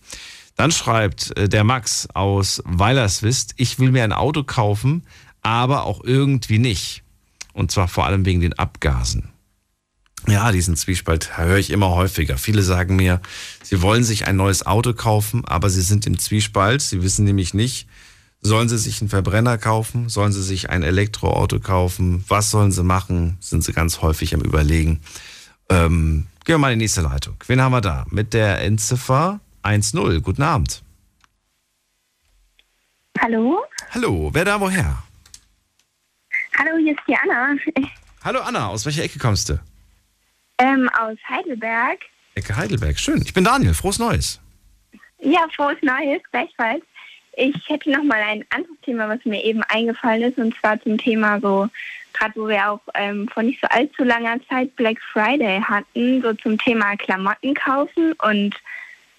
[0.55, 5.05] Dann schreibt äh, der Max aus Weilerswist, ich will mir ein Auto kaufen,
[5.41, 7.03] aber auch irgendwie nicht.
[7.53, 9.32] Und zwar vor allem wegen den Abgasen.
[10.29, 12.39] Ja, diesen Zwiespalt höre ich immer häufiger.
[12.39, 13.21] Viele sagen mir,
[13.63, 16.81] sie wollen sich ein neues Auto kaufen, aber sie sind im Zwiespalt.
[16.81, 17.89] Sie wissen nämlich nicht,
[18.41, 22.85] sollen sie sich einen Verbrenner kaufen, sollen sie sich ein Elektroauto kaufen, was sollen sie
[22.85, 25.01] machen, sind sie ganz häufig am Überlegen.
[25.69, 27.37] Ähm, gehen wir mal in die nächste Leitung.
[27.47, 28.07] Wen haben wir da?
[28.11, 30.21] Mit der Endziffer 1-0.
[30.21, 30.83] Guten Abend.
[33.21, 33.59] Hallo?
[33.91, 35.03] Hallo, wer da woher?
[36.59, 37.55] Hallo, hier ist die Anna.
[38.25, 39.61] Hallo Anna, aus welcher Ecke kommst du?
[40.63, 41.99] Ähm, aus Heidelberg.
[42.37, 43.21] Ecke Heidelberg, schön.
[43.23, 44.41] Ich bin Daniel, frohes Neues.
[45.19, 46.85] Ja, frohes Neues, gleichfalls.
[47.37, 50.99] Ich hätte noch mal ein anderes Thema, was mir eben eingefallen ist, und zwar zum
[50.99, 51.69] Thema so,
[52.13, 56.33] gerade wo wir auch ähm, vor nicht so allzu langer Zeit Black Friday hatten, so
[56.35, 58.55] zum Thema Klamotten kaufen und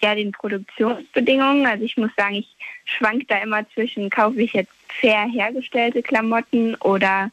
[0.00, 1.66] ja den Produktionsbedingungen.
[1.66, 2.56] Also ich muss sagen, ich
[2.86, 7.30] schwank da immer zwischen, kaufe ich jetzt fair hergestellte Klamotten oder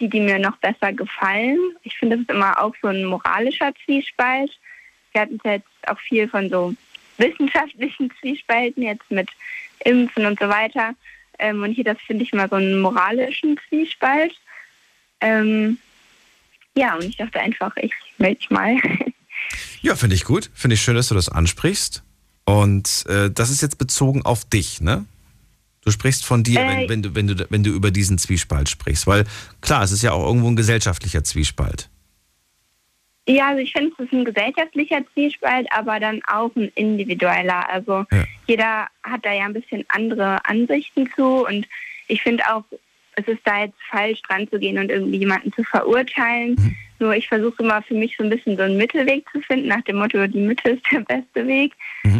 [0.00, 1.58] die, die mir noch besser gefallen.
[1.82, 4.50] Ich finde, das ist immer auch so ein moralischer Zwiespalt.
[5.12, 6.74] Wir hatten jetzt auch viel von so
[7.18, 9.28] wissenschaftlichen Zwiespalten jetzt mit
[9.84, 10.94] Impfen und so weiter.
[11.38, 14.34] Ähm, und hier, das finde ich mal so einen moralischen Zwiespalt.
[15.20, 15.78] Ähm,
[16.76, 18.76] ja, und ich dachte einfach, ich melde mich mal.
[19.82, 20.50] Ja, finde ich gut.
[20.54, 22.02] Finde ich schön, dass du das ansprichst.
[22.46, 25.04] Und äh, das ist jetzt bezogen auf dich, ne?
[25.84, 28.68] Du sprichst von dir, Äh, wenn, wenn, du, wenn, du, wenn du über diesen Zwiespalt
[28.68, 29.06] sprichst.
[29.06, 29.24] Weil
[29.60, 31.90] klar, es ist ja auch irgendwo ein gesellschaftlicher Zwiespalt.
[33.26, 37.68] Ja, also ich finde, es ist ein gesellschaftlicher Zwiespalt, aber dann auch ein individueller.
[37.70, 38.04] Also
[38.46, 41.66] jeder hat da ja ein bisschen andere Ansichten zu und
[42.06, 42.64] ich finde auch,
[43.16, 46.76] es ist da jetzt falsch dran zu gehen und irgendwie jemanden zu verurteilen.
[46.98, 49.82] Nur ich versuche immer für mich so ein bisschen so einen Mittelweg zu finden, nach
[49.82, 51.72] dem Motto, die Mitte ist der beste Weg,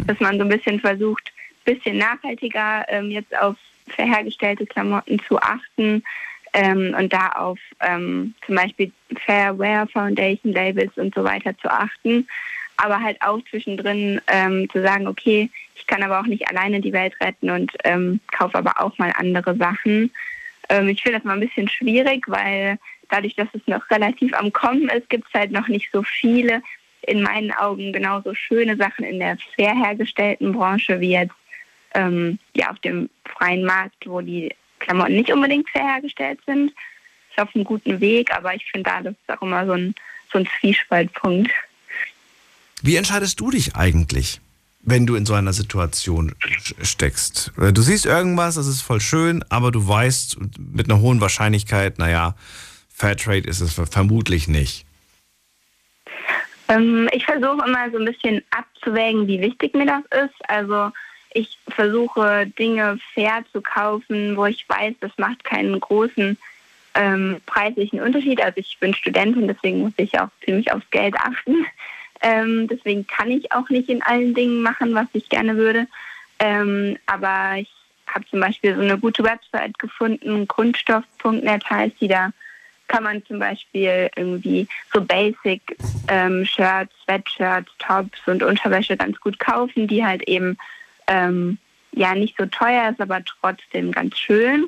[0.07, 1.31] dass man so ein bisschen versucht,
[1.65, 3.55] bisschen nachhaltiger ähm, jetzt auf
[3.87, 6.03] verhergestellte Klamotten zu achten
[6.53, 8.91] ähm, und da auf ähm, zum Beispiel
[9.25, 12.27] Fair Wear Foundation Labels und so weiter zu achten.
[12.77, 16.93] Aber halt auch zwischendrin ähm, zu sagen, okay, ich kann aber auch nicht alleine die
[16.93, 20.11] Welt retten und ähm, kaufe aber auch mal andere Sachen.
[20.69, 22.77] Ähm, ich finde das mal ein bisschen schwierig, weil
[23.09, 26.61] dadurch, dass es noch relativ am Kommen ist, gibt es halt noch nicht so viele
[27.01, 31.35] in meinen Augen genauso schöne Sachen in der fair hergestellten Branche wie jetzt
[31.95, 36.71] ähm, ja, auf dem freien Markt, wo die Klamotten nicht unbedingt fair hergestellt sind.
[37.31, 39.95] Ist auf einem guten Weg, aber ich finde da, das ist auch immer so ein,
[40.31, 41.51] so ein Zwiespaltpunkt.
[42.81, 44.41] Wie entscheidest du dich eigentlich,
[44.81, 46.35] wenn du in so einer Situation
[46.81, 47.51] steckst?
[47.59, 51.97] Äh, Du siehst irgendwas, das ist voll schön, aber du weißt mit einer hohen Wahrscheinlichkeit,
[51.97, 52.35] naja,
[52.93, 54.85] Fairtrade ist es vermutlich nicht.
[56.67, 60.49] Ähm, ich versuche immer so ein bisschen abzuwägen, wie wichtig mir das ist.
[60.49, 60.91] Also
[61.35, 66.37] ich versuche Dinge fair zu kaufen, wo ich weiß, das macht keinen großen
[66.95, 68.41] ähm, preislichen Unterschied.
[68.41, 71.65] Also ich bin Studentin, deswegen muss ich auch ziemlich aufs Geld achten.
[72.21, 75.85] Ähm, deswegen kann ich auch nicht in allen Dingen machen, was ich gerne würde.
[76.39, 77.69] Ähm, aber ich
[78.07, 82.31] habe zum Beispiel so eine gute Website gefunden, grundstoff.net heißt die da
[82.87, 85.61] kann man zum Beispiel irgendwie so Basic
[86.07, 90.57] ähm, Shirts, Sweatshirts, Tops und Unterwäsche ganz gut kaufen, die halt eben
[91.07, 91.57] ähm,
[91.91, 94.67] ja nicht so teuer ist, aber trotzdem ganz schön.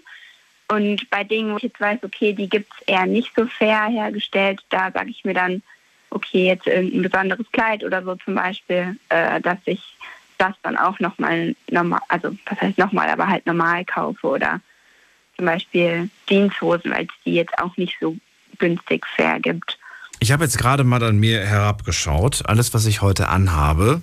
[0.69, 3.85] Und bei Dingen, wo ich jetzt weiß, okay, die gibt es eher nicht so fair
[3.85, 5.61] hergestellt, da sage ich mir dann,
[6.09, 9.81] okay, jetzt irgendein besonderes Kleid oder so zum Beispiel, äh, dass ich
[10.37, 14.59] das dann auch nochmal normal, also was heißt nochmal, aber halt normal kaufe oder
[15.35, 18.17] zum Beispiel Jeanshosen, weil es die jetzt auch nicht so
[18.59, 19.77] günstig fair gibt.
[20.19, 22.43] Ich habe jetzt gerade mal an mir herabgeschaut.
[22.45, 24.01] Alles, was ich heute anhabe,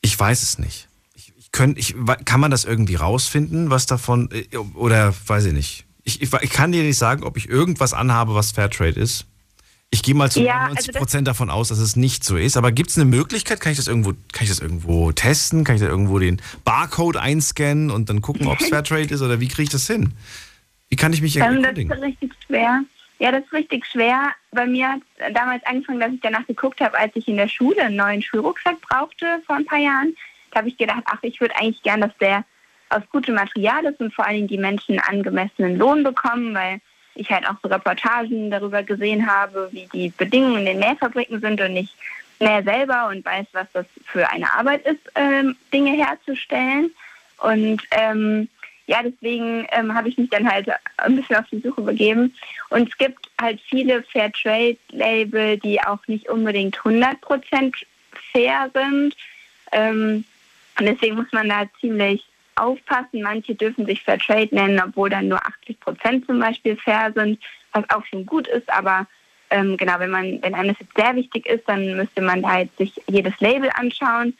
[0.00, 0.88] ich weiß es nicht.
[1.14, 1.94] Ich, ich könnt, ich,
[2.24, 5.84] kann man das irgendwie rausfinden, was davon, äh, oder weiß ich nicht.
[6.04, 9.26] Ich, ich, ich kann dir nicht sagen, ob ich irgendwas anhabe, was Fairtrade ist.
[9.90, 12.56] Ich gehe mal zu Ja, 99 also Prozent davon aus, dass es nicht so ist.
[12.58, 13.60] Aber gibt es eine Möglichkeit?
[13.60, 15.64] Kann ich das irgendwo, kann ich das irgendwo testen?
[15.64, 19.22] Kann ich da irgendwo den Barcode einscannen und dann gucken, ob es Fairtrade ist?
[19.22, 20.12] Oder wie kriege ich das hin?
[20.90, 21.90] Wie kann ich mich Ähm, das erkundigen?
[21.92, 22.82] ist richtig schwer.
[23.18, 24.30] Ja, das ist richtig schwer.
[24.52, 27.82] Bei mir hat damals angefangen, dass ich danach geguckt habe, als ich in der Schule
[27.82, 30.16] einen neuen Schulrucksack brauchte vor ein paar Jahren.
[30.50, 32.44] Da habe ich gedacht, ach, ich würde eigentlich gern, dass der
[32.90, 36.80] aus gutem Material ist und vor allen Dingen die Menschen einen angemessenen Lohn bekommen, weil
[37.14, 41.60] ich halt auch so Reportagen darüber gesehen habe, wie die Bedingungen in den Nähfabriken sind
[41.60, 41.94] und ich
[42.40, 46.92] nähe selber und weiß, was das für eine Arbeit ist, ähm, Dinge herzustellen.
[47.38, 48.48] Und ähm,
[48.88, 50.66] ja, deswegen ähm, habe ich mich dann halt
[50.96, 52.34] ein bisschen auf die Suche begeben.
[52.70, 57.74] Und es gibt halt viele Fairtrade-Label, die auch nicht unbedingt 100%
[58.32, 59.14] fair sind.
[59.72, 60.24] Ähm,
[60.78, 62.24] und deswegen muss man da ziemlich
[62.56, 63.20] aufpassen.
[63.20, 67.38] Manche dürfen sich Fairtrade nennen, obwohl dann nur 80% zum Beispiel fair sind,
[67.72, 68.72] was auch schon gut ist.
[68.72, 69.06] Aber
[69.50, 72.74] ähm, genau, wenn man, wenn einem das jetzt sehr wichtig ist, dann müsste man halt
[72.78, 74.34] sich jedes Label anschauen.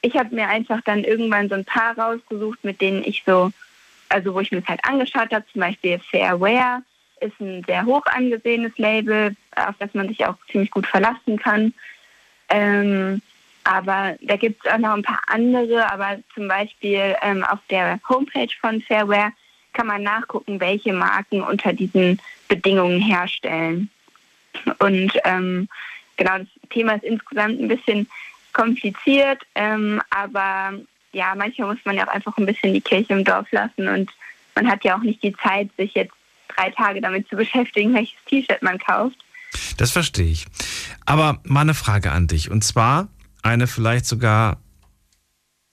[0.00, 3.52] Ich habe mir einfach dann irgendwann so ein paar rausgesucht, mit denen ich so
[4.12, 6.82] also wo ich mir das halt angeschaut habe, zum Beispiel Fairware
[7.20, 11.72] ist ein sehr hoch angesehenes Label, auf das man sich auch ziemlich gut verlassen kann.
[12.48, 13.22] Ähm,
[13.64, 18.00] aber da gibt es auch noch ein paar andere, aber zum Beispiel ähm, auf der
[18.08, 19.32] Homepage von Fairware
[19.72, 23.88] kann man nachgucken, welche Marken unter diesen Bedingungen herstellen.
[24.80, 25.68] Und ähm,
[26.16, 28.08] genau, das Thema ist insgesamt ein bisschen
[28.52, 30.74] kompliziert, ähm, aber
[31.12, 34.10] ja, manchmal muss man ja auch einfach ein bisschen die Kirche im Dorf lassen und
[34.54, 36.12] man hat ja auch nicht die Zeit, sich jetzt
[36.48, 39.16] drei Tage damit zu beschäftigen, welches T-Shirt man kauft.
[39.76, 40.46] Das verstehe ich.
[41.04, 43.08] Aber mal eine Frage an dich und zwar
[43.42, 44.58] eine vielleicht sogar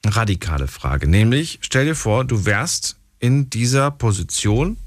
[0.06, 4.78] radikale Frage, nämlich stell dir vor, du wärst in dieser Position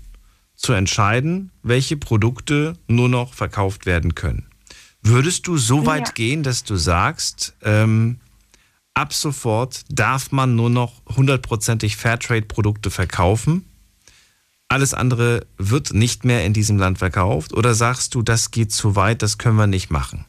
[0.57, 4.47] zu entscheiden, welche Produkte nur noch verkauft werden können.
[5.03, 6.13] Würdest du so weit ja.
[6.15, 8.21] gehen, dass du sagst, ähm,
[8.95, 13.65] ab sofort darf man nur noch hundertprozentig Fairtrade-Produkte verkaufen.
[14.69, 17.53] Alles andere wird nicht mehr in diesem Land verkauft?
[17.53, 20.25] Oder sagst du, das geht zu weit, das können wir nicht machen?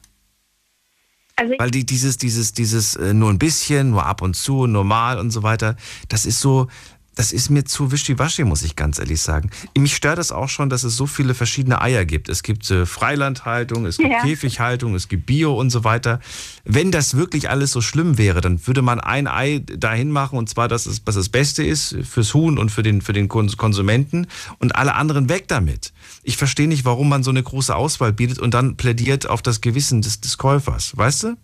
[1.35, 5.17] Also Weil die, dieses, dieses, dieses äh, nur ein bisschen, nur ab und zu, normal
[5.17, 5.75] und so weiter,
[6.09, 6.67] das ist so,
[7.15, 9.49] das ist mir zu wischiwaschi, muss ich ganz ehrlich sagen.
[9.77, 12.29] Mich stört es auch schon, dass es so viele verschiedene Eier gibt.
[12.29, 14.21] Es gibt äh, Freilandhaltung, es gibt ja.
[14.21, 16.19] Käfighaltung, es gibt Bio und so weiter.
[16.63, 20.49] Wenn das wirklich alles so schlimm wäre, dann würde man ein Ei dahin machen und
[20.49, 24.27] zwar, dass es was das Beste ist fürs Huhn und für den, für den Konsumenten
[24.59, 25.93] und alle anderen weg damit.
[26.23, 29.61] Ich verstehe nicht, warum man so eine große Auswahl bietet und dann plädiert auf das
[29.61, 30.95] Gewissen des, des Käufers.
[30.95, 31.37] Weißt du?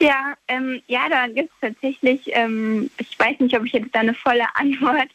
[0.00, 4.00] Ja, ähm, ja, da gibt es tatsächlich, ähm, ich weiß nicht, ob ich jetzt da
[4.00, 5.08] eine volle Antwort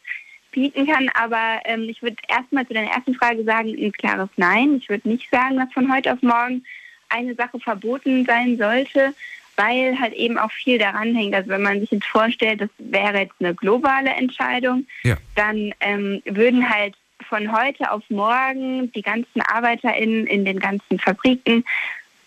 [0.51, 4.75] bieten kann, aber ähm, ich würde erstmal zu deiner ersten Frage sagen, ein klares Nein.
[4.75, 6.63] Ich würde nicht sagen, dass von heute auf morgen
[7.09, 9.13] eine Sache verboten sein sollte,
[9.55, 11.33] weil halt eben auch viel daran hängt.
[11.33, 15.15] Also wenn man sich jetzt vorstellt, das wäre jetzt eine globale Entscheidung, ja.
[15.35, 16.95] dann ähm, würden halt
[17.29, 21.63] von heute auf morgen die ganzen ArbeiterInnen in den ganzen Fabriken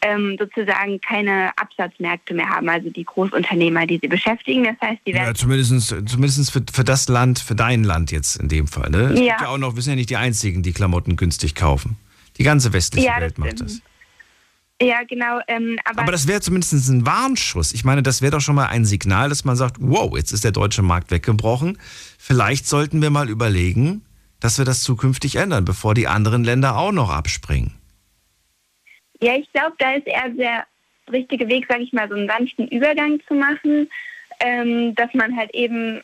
[0.02, 4.64] ähm, sozusagen keine Absatzmärkte mehr haben, also die Großunternehmer, die sie beschäftigen.
[4.64, 5.26] Das heißt, die werden.
[5.26, 8.90] Ja, zumindest, zumindest für, für das Land, für dein Land jetzt in dem Fall.
[8.90, 9.12] Ne?
[9.12, 9.26] Es ja.
[9.26, 11.96] gibt ja auch noch, wir sind ja nicht die Einzigen, die Klamotten günstig kaufen.
[12.38, 13.80] Die ganze westliche ja, Welt macht das.
[14.80, 15.40] Ja, genau.
[15.48, 17.72] Ähm, aber, aber das wäre zumindest ein Warnschuss.
[17.72, 20.44] Ich meine, das wäre doch schon mal ein Signal, dass man sagt, wow, jetzt ist
[20.44, 21.78] der deutsche Markt weggebrochen.
[22.18, 24.02] Vielleicht sollten wir mal überlegen,
[24.38, 27.72] dass wir das zukünftig ändern, bevor die anderen Länder auch noch abspringen.
[29.20, 30.66] Ja, ich glaube, da ist eher der
[31.10, 33.88] richtige Weg, sage ich mal, so einen sanften Übergang zu machen,
[34.40, 36.02] ähm, dass man halt eben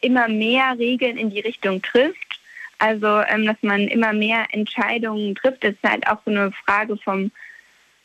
[0.00, 2.40] immer mehr Regeln in die Richtung trifft.
[2.78, 5.64] Also, ähm, dass man immer mehr Entscheidungen trifft.
[5.64, 7.30] Das ist halt auch so eine Frage vom,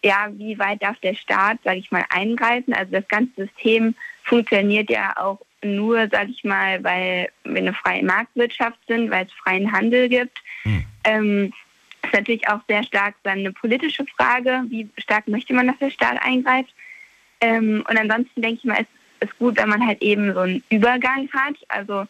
[0.03, 2.73] ja, wie weit darf der Staat, sage ich mal, eingreifen.
[2.73, 8.03] Also das ganze System funktioniert ja auch nur, sage ich mal, weil wir eine freie
[8.03, 10.37] Marktwirtschaft sind, weil es freien Handel gibt.
[10.63, 10.85] Hm.
[11.05, 11.53] Ähm,
[12.03, 15.89] ist natürlich auch sehr stark dann eine politische Frage, wie stark möchte man, dass der
[15.89, 16.73] Staat eingreift.
[17.41, 18.89] Ähm, und ansonsten denke ich mal, ist
[19.19, 22.05] es gut, wenn man halt eben so einen Übergang hat, also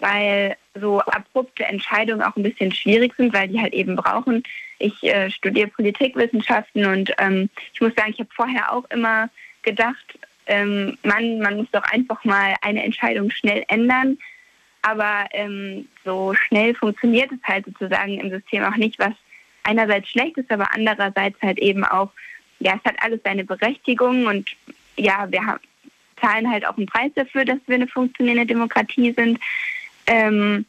[0.00, 4.44] weil so abrupte Entscheidungen auch ein bisschen schwierig sind, weil die halt eben brauchen.
[4.78, 9.28] Ich äh, studiere Politikwissenschaften und ähm, ich muss sagen, ich habe vorher auch immer
[9.62, 14.18] gedacht, ähm, man, man muss doch einfach mal eine Entscheidung schnell ändern.
[14.82, 19.12] Aber ähm, so schnell funktioniert es halt sozusagen im System auch nicht, was
[19.68, 22.10] einerseits schlecht ist, aber andererseits halt eben auch,
[22.58, 24.50] ja, es hat alles seine Berechtigung und
[24.96, 25.60] ja, wir
[26.20, 29.38] zahlen halt auch einen Preis dafür, dass wir eine funktionierende Demokratie sind.
[30.06, 30.64] Ähm,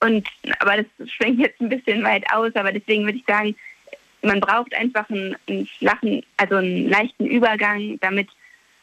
[0.00, 0.28] und
[0.60, 3.54] aber das schwenkt jetzt ein bisschen weit aus, aber deswegen würde ich sagen,
[4.22, 8.28] man braucht einfach einen, einen flachen, also einen leichten Übergang, damit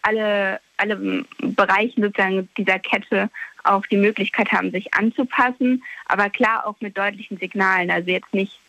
[0.03, 3.29] alle, alle Bereiche sozusagen dieser Kette
[3.63, 7.91] auch die Möglichkeit haben, sich anzupassen, aber klar auch mit deutlichen Signalen.
[7.91, 8.59] Also jetzt nicht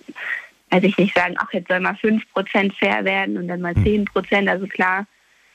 [0.73, 4.07] also ich nicht sagen, ach, jetzt soll mal 5% fair werden und dann mal 10%.
[4.07, 4.49] Hm.
[4.49, 5.07] Also klar,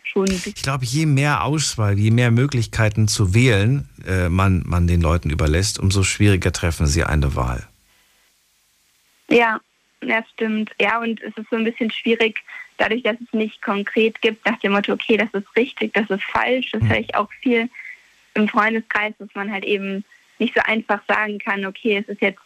[0.03, 0.27] schon.
[0.29, 5.31] Ich glaube, je mehr Auswahl, je mehr Möglichkeiten zu wählen äh, man, man den Leuten
[5.31, 7.67] überlässt, umso schwieriger treffen sie eine Wahl.
[9.29, 9.59] Ja,
[10.01, 10.71] das stimmt.
[10.79, 12.43] Ja, und es ist so ein bisschen schwierig,
[12.77, 16.23] dadurch, dass es nicht konkret gibt, nach dem Motto, okay, das ist richtig, das ist
[16.25, 16.69] falsch.
[16.71, 17.69] Das höre ich auch viel
[18.35, 20.03] im Freundeskreis, dass man halt eben
[20.37, 22.39] nicht so einfach sagen kann, okay, es ist jetzt,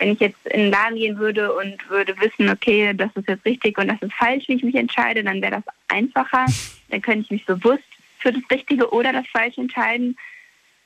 [0.00, 3.44] wenn ich jetzt in den Laden gehen würde und würde wissen, okay, das ist jetzt
[3.44, 6.46] richtig und das ist falsch, wie ich mich entscheide, dann wäre das einfacher.
[6.88, 7.84] Dann könnte ich mich bewusst
[8.18, 10.16] für das Richtige oder das Falsche entscheiden.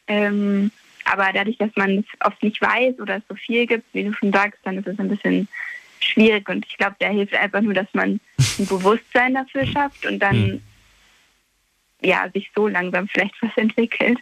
[0.07, 0.71] Ähm,
[1.07, 4.13] aber dadurch, dass man es oft nicht weiß oder es so viel gibt, wie du
[4.13, 5.49] schon sagst, dann ist es ein bisschen
[6.01, 6.47] schwierig.
[6.51, 8.21] Und ich glaube, da hilft einfach nur, dass man
[8.59, 10.63] ein Bewusstsein dafür schafft und dann hm.
[12.03, 14.19] ja sich so langsam vielleicht was entwickelt.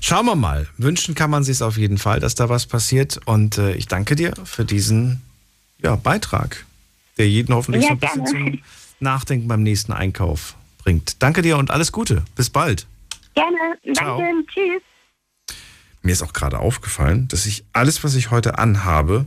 [0.00, 0.68] Schauen wir mal.
[0.76, 3.20] Wünschen kann man sich auf jeden Fall, dass da was passiert.
[3.24, 5.20] Und äh, ich danke dir für diesen
[5.82, 6.64] ja, Beitrag,
[7.18, 8.50] der jeden hoffentlich ja, so ein bisschen gerne.
[8.52, 8.62] zum
[9.00, 11.22] Nachdenken beim nächsten Einkauf bringt.
[11.22, 12.22] Danke dir und alles Gute.
[12.34, 12.86] Bis bald.
[13.34, 13.94] Gerne.
[13.94, 14.18] Ciao.
[14.18, 14.46] Danke.
[14.46, 14.82] Tschüss.
[16.02, 19.26] Mir ist auch gerade aufgefallen, dass ich alles, was ich heute anhabe,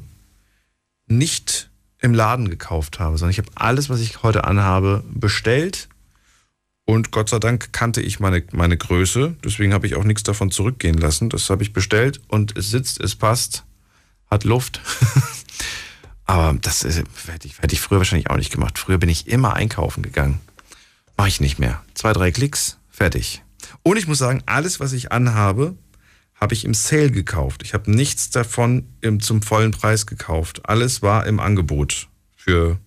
[1.08, 1.70] nicht
[2.00, 5.88] im Laden gekauft habe, sondern ich habe alles, was ich heute anhabe, bestellt.
[6.86, 9.38] Und Gott sei Dank kannte ich meine, meine Größe.
[9.44, 11.30] Deswegen habe ich auch nichts davon zurückgehen lassen.
[11.30, 13.64] Das habe ich bestellt und es sitzt, es passt,
[14.30, 14.82] hat Luft.
[16.26, 18.80] Aber das hätte ich, hätte ich früher wahrscheinlich auch nicht gemacht.
[18.80, 20.40] Früher bin ich immer einkaufen gegangen.
[21.18, 21.84] Mache ich nicht mehr.
[21.94, 23.44] Zwei, drei Klicks, fertig.
[23.84, 25.78] Und ich muss sagen, alles, was ich anhabe,
[26.36, 27.62] habe ich im Sale gekauft.
[27.64, 30.68] Ich habe nichts davon im, zum vollen Preis gekauft.
[30.68, 32.80] Alles war im Angebot für,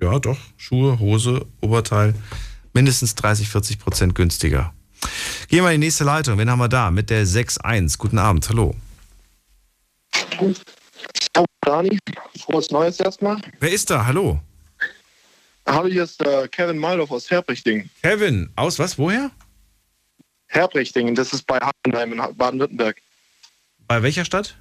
[0.00, 2.14] ja doch, Schuhe, Hose, Oberteil,
[2.72, 4.72] mindestens 30, 40 Prozent günstiger.
[5.48, 6.38] Gehen wir in die nächste Leitung.
[6.38, 6.90] Wen haben wir da?
[6.90, 7.98] Mit der 6.1.
[7.98, 8.74] Guten Abend, hallo.
[11.32, 11.98] Ciao, Dani.
[12.38, 13.40] Frohes Neues erstmal.
[13.58, 14.06] Wer ist da?
[14.06, 14.40] Hallo.
[15.66, 17.88] Hallo, hier ist äh, Kevin Malhoff aus Herbrichting.
[18.02, 18.98] Kevin, aus was?
[18.98, 19.30] Woher?
[20.48, 22.96] Herbrichtingen, das ist bei Heidenheim in Baden-Württemberg.
[23.86, 24.56] Bei welcher Stadt?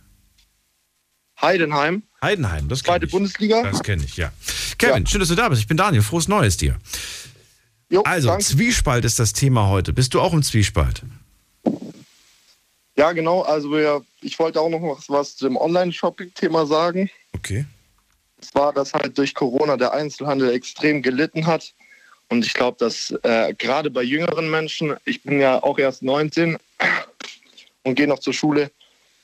[1.41, 2.03] Heidenheim.
[2.21, 3.11] Heidenheim, das Zweite ich.
[3.11, 3.63] Bundesliga.
[3.63, 4.31] Das kenne ich, ja.
[4.77, 5.09] Kevin, ja.
[5.09, 5.61] schön, dass du da bist.
[5.61, 6.03] Ich bin Daniel.
[6.03, 6.77] Frohes Neues dir.
[7.89, 8.45] Jo, also, danke.
[8.45, 9.93] Zwiespalt ist das Thema heute.
[9.93, 11.01] Bist du auch im Zwiespalt?
[12.95, 13.41] Ja, genau.
[13.41, 17.09] Also, wir, ich wollte auch noch was, was zum Online-Shopping-Thema sagen.
[17.33, 17.65] Okay.
[18.41, 21.73] Es war, dass halt durch Corona der Einzelhandel extrem gelitten hat.
[22.29, 26.57] Und ich glaube, dass äh, gerade bei jüngeren Menschen, ich bin ja auch erst 19
[27.83, 28.69] und gehe noch zur Schule,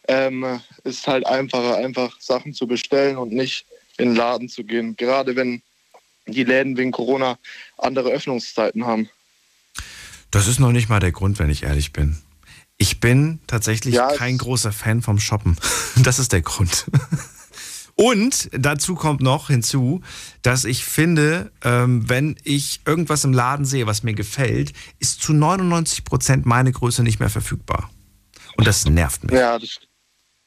[0.07, 3.65] ähm, ist halt einfacher, einfach Sachen zu bestellen und nicht
[3.97, 4.95] in den Laden zu gehen.
[4.95, 5.61] Gerade wenn
[6.27, 7.37] die Läden wegen Corona
[7.77, 9.09] andere Öffnungszeiten haben.
[10.31, 12.17] Das ist noch nicht mal der Grund, wenn ich ehrlich bin.
[12.77, 15.57] Ich bin tatsächlich ja, kein großer Fan vom Shoppen.
[16.03, 16.85] Das ist der Grund.
[17.95, 20.01] Und dazu kommt noch hinzu,
[20.41, 25.31] dass ich finde, ähm, wenn ich irgendwas im Laden sehe, was mir gefällt, ist zu
[25.31, 27.89] 99 Prozent meine Größe nicht mehr verfügbar.
[28.57, 29.33] Und das nervt mich.
[29.33, 29.79] Ja, das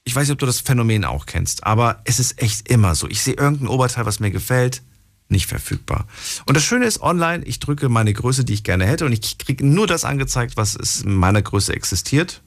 [0.04, 3.08] ich weiß nicht, ob du das Phänomen auch kennst, aber es ist echt immer so.
[3.08, 4.82] Ich sehe irgendein Oberteil, was mir gefällt,
[5.28, 6.06] nicht verfügbar.
[6.46, 9.38] Und das Schöne ist online, ich drücke meine Größe, die ich gerne hätte, und ich
[9.38, 12.42] kriege nur das angezeigt, was in meiner Größe existiert.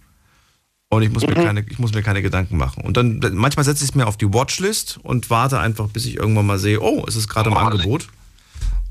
[0.89, 1.29] Und ich muss, mhm.
[1.29, 2.83] mir keine, ich muss mir keine Gedanken machen.
[2.83, 6.17] Und dann manchmal setze ich es mir auf die Watchlist und warte einfach, bis ich
[6.17, 8.09] irgendwann mal sehe, oh, es ist gerade im Angebot.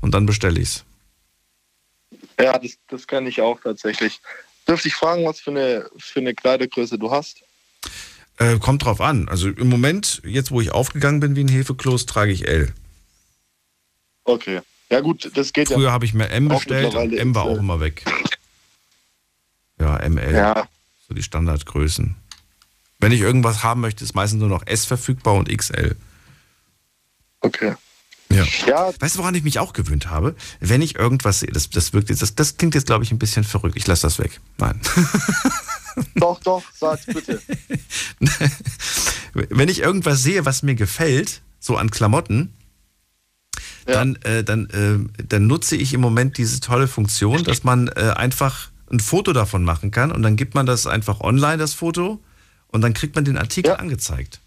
[0.01, 0.85] Und dann bestelle ich es.
[2.39, 4.19] Ja, das, das kenne ich auch tatsächlich.
[4.67, 7.43] Dürfte ich fragen, was für eine, für eine Kleidergröße du hast?
[8.37, 9.29] Äh, kommt drauf an.
[9.29, 12.73] Also im Moment, jetzt wo ich aufgegangen bin wie ein Hefekloß, trage ich L.
[14.31, 14.61] Okay.
[14.89, 15.81] Ja gut, das geht Früher ja.
[15.81, 18.03] Früher habe ich mir M bestellt und M war auch immer weg.
[19.79, 20.33] Ja, ML.
[20.33, 20.67] Ja,
[21.07, 22.15] so die Standardgrößen.
[22.99, 25.95] Wenn ich irgendwas haben möchte, ist meistens nur noch S verfügbar und XL.
[27.39, 27.75] Okay.
[28.29, 28.45] Ja.
[28.67, 28.93] ja.
[28.99, 30.35] Weißt du, woran ich mich auch gewöhnt habe?
[30.59, 33.19] Wenn ich irgendwas sehe, das, das wirkt jetzt, das, das klingt jetzt, glaube ich, ein
[33.19, 33.75] bisschen verrückt.
[33.75, 34.39] Ich lasse das weg.
[34.57, 34.79] Nein.
[36.15, 37.41] Doch, doch, sag bitte.
[39.33, 42.53] Wenn ich irgendwas sehe, was mir gefällt, so an Klamotten,
[43.91, 43.97] ja.
[43.97, 48.13] dann, äh, dann, äh, dann nutze ich im Moment diese tolle Funktion, dass man äh,
[48.15, 52.19] einfach ein Foto davon machen kann und dann gibt man das einfach online, das Foto,
[52.67, 53.75] und dann kriegt man den Artikel ja.
[53.75, 54.39] angezeigt.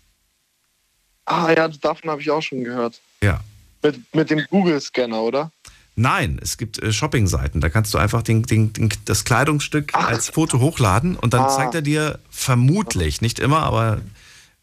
[1.27, 3.01] Ah ja, davon habe ich auch schon gehört.
[3.23, 3.41] Ja.
[3.83, 5.51] Mit, mit dem Google-Scanner, oder?
[5.97, 7.61] Nein, es gibt äh, Shopping-Seiten.
[7.61, 10.09] Da kannst du einfach den, den, den, das Kleidungsstück Ach.
[10.09, 11.49] als Foto hochladen und dann ah.
[11.49, 14.01] zeigt er dir vermutlich, nicht immer, aber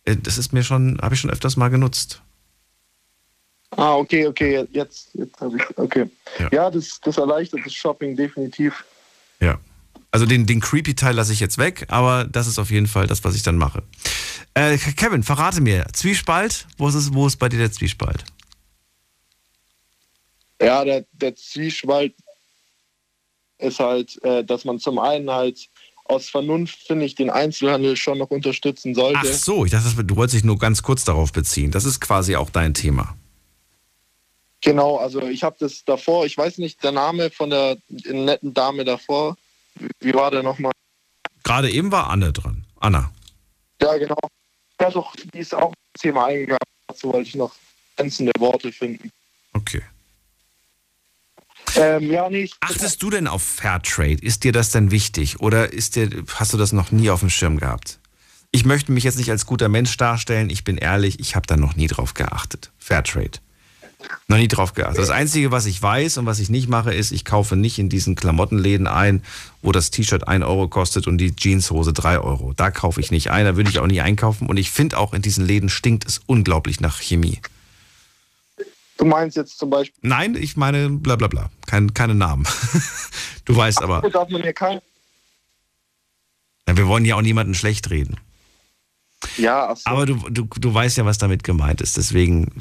[0.06, 2.22] äh, das ist mir schon, habe ich schon öfters mal genutzt.
[3.78, 6.10] Ah, okay, okay, jetzt, jetzt habe ich, okay.
[6.40, 8.84] Ja, ja das, das erleichtert das Shopping definitiv.
[9.40, 9.60] Ja.
[10.12, 13.24] Also den, den Creepy-Teil lasse ich jetzt weg, aber das ist auf jeden Fall das,
[13.24, 13.84] was ich dann mache.
[14.54, 18.26] Äh, Kevin, verrate mir, Zwiespalt, wo ist, es, wo ist bei dir der Zwiespalt?
[20.62, 22.14] Ja, der, der Zwiespalt
[23.58, 25.70] ist halt, äh, dass man zum einen halt
[26.04, 29.20] aus Vernunft finde ich den Einzelhandel schon noch unterstützen sollte.
[29.22, 31.72] Ach so, ich dachte, du wolltest dich nur ganz kurz darauf beziehen.
[31.72, 33.16] Das ist quasi auch dein Thema.
[34.62, 38.86] Genau, also ich habe das davor, ich weiß nicht, der Name von der netten Dame
[38.86, 39.36] davor,
[40.00, 40.72] wie war der nochmal?
[41.44, 42.66] Gerade eben war Anne dran.
[42.80, 43.12] Anna.
[43.82, 44.18] Ja, genau.
[44.80, 46.60] Ja, doch, die ist auch ins Thema eingegangen.
[46.88, 47.56] Dazu wollte ich noch
[47.96, 49.12] glänzende Worte finden.
[49.54, 49.82] Okay.
[51.76, 54.22] Ähm, ja, nee, Achtest du denn auf Fairtrade?
[54.22, 55.40] Ist dir das denn wichtig?
[55.40, 58.00] Oder ist dir, hast du das noch nie auf dem Schirm gehabt?
[58.52, 60.50] Ich möchte mich jetzt nicht als guter Mensch darstellen.
[60.50, 62.72] Ich bin ehrlich, ich habe da noch nie drauf geachtet.
[62.78, 63.40] Fairtrade.
[64.28, 65.00] Noch nie drauf geachtet.
[65.00, 67.90] Das Einzige, was ich weiß und was ich nicht mache, ist, ich kaufe nicht in
[67.90, 69.24] diesen Klamottenläden ein,
[69.62, 72.54] wo das T-Shirt 1 Euro kostet und die Jeanshose 3 Euro.
[72.56, 74.48] Da kaufe ich nicht ein, da würde ich auch nie einkaufen.
[74.48, 77.40] Und ich finde auch, in diesen Läden stinkt es unglaublich nach Chemie.
[78.98, 79.98] Du meinst jetzt zum Beispiel.
[80.04, 81.50] Nein, ich meine bla bla bla.
[81.66, 82.46] Kein, keine Namen.
[83.46, 84.08] du weißt aber.
[84.10, 84.80] Darf man hier kein.
[86.68, 88.18] Wir wollen ja auch niemanden schlecht reden.
[89.38, 89.82] Ja, so.
[89.86, 91.98] Aber du, du, du weißt ja, was damit gemeint ist.
[91.98, 92.52] Deswegen,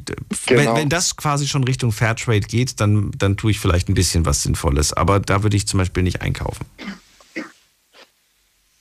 [0.47, 0.77] wenn, Genau.
[0.77, 4.43] wenn das quasi schon Richtung Fairtrade geht, dann, dann tue ich vielleicht ein bisschen was
[4.43, 4.93] Sinnvolles.
[4.93, 6.66] Aber da würde ich zum Beispiel nicht einkaufen.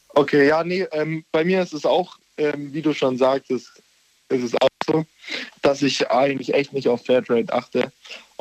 [0.10, 3.72] Okay, ja, nee, ähm, bei mir ist es auch, ähm, wie du schon sagtest,
[4.30, 5.06] ist es auch so,
[5.61, 7.91] dass ich eigentlich echt nicht auf Fairtrade achte.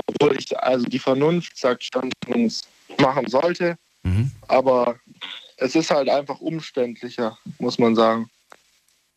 [0.07, 2.63] Obwohl ich, also die Vernunft sagt schon, dass man es
[3.01, 3.77] machen sollte.
[4.49, 4.97] Aber
[5.59, 8.31] es ist halt einfach umständlicher, muss man sagen.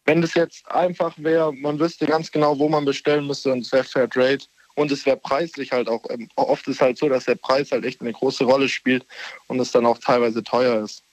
[0.05, 3.71] Wenn das jetzt einfach wäre, man wüsste ganz genau, wo man bestellen müsste und es
[3.71, 4.43] wäre Fairtrade
[4.75, 7.85] und es wäre preislich halt auch, ähm, oft ist halt so, dass der Preis halt
[7.85, 9.05] echt eine große Rolle spielt
[9.47, 11.03] und es dann auch teilweise teuer ist.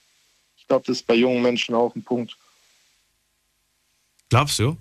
[0.57, 2.35] Ich glaube, das ist bei jungen Menschen auch ein Punkt.
[4.29, 4.77] Glaubst du?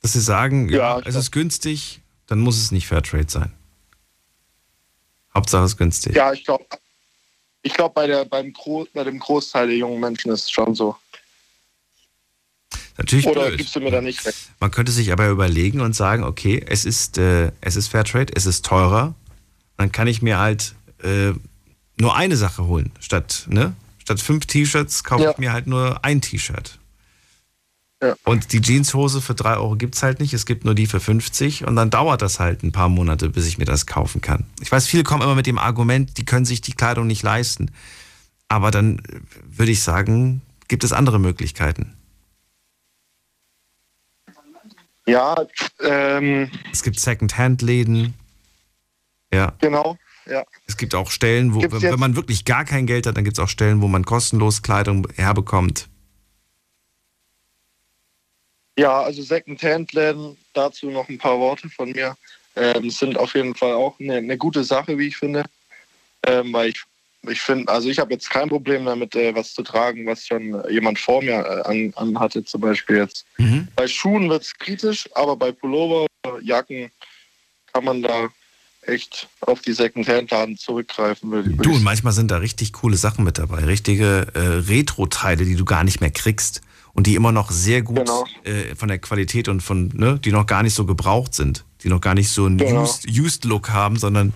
[0.00, 3.52] Dass sie sagen, ja, Ja, es ist günstig, dann muss es nicht Fairtrade sein.
[5.34, 6.14] Hauptsache es ist günstig.
[6.14, 6.66] Ja, ich glaube,
[7.62, 10.74] ich glaube bei, der, beim Gro bei dem Großteil der jungen Menschen ist es schon
[10.74, 10.96] so.
[12.98, 13.58] Natürlich Oder blöd.
[13.58, 14.50] gibst du mir da nicht recht?
[14.60, 18.46] Man könnte sich aber überlegen und sagen, okay, es ist, äh, es ist Fairtrade, es
[18.46, 19.14] ist teurer.
[19.76, 21.32] Dann kann ich mir halt äh,
[21.96, 22.92] nur eine Sache holen.
[23.00, 23.74] Statt, ne?
[23.98, 26.78] Statt fünf T-Shirts kaufe ich mir halt nur ein T-Shirt.
[28.24, 30.34] Und die Jeanshose für drei Euro gibt es halt nicht.
[30.34, 33.46] Es gibt nur die für 50 und dann dauert das halt ein paar Monate, bis
[33.46, 34.44] ich mir das kaufen kann.
[34.60, 37.70] Ich weiß, viele kommen immer mit dem Argument, die können sich die Kleidung nicht leisten.
[38.48, 39.20] Aber dann äh,
[39.56, 41.94] würde ich sagen, gibt es andere Möglichkeiten.
[45.06, 45.34] Ja,
[45.80, 48.14] ähm, Es gibt Second-Hand-Läden.
[49.32, 49.52] Ja.
[49.60, 49.96] genau.
[50.26, 50.44] Ja.
[50.66, 53.38] Es gibt auch Stellen, wo, Gibt's wenn, man wirklich gar kein Geld hat, dann gibt
[53.38, 55.88] es auch Stellen, wo man kostenlos Kleidung herbekommt.
[58.78, 62.16] Ja, also Second-Hand-Läden, dazu noch ein paar Worte von mir,
[62.56, 65.44] ähm, sind auf jeden Fall auch eine, eine gute Sache, wie ich finde.
[66.24, 66.82] Ähm, weil ich,
[67.28, 70.62] ich finde, also ich habe jetzt kein Problem damit, äh, was zu tragen, was schon
[70.70, 73.24] jemand vor mir äh, an, an hatte, zum Beispiel jetzt.
[73.76, 76.06] Bei Schuhen wird es kritisch, aber bei Pullover
[76.42, 76.90] Jacken
[77.72, 78.28] kann man da
[78.82, 81.30] echt auf die Second-Hand-Laden zurückgreifen.
[81.30, 83.64] Würde, Du, und manchmal sind da richtig coole Sachen mit dabei.
[83.64, 86.60] Richtige äh, Retro-Teile, die du gar nicht mehr kriegst.
[86.94, 88.26] Und die immer noch sehr gut Genau.
[88.44, 91.64] äh, von der Qualität und von, ne, die noch gar nicht so gebraucht sind.
[91.82, 92.82] Die noch gar nicht so einen Genau.
[92.82, 94.34] used, used haben, sondern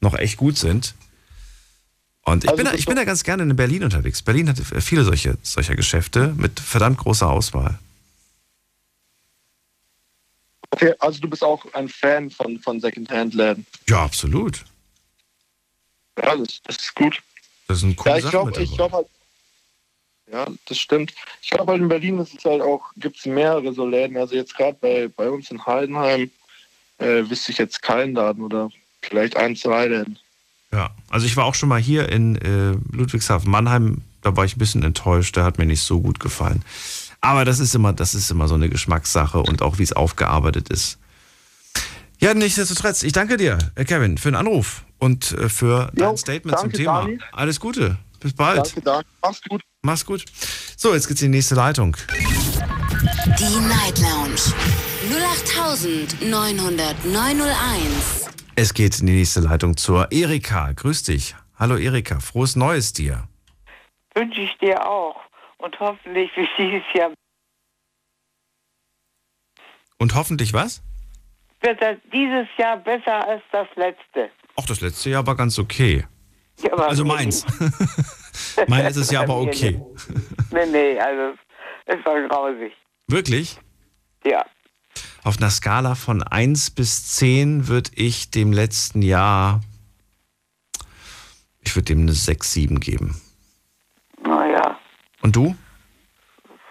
[0.00, 0.94] noch echt gut sind.
[2.30, 4.22] Und ich, Also bin, da, ich bin da ganz gerne in Berlin unterwegs.
[4.22, 7.78] Berlin hat viele solche, solcher Geschäfte mit verdammt großer Auswahl.
[10.70, 13.66] Okay, also du bist auch ein Fan von, von Second-Hand-Läden.
[13.88, 14.64] Ja, absolut.
[16.16, 17.20] Ja, das, das ist gut.
[17.66, 19.06] Das sind coole Ja, ich glaube, glaube halt,
[20.30, 21.12] ja, das stimmt.
[21.42, 24.16] Ich glaube halt in Berlin ist es halt auch, gibt es mehrere so Läden.
[24.16, 26.30] Also jetzt gerade bei, bei uns in Heidenheim
[26.98, 28.70] äh, wüsste ich jetzt keinen Laden oder
[29.02, 30.18] vielleicht ein, zwei Läden.
[30.72, 34.56] Ja, also ich war auch schon mal hier in äh, Ludwigshafen Mannheim, da war ich
[34.56, 36.62] ein bisschen enttäuscht, der hat mir nicht so gut gefallen.
[37.20, 40.68] Aber das ist immer, das ist immer so eine Geschmackssache und auch wie es aufgearbeitet
[40.68, 40.98] ist.
[42.20, 46.70] Ja, nichtsdestotrotz, ich danke dir, Kevin, für den Anruf und äh, für dein Statement zum
[46.70, 47.02] danke, Thema.
[47.02, 47.18] Dani.
[47.32, 47.98] Alles Gute.
[48.20, 48.58] Bis bald.
[48.58, 49.06] Danke, danke.
[49.22, 49.62] Mach's gut.
[49.82, 50.24] Mach's gut.
[50.76, 51.96] So, jetzt geht's in die nächste Leitung.
[53.38, 54.54] Die Night Lounge
[56.30, 58.39] 0890901.
[58.62, 60.72] Es geht in die nächste Leitung zur Erika.
[60.72, 61.34] Grüß dich.
[61.58, 63.26] Hallo Erika, frohes Neues dir.
[64.14, 65.16] Wünsche ich dir auch.
[65.56, 67.10] Und hoffentlich wie dieses Jahr
[69.96, 70.82] Und hoffentlich was?
[71.62, 74.30] wird das dieses Jahr besser als das letzte.
[74.56, 76.06] Auch das letzte Jahr war ganz okay.
[76.60, 77.46] Ja, Also meins.
[78.68, 79.80] Mein ist es ja aber Mir okay.
[80.50, 81.34] Nee, nee, also
[81.86, 82.74] es war grausig.
[83.06, 83.58] Wirklich?
[84.22, 84.44] Ja.
[85.22, 89.60] Auf einer Skala von 1 bis 10 würde ich dem letzten Jahr,
[91.60, 93.20] ich würde dem eine 6, 7 geben.
[94.22, 94.78] Naja.
[95.22, 95.54] Und du?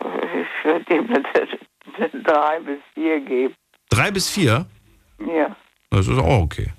[0.01, 3.53] Ich würde ihm eine drei bis vier geben.
[3.89, 4.65] Drei bis vier?
[5.19, 5.55] Ja.
[5.91, 6.71] Das ist auch okay.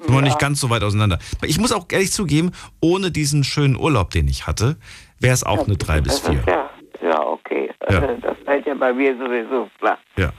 [0.00, 1.18] Sind wir nicht ganz so weit auseinander.
[1.42, 4.76] Ich muss auch ehrlich zugeben, ohne diesen schönen Urlaub, den ich hatte,
[5.18, 6.40] wäre es auch eine drei bis Das vier.
[6.40, 6.70] ist ja,
[7.02, 7.70] ja, okay.
[7.88, 8.00] Ja.
[8.00, 9.98] Also, Das fällt ja bei mir sowieso klar.
[10.16, 10.30] Ja.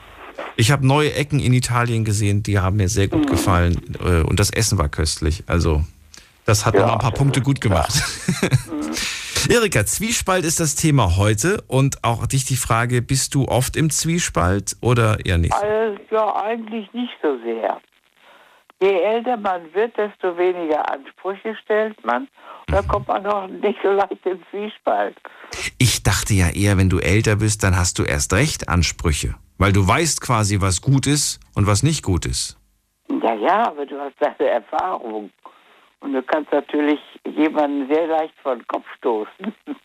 [0.57, 3.79] Ich habe neue Ecken in Italien gesehen, die haben mir sehr gut gefallen.
[4.03, 5.43] äh, Und das Essen war köstlich.
[5.47, 5.83] Also,
[6.45, 7.93] das hat noch mal ein paar Punkte gut gemacht.
[9.49, 13.89] Erika, Zwiespalt ist das Thema heute und auch dich die Frage, bist du oft im
[13.89, 15.53] Zwiespalt oder eher nicht?
[15.53, 17.79] Also, ja, eigentlich nicht so sehr.
[18.85, 22.27] Je älter man wird, desto weniger Ansprüche stellt man.
[22.67, 25.17] Und da kommt man auch nicht so leicht in Zwiespalt.
[25.79, 29.73] Ich dachte ja eher, wenn du älter bist, dann hast du erst recht Ansprüche, weil
[29.73, 32.59] du weißt quasi, was gut ist und was nicht gut ist.
[33.23, 35.31] Ja, ja, aber du hast deine Erfahrung.
[36.01, 39.53] Und du kannst natürlich jemanden sehr leicht vor den Kopf stoßen.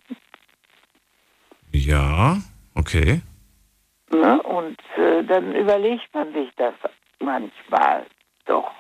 [1.73, 2.37] Ja,
[2.75, 3.23] okay.
[4.11, 4.43] ne?
[4.43, 6.75] Und äh, dann überlegt man sich das
[7.21, 8.07] manchmal
[8.45, 8.73] doch.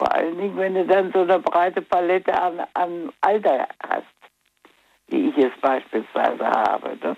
[0.00, 4.06] Vor allen Dingen, wenn du dann so eine breite Palette an, an Alter hast,
[5.08, 6.96] wie ich es beispielsweise habe.
[7.02, 7.14] Ne?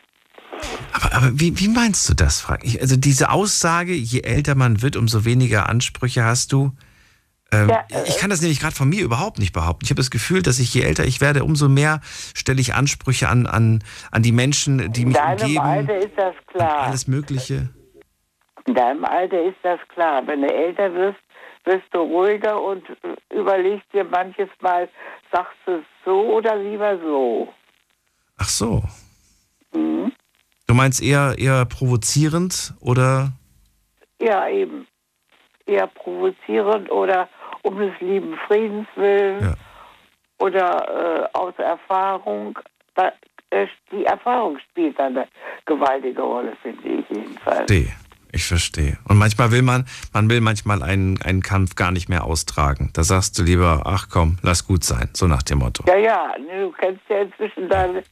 [0.93, 2.81] Aber, aber wie, wie meinst du das, frage ich?
[2.81, 6.73] Also diese Aussage, je älter man wird, umso weniger Ansprüche hast du.
[7.53, 9.85] Ähm, Ja, äh, ich kann das nämlich gerade von mir überhaupt nicht behaupten.
[9.85, 12.01] Ich habe das Gefühl, dass ich je älter ich werde, umso mehr
[12.35, 15.59] stelle ich Ansprüche an, an, an die Menschen, die In mich deinem umgeben.
[15.61, 16.81] Alter ist das klar.
[16.81, 17.69] Alles Mögliche.
[18.67, 20.27] In deinem Alter ist das klar.
[20.27, 21.21] Wenn du älter wirst,
[21.65, 24.89] wirst du ruhiger und äh, überlegst dir manches Mal,
[25.31, 27.53] sagst du es so oder lieber so.
[28.39, 28.83] Ach so.
[29.73, 30.13] Mhm.
[30.67, 33.33] Du meinst eher, eher provozierend oder?
[34.21, 34.87] Ja, eben.
[35.67, 37.29] Eher provozierend oder
[37.63, 39.57] um des lieben Friedens willen
[40.39, 42.59] oder äh, aus Erfahrung.
[42.95, 43.13] Da,
[43.51, 45.29] äh, die Erfahrung spielt eine
[45.67, 47.71] gewaltige Rolle, finde ich jedenfalls.
[47.71, 48.02] Verstehe.
[48.35, 48.97] Ich verstehe.
[49.05, 49.85] Und manchmal will man,
[50.15, 52.89] man will manchmal einen, einen Kampf gar nicht mehr austragen.
[52.95, 55.85] Da sagst du lieber, ach komm, lass gut sein, so nach dem Motto.
[55.87, 58.03] Ja, ja, ne, du kennst ja inzwischen deine.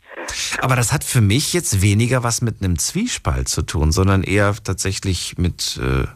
[0.61, 4.55] Aber das hat für mich jetzt weniger was mit einem Zwiespalt zu tun, sondern eher
[4.63, 6.07] tatsächlich mit, äh,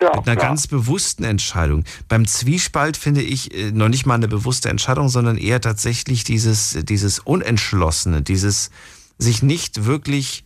[0.00, 1.84] mit einer ganz bewussten Entscheidung.
[2.08, 6.78] Beim Zwiespalt finde ich äh, noch nicht mal eine bewusste Entscheidung, sondern eher tatsächlich dieses,
[6.82, 8.70] dieses Unentschlossene, dieses
[9.18, 10.44] sich nicht wirklich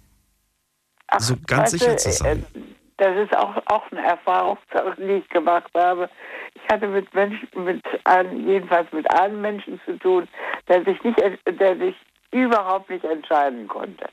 [1.19, 2.45] so ganz sicher zu sein.
[2.55, 2.61] äh,
[2.97, 4.59] Das ist auch, auch eine Erfahrung,
[4.99, 6.09] die ich gemacht habe.
[6.55, 10.29] Ich hatte mit Menschen, mit einem, jedenfalls mit einem Menschen zu tun,
[10.69, 11.97] der sich nicht, der sich
[12.31, 14.09] überhaupt nicht entscheiden konnte.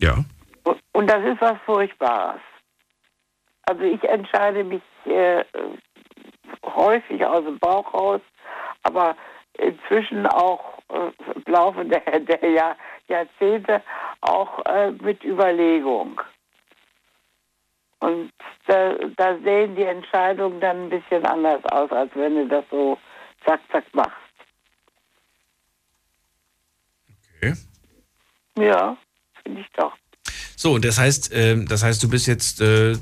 [0.00, 0.24] Ja.
[0.64, 2.40] Und, und das ist was Furchtbares.
[3.66, 5.44] Also ich entscheide mich äh,
[6.64, 8.20] häufig aus dem Bauch raus,
[8.82, 9.16] aber
[9.58, 12.76] inzwischen auch äh, im Laufe der, der Jahr,
[13.08, 13.82] Jahrzehnte
[14.20, 16.20] auch äh, mit Überlegung.
[18.00, 18.32] Und
[18.66, 22.98] da, da sehen die Entscheidungen dann ein bisschen anders aus, als wenn du das so
[23.44, 24.12] zack, zack machst.
[27.36, 27.54] Okay.
[28.58, 28.96] Ja,
[29.42, 29.96] finde ich doch.
[30.56, 32.94] So, und das heißt, ähm, das heißt, du bist jetzt äh,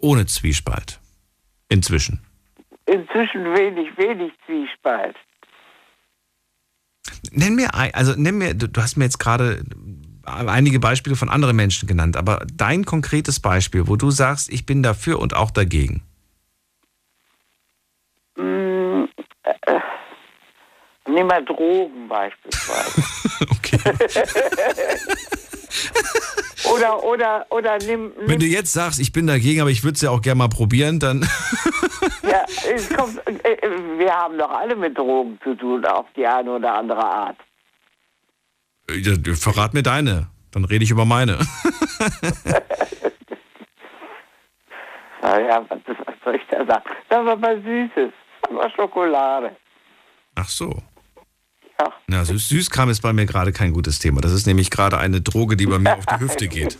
[0.00, 1.00] ohne Zwiespalt.
[1.68, 2.24] Inzwischen.
[2.86, 5.16] Inzwischen wenig, wenig Zwiespalt.
[7.30, 9.62] Nenn mir, also nenn mir, du, hast mir jetzt gerade
[10.24, 14.82] einige Beispiele von anderen Menschen genannt, aber dein konkretes Beispiel, wo du sagst, ich bin
[14.82, 16.02] dafür und auch dagegen.
[18.36, 19.04] Mm,
[19.42, 19.80] äh,
[21.08, 23.02] nimm mal Drogen beispielsweise.
[26.72, 29.94] oder, oder, oder nimm, Wenn nimm du jetzt sagst, ich bin dagegen, aber ich würde
[29.94, 31.28] es ja auch gerne mal probieren, dann.
[32.22, 36.26] ja, es kommt, äh, äh, wir haben doch alle mit Drogen zu tun, auf die
[36.26, 37.36] eine oder andere Art.
[38.86, 41.38] Du, Verrat mir deine, dann rede ich über meine.
[45.20, 46.84] Naja, was, was soll ich da sagen?
[47.08, 48.12] Das war mal Süßes,
[48.42, 49.56] das war Schokolade.
[50.34, 50.82] Ach so.
[51.80, 51.92] Ja.
[52.08, 54.20] Na, Süß Süßkram ist bei mir gerade kein gutes Thema.
[54.20, 56.78] Das ist nämlich gerade eine Droge, die bei mir auf die Hüfte geht.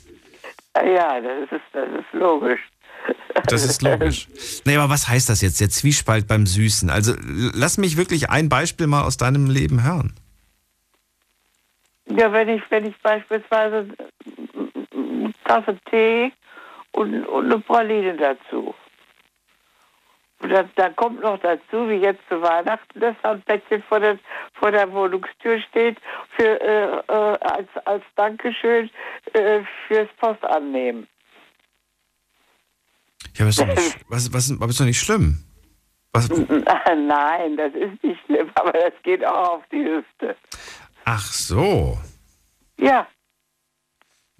[0.77, 2.61] Ja, das ist, das ist logisch.
[3.47, 4.29] Das ist logisch.
[4.65, 6.91] Nee, aber was heißt das jetzt, der Zwiespalt beim Süßen?
[6.91, 7.15] Also
[7.55, 10.15] lass mich wirklich ein Beispiel mal aus deinem Leben hören.
[12.07, 13.89] Ja, wenn ich, wenn ich beispielsweise
[14.93, 16.33] eine Tasse Tee
[16.93, 18.75] und, und eine Praline dazu.
[20.41, 23.99] Und da, da kommt noch dazu, wie jetzt zu Weihnachten, dass da ein Bettchen vor
[24.01, 24.19] der,
[24.53, 25.99] vor der Wohnungstür steht
[26.37, 28.89] für, äh, äh, als, als Dankeschön
[29.33, 31.09] äh, fürs Postannehmen.
[33.35, 35.45] Ja, aber ist doch nicht, was, was, aber ist doch nicht schlimm.
[36.13, 36.29] Was?
[36.29, 40.37] Nein, das ist nicht schlimm, aber das geht auch auf die Hüfte.
[41.05, 41.99] Ach so.
[42.79, 43.07] Ja,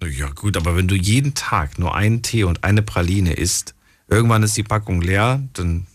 [0.01, 3.75] Ja gut, aber wenn du jeden Tag nur einen Tee und eine Praline isst,
[4.09, 5.85] irgendwann ist die Packung leer, dann...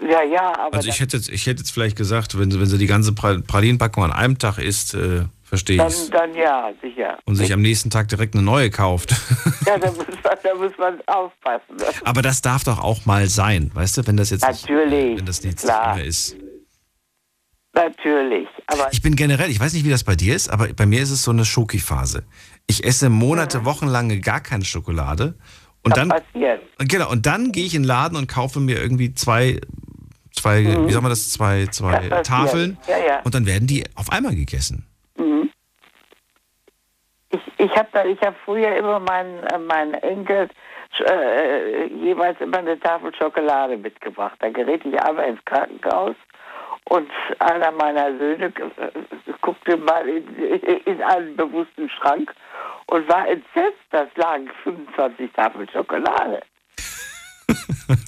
[0.00, 2.66] ja, ja, aber Also ich hätte jetzt, ich hätte jetzt vielleicht gesagt, wenn, sie- wenn
[2.66, 6.10] sie die ganze Pra- Pralinenpackung an einem Tag isst, äh, verstehe dann, ich's.
[6.10, 7.18] dann ja, sicher.
[7.24, 9.14] Und sich am nächsten Tag direkt eine neue kauft.
[9.66, 11.76] Ja, da muss man, da muss man aufpassen.
[11.78, 15.18] Das Aber das darf doch auch mal sein, weißt du, wenn das jetzt nicht, Natürlich,
[15.18, 15.88] wenn das jetzt klar.
[15.94, 16.36] nicht mehr ist.
[17.74, 20.86] Natürlich, aber Ich bin generell, ich weiß nicht, wie das bei dir ist, aber bei
[20.86, 22.24] mir ist es so eine Schoki-Phase.
[22.66, 25.34] Ich esse Monate, Wochenlange gar keine Schokolade
[25.88, 26.62] und dann passiert.
[26.78, 29.60] genau und dann gehe ich in den Laden und kaufe mir irgendwie zwei
[30.32, 32.26] zwei wie sagt man das zwei zwei Das.
[32.26, 33.20] Tafeln Ja, ja.
[33.24, 34.86] und dann werden die auf einmal gegessen.
[35.16, 35.50] Mhm.
[37.30, 40.48] Ich, ich habe da, ich habe früher immer meinen, äh, meinen Enkel
[41.06, 44.36] äh, jeweils immer eine Tafel Schokolade mitgebracht.
[44.40, 46.16] Da gerät ich einmal ins Krankenhaus
[46.88, 47.08] und
[47.38, 48.90] einer meiner Söhne äh,
[49.42, 50.26] guckte mal in,
[50.86, 52.32] in einen bewussten Schrank
[52.86, 53.84] und war entsetzt.
[53.90, 56.42] Das lagen 25 Tafeln Schokolade.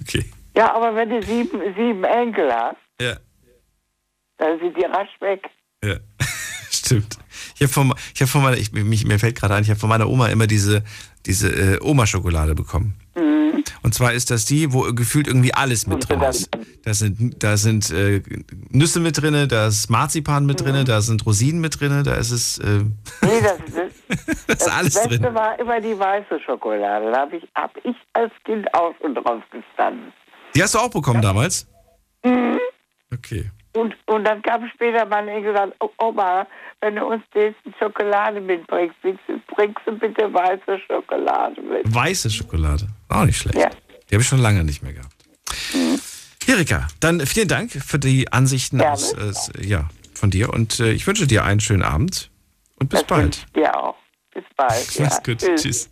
[0.02, 0.24] Okay.
[0.56, 3.14] Ja, aber wenn du sieben, sieben Enkel hast, Ja.
[4.36, 5.48] dann sind die rasch weg.
[5.82, 5.94] Ja,
[6.70, 7.16] stimmt.
[7.54, 9.80] Ich habe von, ich hab von meiner, ich, mich, mir fällt gerade ein, ich habe
[9.80, 10.82] von meiner Oma immer diese,
[11.24, 12.94] diese äh, Oma-Schokolade bekommen.
[13.14, 13.64] Mhm.
[13.82, 16.50] Und zwar ist das die, wo gefühlt irgendwie alles mit drin ist.
[16.84, 18.22] Da sind, da sind äh,
[18.70, 22.30] Nüsse mit drin, da ist Marzipan mit drin, da sind Rosinen mit drin, da ist
[22.30, 22.58] es.
[22.58, 22.84] Äh,
[23.22, 23.58] Nee, das,
[24.26, 25.34] das, das ist alles Beste drin.
[25.34, 27.10] war immer die weiße Schokolade.
[27.10, 30.12] Da habe ich, hab ich als Kind auch schon drauf gestanden.
[30.54, 31.66] Die hast du auch bekommen damals?
[32.24, 32.58] Mhm.
[33.12, 33.50] Okay.
[33.72, 36.46] Und, und dann kam später mein Enkel gesagt, "O- Oma,
[36.80, 41.94] wenn du uns jetzt Schokolade mitbringst, bringst du- bringst du bitte weiße Schokolade mit.
[41.94, 42.88] Weiße Schokolade.
[43.08, 43.56] Auch nicht schlecht.
[43.58, 43.70] Ja.
[44.10, 45.14] Die habe ich schon lange nicht mehr gehabt.
[46.46, 48.92] Erika, dann vielen Dank für die Ansichten Gerne.
[48.92, 52.30] aus, äh, ja, von dir und äh, ich wünsche dir einen schönen Abend
[52.80, 53.46] und bis Das bald.
[53.54, 53.94] dir auch.
[54.34, 54.94] Bis bald.
[54.94, 55.04] Ja.
[55.04, 55.38] Mach's gut.
[55.38, 55.88] Tschüss.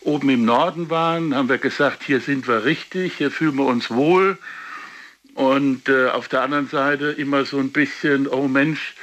[0.00, 3.90] oben im Norden waren, haben wir gesagt, hier sind wir richtig, hier fühlen wir uns
[3.90, 4.38] wohl.
[5.34, 8.94] Und äh, auf der anderen Seite immer so ein bisschen, oh Mensch,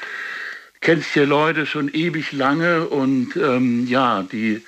[0.79, 4.61] kennst hier Leute schon ewig lange und ähm, ja, die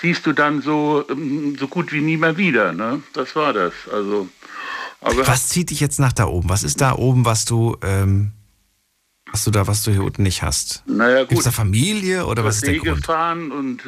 [0.00, 2.72] siehst du dann so, ähm, so gut wie nie mehr wieder.
[2.72, 3.02] Ne?
[3.12, 3.72] Das war das.
[3.92, 4.28] Also,
[5.02, 6.48] aber Was zieht dich jetzt nach da oben?
[6.48, 8.32] Was ist da oben, was du, ähm,
[9.30, 10.82] was du da, was du hier unten nicht hast?
[10.86, 11.30] Naja, gut.
[11.30, 12.96] Gibt's da Familie oder was ist der See Grund?
[12.98, 13.82] gefahren und,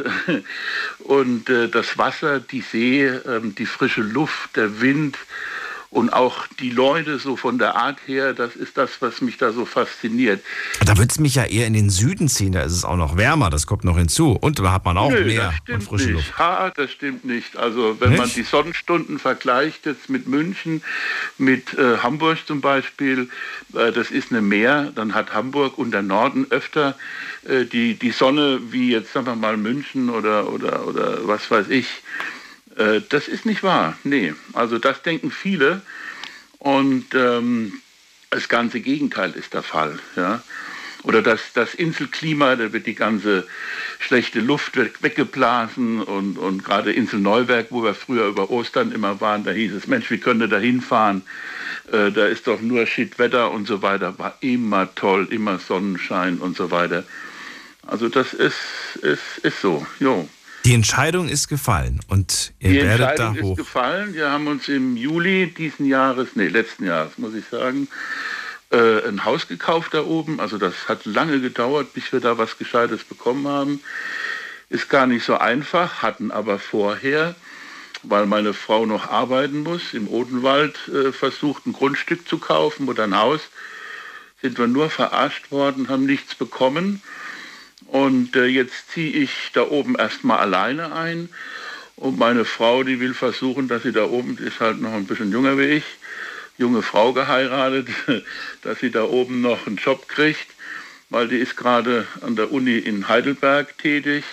[1.01, 5.17] und äh, das Wasser, die See, ähm, die frische Luft, der Wind
[5.95, 9.53] und auch die Leute so von der Art her, das ist das, was mich da
[9.53, 10.45] so fasziniert.
[10.85, 13.17] Da würde es mich ja eher in den Süden ziehen, da ist es auch noch
[13.17, 14.33] wärmer, das kommt noch hinzu.
[14.33, 16.15] Und da hat man auch Nö, Meer und frische nicht.
[16.15, 16.39] Luft.
[16.39, 17.57] Ha, das stimmt nicht.
[17.57, 18.37] Also wenn man Nicht?
[18.37, 20.83] die Sonnenstunden vergleicht jetzt mit München,
[21.39, 23.29] mit äh, Hamburg zum Beispiel,
[23.73, 26.97] äh, das ist eine Meer, dann hat Hamburg und der Norden öfter
[27.49, 31.69] äh, die, die Sonne wie jetzt sagen wir mal München oder, oder, oder was weiß
[31.69, 31.87] ich.
[32.77, 33.97] Äh, das ist nicht wahr.
[34.05, 35.83] Nee, also das denken viele
[36.59, 37.81] und ähm,
[38.31, 39.99] das ganze Gegenteil ist der Fall.
[40.17, 40.43] Ja?
[41.05, 43.47] Oder das, das Inselklima, da wird die ganze
[43.99, 49.45] schlechte Luft weggeblasen und, und gerade Insel Neuwerk, wo wir früher über Ostern immer waren,
[49.45, 51.23] da hieß es, Mensch, wie können wir da hinfahren?
[51.93, 56.57] Äh, da ist doch nur Shitwetter und so weiter, war immer toll, immer Sonnenschein und
[56.57, 57.05] so weiter.
[57.87, 58.57] Also das ist,
[59.03, 60.27] ist, ist so, jo.
[60.65, 63.57] Die Entscheidung ist gefallen und ihr Die werdet da Entscheidung ist hoch.
[63.57, 64.15] gefallen.
[64.15, 67.87] Wir haben uns im Juli diesen Jahres, nee, letzten Jahres muss ich sagen,
[68.71, 70.41] äh, ein Haus gekauft da oben.
[70.41, 73.81] Also das hat lange gedauert, bis wir da was Gescheites bekommen haben.
[74.71, 77.35] Ist gar nicht so einfach, hatten aber vorher,
[78.03, 83.05] weil meine Frau noch arbeiten muss, im Odenwald äh, versucht, ein Grundstück zu kaufen oder
[83.05, 83.41] ein Haus.
[84.41, 87.03] Sind wir nur verarscht worden, haben nichts bekommen.
[87.87, 91.29] Und äh, jetzt ziehe ich da oben erstmal alleine ein.
[91.97, 95.31] Und meine Frau, die will versuchen, dass sie da oben, ist halt noch ein bisschen
[95.31, 95.85] jünger wie ich,
[96.59, 97.89] junge Frau geheiratet,
[98.63, 100.47] dass sie da oben noch einen Job kriegt,
[101.11, 104.25] weil die ist gerade an der Uni in Heidelberg tätig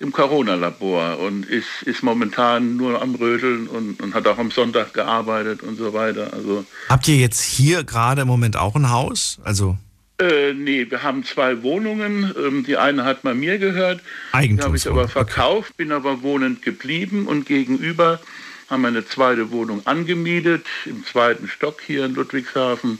[0.00, 4.94] im Corona-Labor und ist, ist momentan nur am Rödeln und, und hat auch am Sonntag
[4.94, 6.32] gearbeitet und so weiter.
[6.32, 9.38] Also, Habt ihr jetzt hier gerade im Moment auch ein Haus?
[9.42, 9.76] Also
[10.20, 12.34] äh, nee, wir haben zwei Wohnungen.
[12.36, 14.00] Ähm, die eine hat mal mir gehört.
[14.34, 18.20] Die habe ich aber verkauft, bin aber wohnend geblieben und gegenüber
[18.68, 22.98] haben wir eine zweite Wohnung angemietet, im zweiten Stock hier in Ludwigshafen.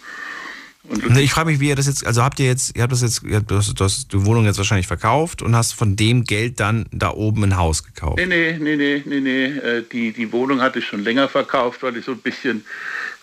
[0.85, 2.93] Und Nee, Ich frage mich, wie ihr das jetzt, also habt ihr jetzt, ihr habt
[2.93, 6.61] das jetzt, ihr das, das, die Wohnung jetzt wahrscheinlich verkauft und hast von dem Geld
[6.61, 8.17] dann da oben ein Haus gekauft.
[8.17, 9.45] Nee, nee, nee, nee, nee, nee.
[9.45, 12.65] Äh, Die, die Wohnung hatte ich schon länger verkauft, weil ich so ein bisschen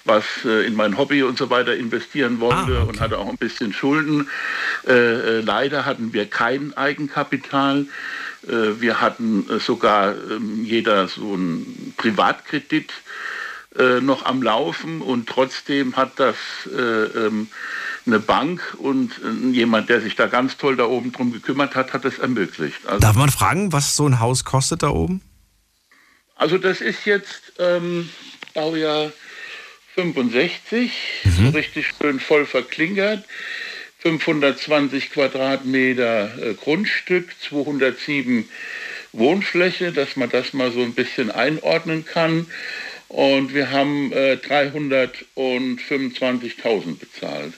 [0.05, 3.73] was äh, in mein Hobby und so weiter investieren wollte und hatte auch ein bisschen
[3.73, 4.29] Schulden.
[4.87, 7.87] Äh, äh, leider hatten wir kein Eigenkapital.
[8.47, 12.91] Äh, Wir hatten äh, sogar ähm, jeder so einen Privatkredit
[14.01, 16.37] noch am Laufen und trotzdem hat das
[16.73, 17.49] äh, ähm,
[18.05, 19.11] eine Bank und
[19.51, 22.87] jemand, der sich da ganz toll da oben drum gekümmert hat, hat es ermöglicht.
[22.87, 25.21] Also, Darf man fragen, was so ein Haus kostet da oben?
[26.37, 28.09] also das ist jetzt ähm,
[28.53, 29.11] Baujahr
[29.95, 30.91] 65,
[31.37, 33.25] so richtig schön voll verklingert.
[33.99, 38.47] 520 Quadratmeter äh, Grundstück, 207
[39.13, 42.45] Wohnfläche, dass man das mal so ein bisschen einordnen kann.
[43.07, 44.37] Und wir haben äh,
[45.35, 47.53] 325.000 bezahlt.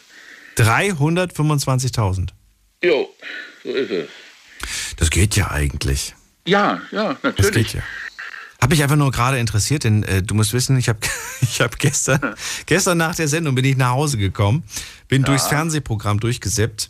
[0.57, 2.30] 325.000.
[2.84, 3.09] Jo,
[3.64, 4.07] so ist es.
[4.97, 6.14] Das geht ja eigentlich.
[6.45, 7.72] Ja, ja, Das natürlich.
[7.72, 7.84] geht ja.
[8.62, 11.00] Habe mich einfach nur gerade interessiert, denn äh, du musst wissen, ich habe
[11.42, 12.36] ich hab gestern,
[12.66, 14.64] gestern nach der Sendung bin ich nach Hause gekommen,
[15.08, 16.90] bin durchs Fernsehprogramm durchgeseppt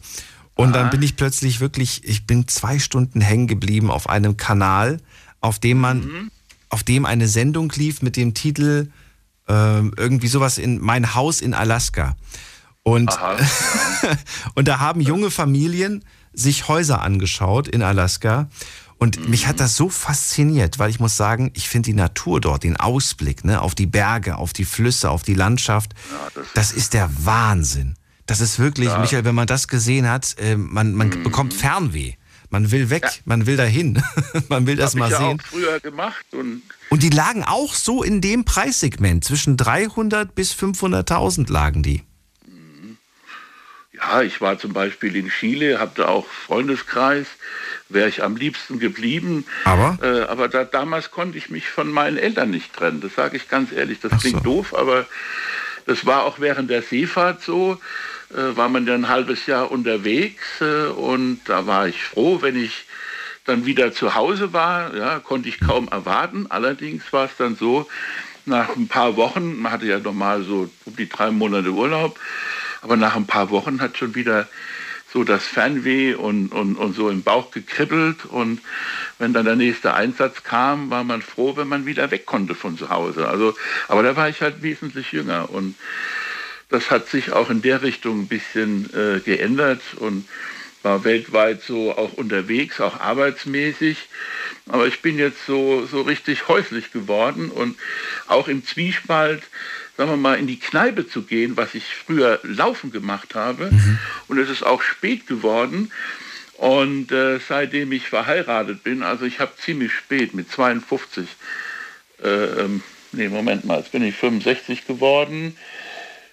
[0.55, 4.99] und dann bin ich plötzlich wirklich, ich bin zwei Stunden hängen geblieben auf einem Kanal,
[5.39, 6.31] auf dem man,
[6.69, 8.89] auf dem eine Sendung lief mit dem Titel
[9.47, 12.15] ähm, irgendwie sowas in Mein Haus in Alaska.
[12.81, 13.11] Und,
[14.55, 16.03] und da haben junge Familien
[16.33, 18.49] sich Häuser angeschaut in Alaska.
[18.99, 22.63] Und mich hat das so fasziniert, weil ich muss sagen, ich finde die Natur dort,
[22.63, 25.93] den Ausblick ne, auf die Berge, auf die Flüsse, auf die Landschaft,
[26.55, 27.95] das, ist der Wahnsinn.
[28.25, 28.97] Das ist wirklich, Ja.
[28.97, 32.13] Michael, wenn man das gesehen hat, äh, man, man bekommt Fernweh.
[32.49, 34.01] Man will weg, man will dahin,
[34.47, 35.39] man will das Hab mal ich ja sehen.
[35.41, 40.53] auch früher gemacht und Und die lagen auch so in dem Preissegment, zwischen 300 bis
[40.53, 42.03] 500.000 lagen die.
[43.97, 47.27] Ja, ich war zum Beispiel in Chile, habe da auch Freundeskreis,
[47.89, 49.45] wäre ich am liebsten geblieben.
[49.65, 49.97] Aber?
[50.01, 53.01] Äh, aber da, damals konnte ich mich von meinen Eltern nicht trennen.
[53.01, 53.99] Das sage ich ganz ehrlich.
[53.99, 55.05] Das klingt doof, aber
[55.85, 57.79] das war auch während der Seefahrt so.
[58.29, 62.61] Äh, war man ja ein halbes Jahr unterwegs äh, und da war ich froh, wenn
[62.61, 62.85] ich
[63.45, 64.95] dann wieder zu Hause war.
[64.95, 66.45] Ja, konnte ich kaum erwarten.
[66.49, 67.87] Allerdings war es dann so,
[68.47, 72.19] nach ein paar Wochen, man hatte ja normal so um die drei Monate Urlaub,
[72.81, 74.47] aber nach ein paar Wochen hat schon wieder
[75.11, 78.25] so das Fernweh und, und, und so im Bauch gekribbelt.
[78.25, 78.61] Und
[79.19, 82.77] wenn dann der nächste Einsatz kam, war man froh, wenn man wieder weg konnte von
[82.77, 83.27] zu Hause.
[83.27, 83.55] Also,
[83.87, 85.49] aber da war ich halt wesentlich jünger.
[85.49, 85.75] Und
[86.69, 90.27] das hat sich auch in der Richtung ein bisschen äh, geändert und
[90.83, 94.09] war weltweit so auch unterwegs, auch arbeitsmäßig.
[94.67, 97.77] Aber ich bin jetzt so, so richtig häuslich geworden und
[98.27, 99.43] auch im Zwiespalt,
[99.97, 103.71] sagen wir mal, in die Kneipe zu gehen, was ich früher laufen gemacht habe.
[104.27, 105.91] Und es ist auch spät geworden.
[106.57, 111.27] Und äh, seitdem ich verheiratet bin, also ich habe ziemlich spät mit 52,
[112.23, 115.55] äh, ähm, nee, Moment mal, jetzt bin ich 65 geworden.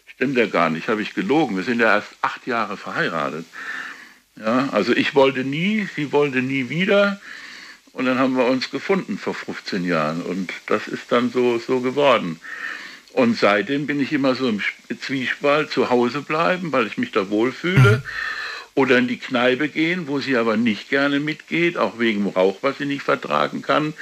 [0.07, 1.57] Stimmt ja gar nicht, habe ich gelogen.
[1.57, 3.45] Wir sind ja erst acht Jahre verheiratet.
[4.37, 7.21] Ja, also ich wollte nie, sie wollte nie wieder.
[7.93, 10.23] Und dann haben wir uns gefunden vor 15 Jahren.
[10.23, 12.41] Und das ist dann so, so geworden.
[13.15, 17.13] Und seitdem bin ich immer so im Sp- Zwiespalt zu Hause bleiben, weil ich mich
[17.13, 18.03] da wohlfühle.
[18.75, 22.79] Oder in die Kneipe gehen, wo sie aber nicht gerne mitgeht, auch wegen Rauch, was
[22.79, 23.95] sie nicht vertragen kann.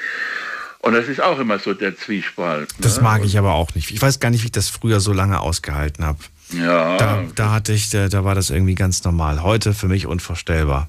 [0.78, 2.70] Und das ist auch immer so der Zwiespalt.
[2.80, 3.02] Das ne?
[3.02, 3.90] mag ich aber auch nicht.
[3.90, 6.20] Ich weiß gar nicht, wie ich das früher so lange ausgehalten habe.
[6.54, 6.96] Ja.
[6.96, 9.42] Da, da hatte ich, da, da war das irgendwie ganz normal.
[9.42, 10.86] Heute für mich unvorstellbar.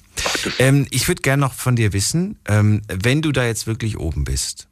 [0.60, 4.24] Ähm, ich würde gerne noch von dir wissen, ähm, wenn du da jetzt wirklich oben
[4.24, 4.68] bist,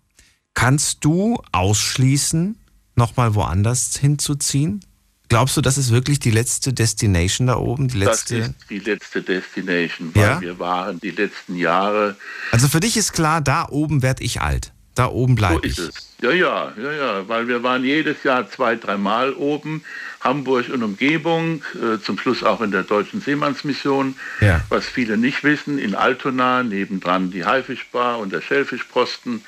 [0.54, 2.58] kannst du ausschließen,
[3.02, 4.86] nochmal woanders hinzuziehen?
[5.28, 7.88] Glaubst du, das ist wirklich die letzte Destination da oben?
[7.88, 8.38] Die letzte?
[8.40, 10.42] Das ist die letzte Destination, weil Ja?
[10.42, 12.16] wir waren die letzten Jahre.
[12.52, 14.72] Also für dich ist klar, da oben werde ich alt.
[14.94, 15.88] Da oben So bleibe ist ich.
[15.88, 16.08] es.
[16.22, 19.84] Ja, ja, ja, ja, weil wir waren jedes Jahr zwei, dreimal oben,
[20.20, 24.62] Hamburg und Umgebung, äh, zum Schluss auch in der Deutschen Seemannsmission, Ja.
[24.70, 29.42] was viele nicht wissen, in Altona, nebendran die Haifischbar und der Schellfischposten.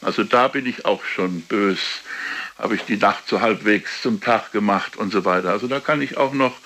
[0.00, 1.78] Also da bin ich auch schon bös,
[2.58, 5.50] habe ich die Nacht so halbwegs zum Tag gemacht und so weiter.
[5.50, 6.56] Also da kann ich auch noch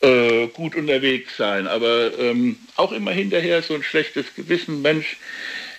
[0.00, 5.16] äh, gut unterwegs sein, aber ähm, auch immer hinterher so ein schlechtes Gewissen, Mensch,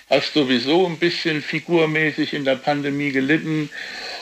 [0.10, 3.70] hast sowieso ein bisschen figurmäßig in der Pandemie gelitten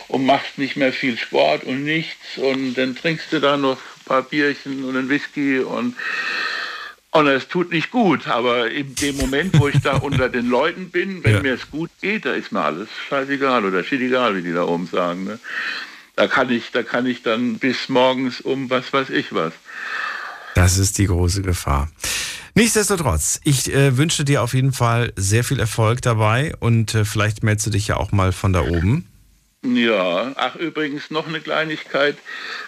[0.07, 4.05] und machst nicht mehr viel Sport und nichts und dann trinkst du da noch ein
[4.05, 5.95] paar Bierchen und einen Whisky und
[7.11, 10.90] und es tut nicht gut, aber in dem Moment, wo ich da unter den Leuten
[10.90, 11.41] bin, wenn Ja.
[11.41, 14.88] mir es gut geht, da ist mir alles scheißegal oder scheißegal, wie die da oben
[14.88, 15.23] sagen.
[15.26, 15.40] Ne?
[16.15, 19.53] Da kann ich, da kann ich dann bis morgens um was weiß ich was.
[20.56, 21.90] Das ist die große Gefahr.
[22.56, 27.41] Nichtsdestotrotz, ich äh, wünsche dir auf jeden Fall sehr viel Erfolg dabei und äh, vielleicht
[27.44, 29.07] meldest du dich ja auch mal von da oben.
[29.61, 32.18] Ja, ach übrigens noch eine Kleinigkeit,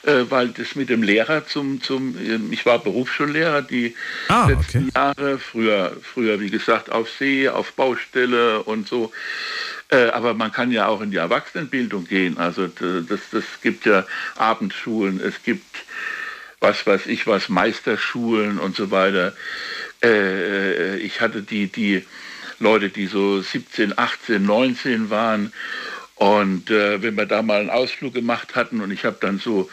[0.04, 3.96] äh, weil das mit dem Lehrer zum, zum ähm, ich war Berufsschullehrer die
[4.28, 9.14] Ah, letzten Jahre, früher, früher wie gesagt auf See, auf Baustelle und so.
[9.88, 12.38] Äh, aber man kann ja auch in die Erwachsenenbildung gehen.
[12.38, 14.06] Also das, das gibt ja
[14.36, 15.66] Abendschulen, es gibt
[16.60, 19.34] was weiß ich was, Meisterschulen und so weiter.
[20.04, 22.06] Äh, ich hatte die, die
[22.60, 25.52] Leute, die so 17, 18, 19 waren.
[26.22, 29.72] Und äh, wenn wir da mal einen Ausflug gemacht hatten und ich habe dann so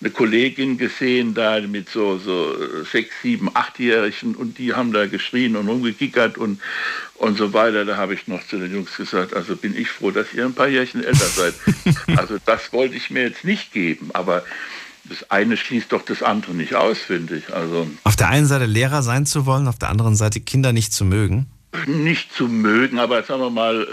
[0.00, 2.52] eine Kollegin gesehen da mit so, so
[2.82, 6.60] sechs, sieben, achtjährigen und die haben da geschrien und rumgekickert und,
[7.14, 7.84] und so weiter.
[7.84, 10.54] Da habe ich noch zu den Jungs gesagt, also bin ich froh, dass ihr ein
[10.54, 11.54] paar Jährchen älter seid.
[12.18, 14.42] also das wollte ich mir jetzt nicht geben, aber
[15.04, 17.54] das eine schließt doch das andere nicht aus, finde ich.
[17.54, 20.92] Also Auf der einen Seite Lehrer sein zu wollen, auf der anderen Seite Kinder nicht
[20.92, 21.46] zu mögen.
[21.86, 23.86] Nicht zu mögen, aber sagen wir mal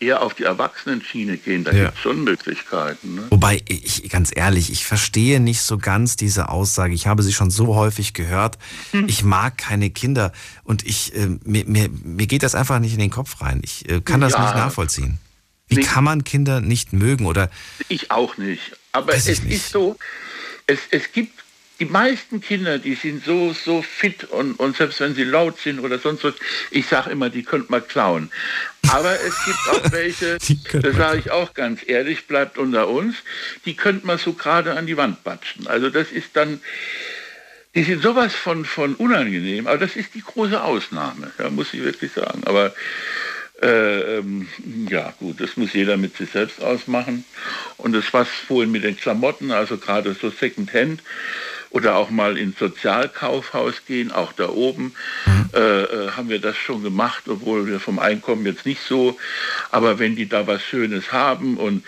[0.00, 1.84] äh, eher auf die Erwachsenenschiene gehen, da Ja.
[1.84, 3.14] gibt es schon Möglichkeiten.
[3.14, 3.26] Ne?
[3.30, 6.94] Wobei, ich, ganz ehrlich, ich verstehe nicht so ganz diese Aussage.
[6.94, 8.58] Ich habe sie schon so häufig gehört.
[9.06, 10.32] Ich mag keine Kinder
[10.64, 13.60] und ich, äh, mir, mir, mir geht das einfach nicht in den Kopf rein.
[13.64, 14.42] Ich äh, kann das Ja.
[14.44, 15.18] nicht nachvollziehen.
[15.68, 17.26] Wie kann man Kinder nicht mögen?
[17.26, 17.48] Oder
[17.88, 18.72] Ich auch nicht.
[18.92, 19.96] Aber es ist so,
[20.66, 21.32] es, es gibt
[21.80, 25.80] die meisten Kinder, die sind so, so fit und, und selbst wenn sie laut sind
[25.80, 26.34] oder sonst was,
[26.70, 28.30] ich sage immer, die könnte man klauen.
[28.90, 33.16] Aber es gibt auch welche, das sage ich auch ganz ehrlich, bleibt unter uns,
[33.64, 35.66] die könnte man so gerade an die Wand batschen.
[35.66, 36.60] Also das ist dann,
[37.74, 41.82] die sind sowas von, von unangenehm, aber das ist die große Ausnahme, ja, muss ich
[41.82, 42.42] wirklich sagen.
[42.44, 42.74] Aber
[43.62, 44.48] äh, ähm,
[44.88, 47.24] ja gut, das muss jeder mit sich selbst ausmachen.
[47.78, 51.02] Und das was vorhin mit den Klamotten, also gerade so Secondhand
[51.70, 54.94] oder auch mal ins Sozialkaufhaus gehen, auch da oben,
[55.54, 59.18] äh, äh, haben wir das schon gemacht, obwohl wir vom Einkommen jetzt nicht so,
[59.70, 61.84] aber wenn die da was Schönes haben und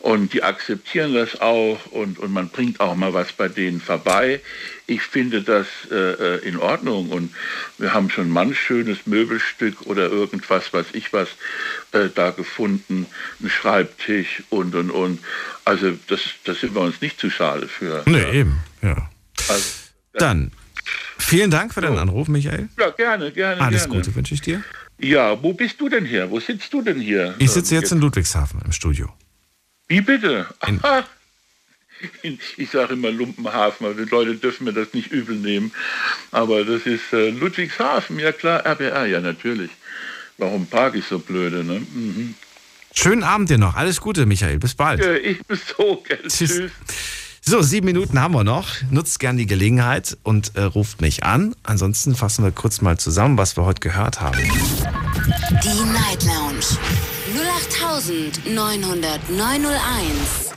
[0.00, 4.40] und die akzeptieren das auch und, und man bringt auch mal was bei denen vorbei.
[4.86, 7.34] Ich finde das äh, äh, in Ordnung und
[7.78, 11.28] wir haben schon manch schönes Möbelstück oder irgendwas, was ich was
[11.92, 13.06] äh, da gefunden,
[13.40, 15.18] ein Schreibtisch und und und.
[15.64, 18.04] Also das, das sind wir uns nicht zu schade für.
[18.06, 19.10] Nee, eben, ja.
[19.48, 19.64] Also,
[20.14, 20.50] Dann,
[21.18, 22.68] vielen Dank für deinen Anruf, Michael.
[22.78, 23.60] ja, gerne, gerne.
[23.60, 23.96] Alles gerne.
[23.98, 24.62] Gute wünsche ich dir.
[25.00, 26.30] Ja, wo bist du denn her?
[26.30, 27.34] Wo sitzt du denn hier?
[27.38, 29.12] Ich sitze Ähm, jetzt in Ludwigshafen im Studio.
[29.86, 30.46] Wie bitte?
[30.60, 31.04] Aha.
[32.56, 35.72] Ich sage immer Lumpenhafen, aber die Leute dürfen mir das nicht übel nehmen.
[36.30, 39.70] Aber das ist äh, Ludwigshafen, ja klar, RBR, ja natürlich.
[40.36, 41.80] Warum parke ich so blöde, ne?
[41.80, 42.34] Mhm.
[42.94, 43.74] Schönen Abend dir noch.
[43.76, 44.58] Alles Gute, Michael.
[44.58, 45.00] Bis bald.
[45.00, 46.20] Ja, ich bin so, gell?
[46.28, 46.70] Tschüss.
[47.48, 48.68] So, sieben Minuten haben wir noch.
[48.90, 51.54] Nutzt gern die Gelegenheit und äh, ruft mich an.
[51.62, 54.36] Ansonsten fassen wir kurz mal zusammen, was wir heute gehört haben.
[54.36, 56.60] Die Night Lounge
[58.44, 60.47] 0890901.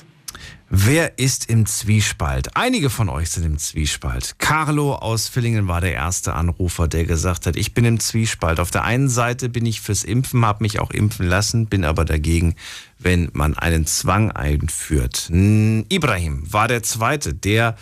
[0.73, 2.56] Wer ist im Zwiespalt?
[2.56, 4.35] Einige von euch sind im Zwiespalt.
[4.38, 8.57] Carlo aus Villingen war der erste Anrufer, der gesagt hat, ich bin im Zwiespalt.
[8.57, 12.06] Auf der einen Seite bin ich fürs Impfen, habe mich auch impfen lassen, bin aber
[12.06, 12.56] dagegen,
[12.98, 15.30] wenn man einen Zwang einführt.
[15.30, 17.76] Ibrahim war der zweite, der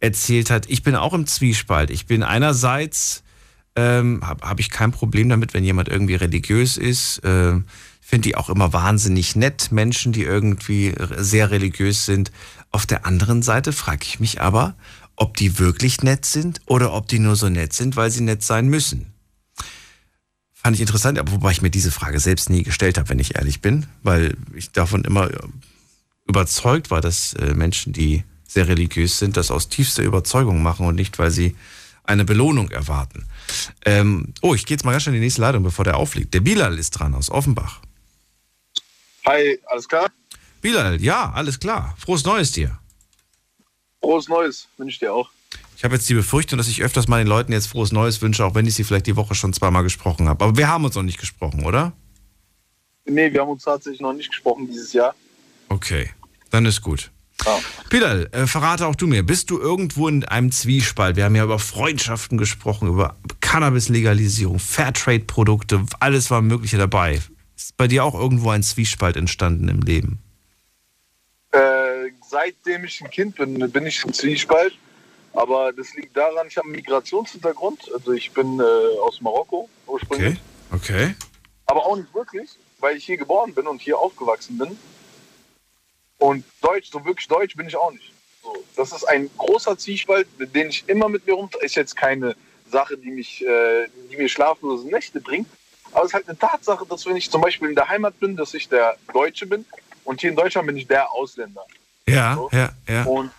[0.00, 1.90] erzählt hat, ich bin auch im Zwiespalt.
[1.90, 3.24] Ich bin einerseits
[3.76, 7.20] ähm, habe hab ich kein Problem damit, wenn jemand irgendwie religiös ist.
[7.24, 7.64] Ähm,
[8.06, 12.30] Finde die auch immer wahnsinnig nett, Menschen, die irgendwie sehr religiös sind.
[12.70, 14.74] Auf der anderen Seite frage ich mich aber,
[15.16, 18.42] ob die wirklich nett sind oder ob die nur so nett sind, weil sie nett
[18.42, 19.14] sein müssen.
[20.52, 23.36] Fand ich interessant, aber wobei ich mir diese Frage selbst nie gestellt habe, wenn ich
[23.36, 25.30] ehrlich bin, weil ich davon immer
[26.26, 30.94] überzeugt war, dass äh, Menschen, die sehr religiös sind, das aus tiefster Überzeugung machen und
[30.94, 31.56] nicht, weil sie
[32.04, 33.24] eine Belohnung erwarten.
[33.86, 36.34] Ähm, oh, ich gehe jetzt mal ganz schnell in die nächste Leitung, bevor der aufliegt.
[36.34, 37.80] Der Bilal ist dran aus Offenbach.
[39.26, 40.10] Hi, alles klar?
[40.60, 41.94] Bilal, ja, alles klar.
[41.98, 42.78] Frohes Neues dir.
[44.02, 45.30] Frohes Neues wünsche ich dir auch.
[45.76, 48.44] Ich habe jetzt die Befürchtung, dass ich öfters mal den Leuten jetzt frohes Neues wünsche,
[48.44, 50.44] auch wenn ich sie vielleicht die Woche schon zweimal gesprochen habe.
[50.44, 51.92] Aber wir haben uns noch nicht gesprochen, oder?
[53.06, 55.14] Nee, wir haben uns tatsächlich noch nicht gesprochen dieses Jahr.
[55.68, 56.10] Okay,
[56.50, 57.10] dann ist gut.
[57.44, 57.58] Ja.
[57.90, 61.16] Bilal, äh, verrate auch du mir, bist du irgendwo in einem Zwiespalt?
[61.16, 67.20] Wir haben ja über Freundschaften gesprochen, über Cannabis-Legalisierung, Fairtrade-Produkte, alles war Mögliche dabei.
[67.56, 70.18] Ist bei dir auch irgendwo ein Zwiespalt entstanden im Leben?
[71.52, 74.76] Äh, seitdem ich ein Kind bin, bin ich im Zwiespalt.
[75.32, 77.90] Aber das liegt daran, ich habe einen Migrationshintergrund.
[77.92, 80.38] Also ich bin äh, aus Marokko ursprünglich.
[80.70, 80.94] Okay.
[80.94, 81.14] Okay.
[81.66, 84.76] Aber auch nicht wirklich, weil ich hier geboren bin und hier aufgewachsen bin.
[86.18, 88.12] Und Deutsch, so wirklich Deutsch bin ich auch nicht.
[88.42, 91.64] So, das ist ein großer Zwiespalt, den ich immer mit mir rumtrage.
[91.64, 92.36] Ist jetzt keine
[92.70, 95.48] Sache, die mich, äh, die mir schlaflose Nächte bringt.
[95.94, 98.36] Aber es ist halt eine Tatsache, dass wenn ich zum Beispiel in der Heimat bin,
[98.36, 99.64] dass ich der Deutsche bin
[100.04, 101.62] und hier in Deutschland bin ich der Ausländer.
[102.06, 102.50] Ja, So.
[102.52, 103.04] ja, ja.
[103.04, 103.30] Und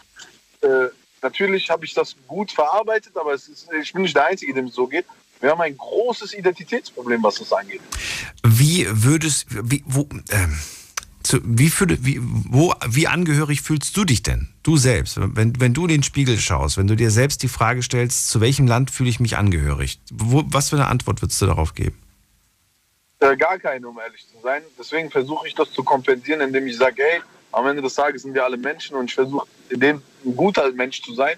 [0.61, 0.87] äh,
[1.21, 4.73] natürlich habe ich das gut verarbeitet, aber ist, ich bin nicht der Einzige, dem es
[4.73, 5.05] so geht.
[5.41, 7.81] Wir haben ein großes Identitätsproblem, was das angeht.
[8.43, 10.57] Wie würdest, wie, wo, ähm,
[11.23, 14.47] zu, wie, fühl, wie, wo, wie angehörig fühlst du dich denn?
[14.63, 17.83] Du selbst, wenn, wenn du in den Spiegel schaust, wenn du dir selbst die Frage
[17.83, 19.99] stellst, zu welchem Land fühle ich mich angehörig?
[20.11, 21.97] Wo, was für eine Antwort würdest du darauf geben?
[23.19, 24.61] Äh, gar keine, um ehrlich zu sein.
[24.77, 27.21] Deswegen versuche ich das zu kompensieren, indem ich sage, hey,
[27.51, 31.01] am Ende des Tages sind wir alle Menschen und ich versuche, dem ein guter Mensch
[31.01, 31.37] zu sein.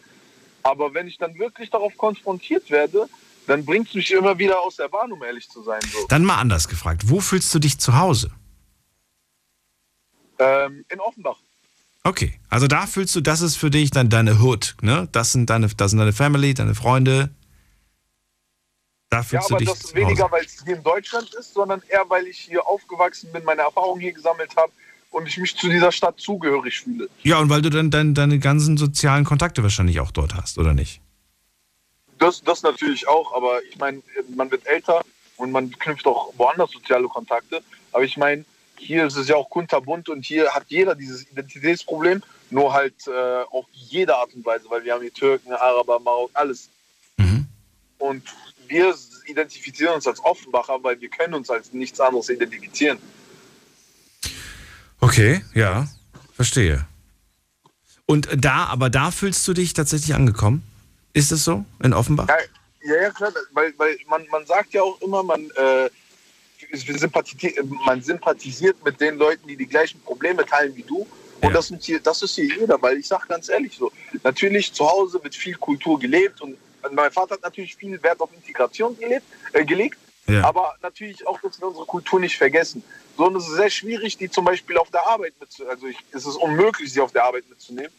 [0.63, 3.07] Aber wenn ich dann wirklich darauf konfrontiert werde,
[3.45, 5.79] dann bringt es mich immer wieder aus der Bahn, um ehrlich zu sein.
[5.91, 6.05] So.
[6.07, 8.31] Dann mal anders gefragt, wo fühlst du dich zu Hause?
[10.39, 11.37] Ähm, in Offenbach.
[12.03, 15.07] Okay, also da fühlst du, das ist für dich dann deine Hood, ne?
[15.11, 17.29] Das sind deine, das sind deine Family, deine Freunde.
[19.09, 21.81] Da Ja, fühlst aber du dich das weniger, weil es hier in Deutschland ist, sondern
[21.87, 24.71] eher, weil ich hier aufgewachsen bin, meine Erfahrungen hier gesammelt habe
[25.11, 27.09] und ich mich zu dieser Stadt zugehörig fühle.
[27.23, 30.73] Ja, und weil du dann dein, deine ganzen sozialen Kontakte wahrscheinlich auch dort hast, oder
[30.73, 31.01] nicht?
[32.19, 34.01] Das, das natürlich auch, aber ich meine,
[34.35, 35.01] man wird älter
[35.37, 37.61] und man knüpft auch woanders soziale Kontakte.
[37.93, 38.43] Aber ich meine,
[38.77, 43.43] hier ist es ja auch kunterbunt und hier hat jeder dieses Identitätsproblem, nur halt äh,
[43.51, 46.69] auf jede Art und Weise, weil wir haben die Türken, Araber, Marok, alles.
[47.99, 48.23] Und
[48.67, 48.95] wir
[49.25, 52.97] identifizieren uns als Offenbacher, weil wir können uns als nichts anderes identifizieren.
[54.99, 55.87] Okay, ja,
[56.33, 56.85] verstehe.
[58.05, 60.63] Und da, aber da fühlst du dich tatsächlich angekommen?
[61.13, 62.27] Ist es so in Offenbach?
[62.27, 62.37] Ja,
[62.95, 65.89] ja, ja klar, weil, weil man, man sagt ja auch immer, man, äh,
[66.73, 71.05] sympathisiert, man sympathisiert mit den Leuten, die die gleichen Probleme teilen wie du.
[71.41, 73.91] Und das, sind hier, das ist hier jeder, weil ich sage ganz ehrlich so,
[74.23, 76.57] natürlich zu Hause wird viel Kultur gelebt und
[76.91, 79.97] mein Vater hat natürlich viel Wert auf Integration gelebt, äh, gelegt,
[80.27, 80.43] Ja.
[80.43, 82.83] aber natürlich auch, dass wir unsere Kultur nicht vergessen.
[83.17, 85.71] So, und es ist sehr schwierig, die zum Beispiel auf der Arbeit mitzunehmen.
[85.75, 87.91] Also ich, es ist unmöglich, sie auf der Arbeit mitzunehmen.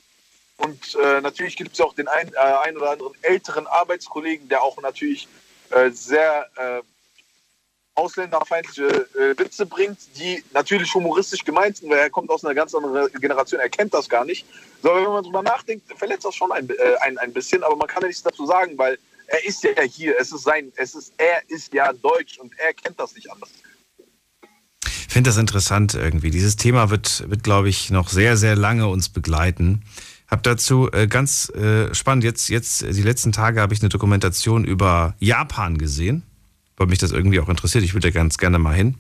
[0.59, 4.49] Und äh, natürlich gibt es ja auch den ein, äh, ein oder anderen älteren Arbeitskollegen,
[4.49, 5.29] der auch natürlich
[5.71, 6.83] äh, sehr äh,
[7.99, 12.75] ausländerfeindliche äh, Witze bringt, die natürlich humoristisch gemeint sind, weil er kommt aus einer ganz
[12.75, 14.47] anderen Generation, er kennt das gar nicht.
[14.83, 17.89] So, wenn man drüber nachdenkt, verletzt das schon ein, äh, ein, ein bisschen, aber man
[17.89, 21.13] kann ja nichts dazu sagen, weil er ist ja hier, es ist sein, es ist,
[21.19, 23.51] er ist ja deutsch und er kennt das nicht anders.
[24.85, 26.31] Ich finde das interessant irgendwie.
[26.31, 29.83] Dieses Thema wird, wird glaube ich, noch sehr, sehr lange uns begleiten.
[30.29, 34.65] Hab dazu äh, ganz äh, spannend, jetzt, jetzt, die letzten Tage habe ich eine Dokumentation
[34.65, 36.23] über Japan gesehen,
[36.79, 37.85] weil mich das irgendwie auch interessiert.
[37.85, 38.95] Ich würde da ganz gerne mal hin.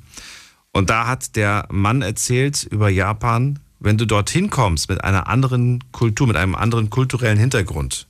[0.73, 5.85] Und da hat der Mann erzählt über Japan, wenn du dorthin kommst mit einer anderen
[5.93, 8.07] Kultur, mit einem anderen kulturellen Hintergrund,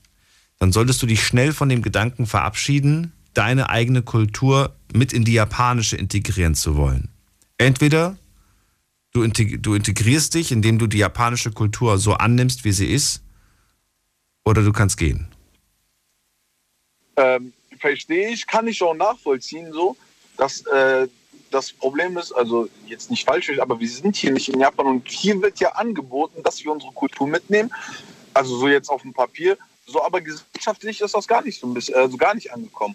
[0.58, 5.34] dann solltest du dich schnell von dem Gedanken verabschieden, deine eigene Kultur mit in die
[5.34, 7.08] japanische integrieren zu wollen.
[7.58, 8.16] Entweder
[9.12, 13.22] du, integ du integrierst dich, indem du die japanische Kultur so annimmst, wie sie ist,
[14.44, 15.28] oder du kannst gehen.
[17.16, 19.96] Ähm, verstehe ich, kann ich auch nachvollziehen, so,
[20.36, 21.08] dass äh,
[21.50, 25.08] das Problem ist, also jetzt nicht falsch, aber wir sind hier nicht in Japan und
[25.08, 27.72] hier wird ja angeboten, dass wir unsere Kultur mitnehmen,
[28.34, 29.56] also so jetzt auf dem Papier,
[29.86, 32.94] so, aber gesellschaftlich ist das gar nicht so ein bisschen, also gar nicht angekommen.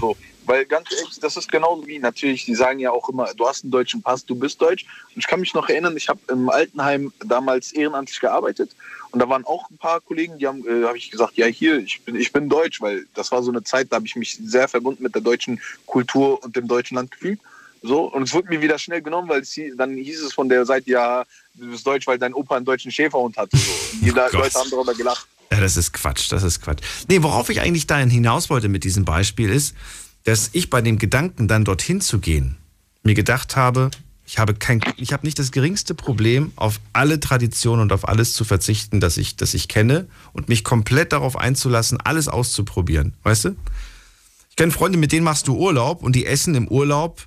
[0.00, 0.16] So,
[0.46, 3.64] weil ganz ehrlich, das ist genauso wie natürlich, die sagen ja auch immer, du hast
[3.64, 4.84] einen deutschen Pass, du bist deutsch.
[5.14, 8.70] Und ich kann mich noch erinnern, ich habe im Altenheim damals ehrenamtlich gearbeitet
[9.10, 11.78] und da waren auch ein paar Kollegen, die haben, äh, habe ich gesagt, ja hier,
[11.78, 14.38] ich bin, ich bin deutsch, weil das war so eine Zeit, da habe ich mich
[14.44, 17.40] sehr verbunden mit der deutschen Kultur und dem deutschen Land gefühlt.
[17.82, 20.48] So, und es wurde mir wieder schnell genommen, weil es, hie- dann hieß es von
[20.48, 21.24] der Seite, ja,
[21.54, 23.56] du bist deutsch, weil dein Opa einen deutschen Schäferhund hatte.
[23.56, 23.70] So.
[23.92, 24.32] Und die Gott.
[24.32, 25.28] Leute haben darüber gelacht.
[25.52, 26.82] Ja, das ist Quatsch, das ist Quatsch.
[27.08, 29.74] Nee, worauf ich eigentlich dahin hinaus wollte mit diesem Beispiel ist,
[30.24, 32.58] dass ich bei dem Gedanken, dann dorthin zu gehen,
[33.02, 33.90] mir gedacht habe,
[34.28, 38.34] ich habe kein, ich habe nicht das geringste Problem, auf alle Traditionen und auf alles
[38.34, 43.14] zu verzichten, das ich, das ich kenne und mich komplett darauf einzulassen, alles auszuprobieren.
[43.22, 43.56] Weißt du?
[44.50, 47.26] Ich kenne Freunde, mit denen machst du Urlaub und die essen im Urlaub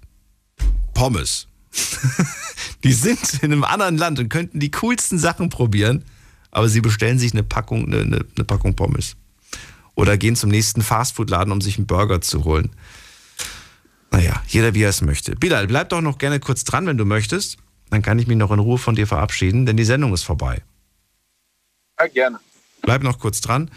[0.94, 1.48] Pommes.
[2.84, 6.06] die sind in einem anderen Land und könnten die coolsten Sachen probieren,
[6.52, 9.16] aber sie bestellen sich eine Packung, eine, eine, eine Packung Pommes.
[9.96, 12.70] Oder gehen zum nächsten Fastfood-Laden, um sich einen Burger zu holen.
[14.12, 15.36] Naja, jeder wie er es möchte.
[15.36, 17.58] Bilal, bleib doch noch gerne kurz dran, wenn du möchtest.
[17.90, 20.62] Dann kann ich mich noch in Ruhe von dir verabschieden, denn die Sendung ist vorbei.
[22.00, 22.40] Ja, gerne.
[22.82, 23.70] Bleib noch kurz dran.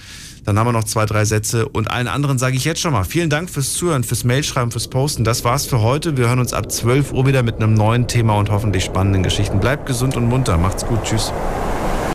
[0.44, 1.68] Dann haben wir noch zwei, drei Sätze.
[1.68, 4.88] Und allen anderen sage ich jetzt schon mal vielen Dank fürs Zuhören, fürs Mailschreiben, fürs
[4.88, 5.24] Posten.
[5.24, 6.16] Das war's für heute.
[6.16, 9.60] Wir hören uns ab 12 Uhr wieder mit einem neuen Thema und hoffentlich spannenden Geschichten.
[9.60, 10.56] Bleibt gesund und munter.
[10.58, 11.02] Macht's gut.
[11.04, 11.32] Tschüss.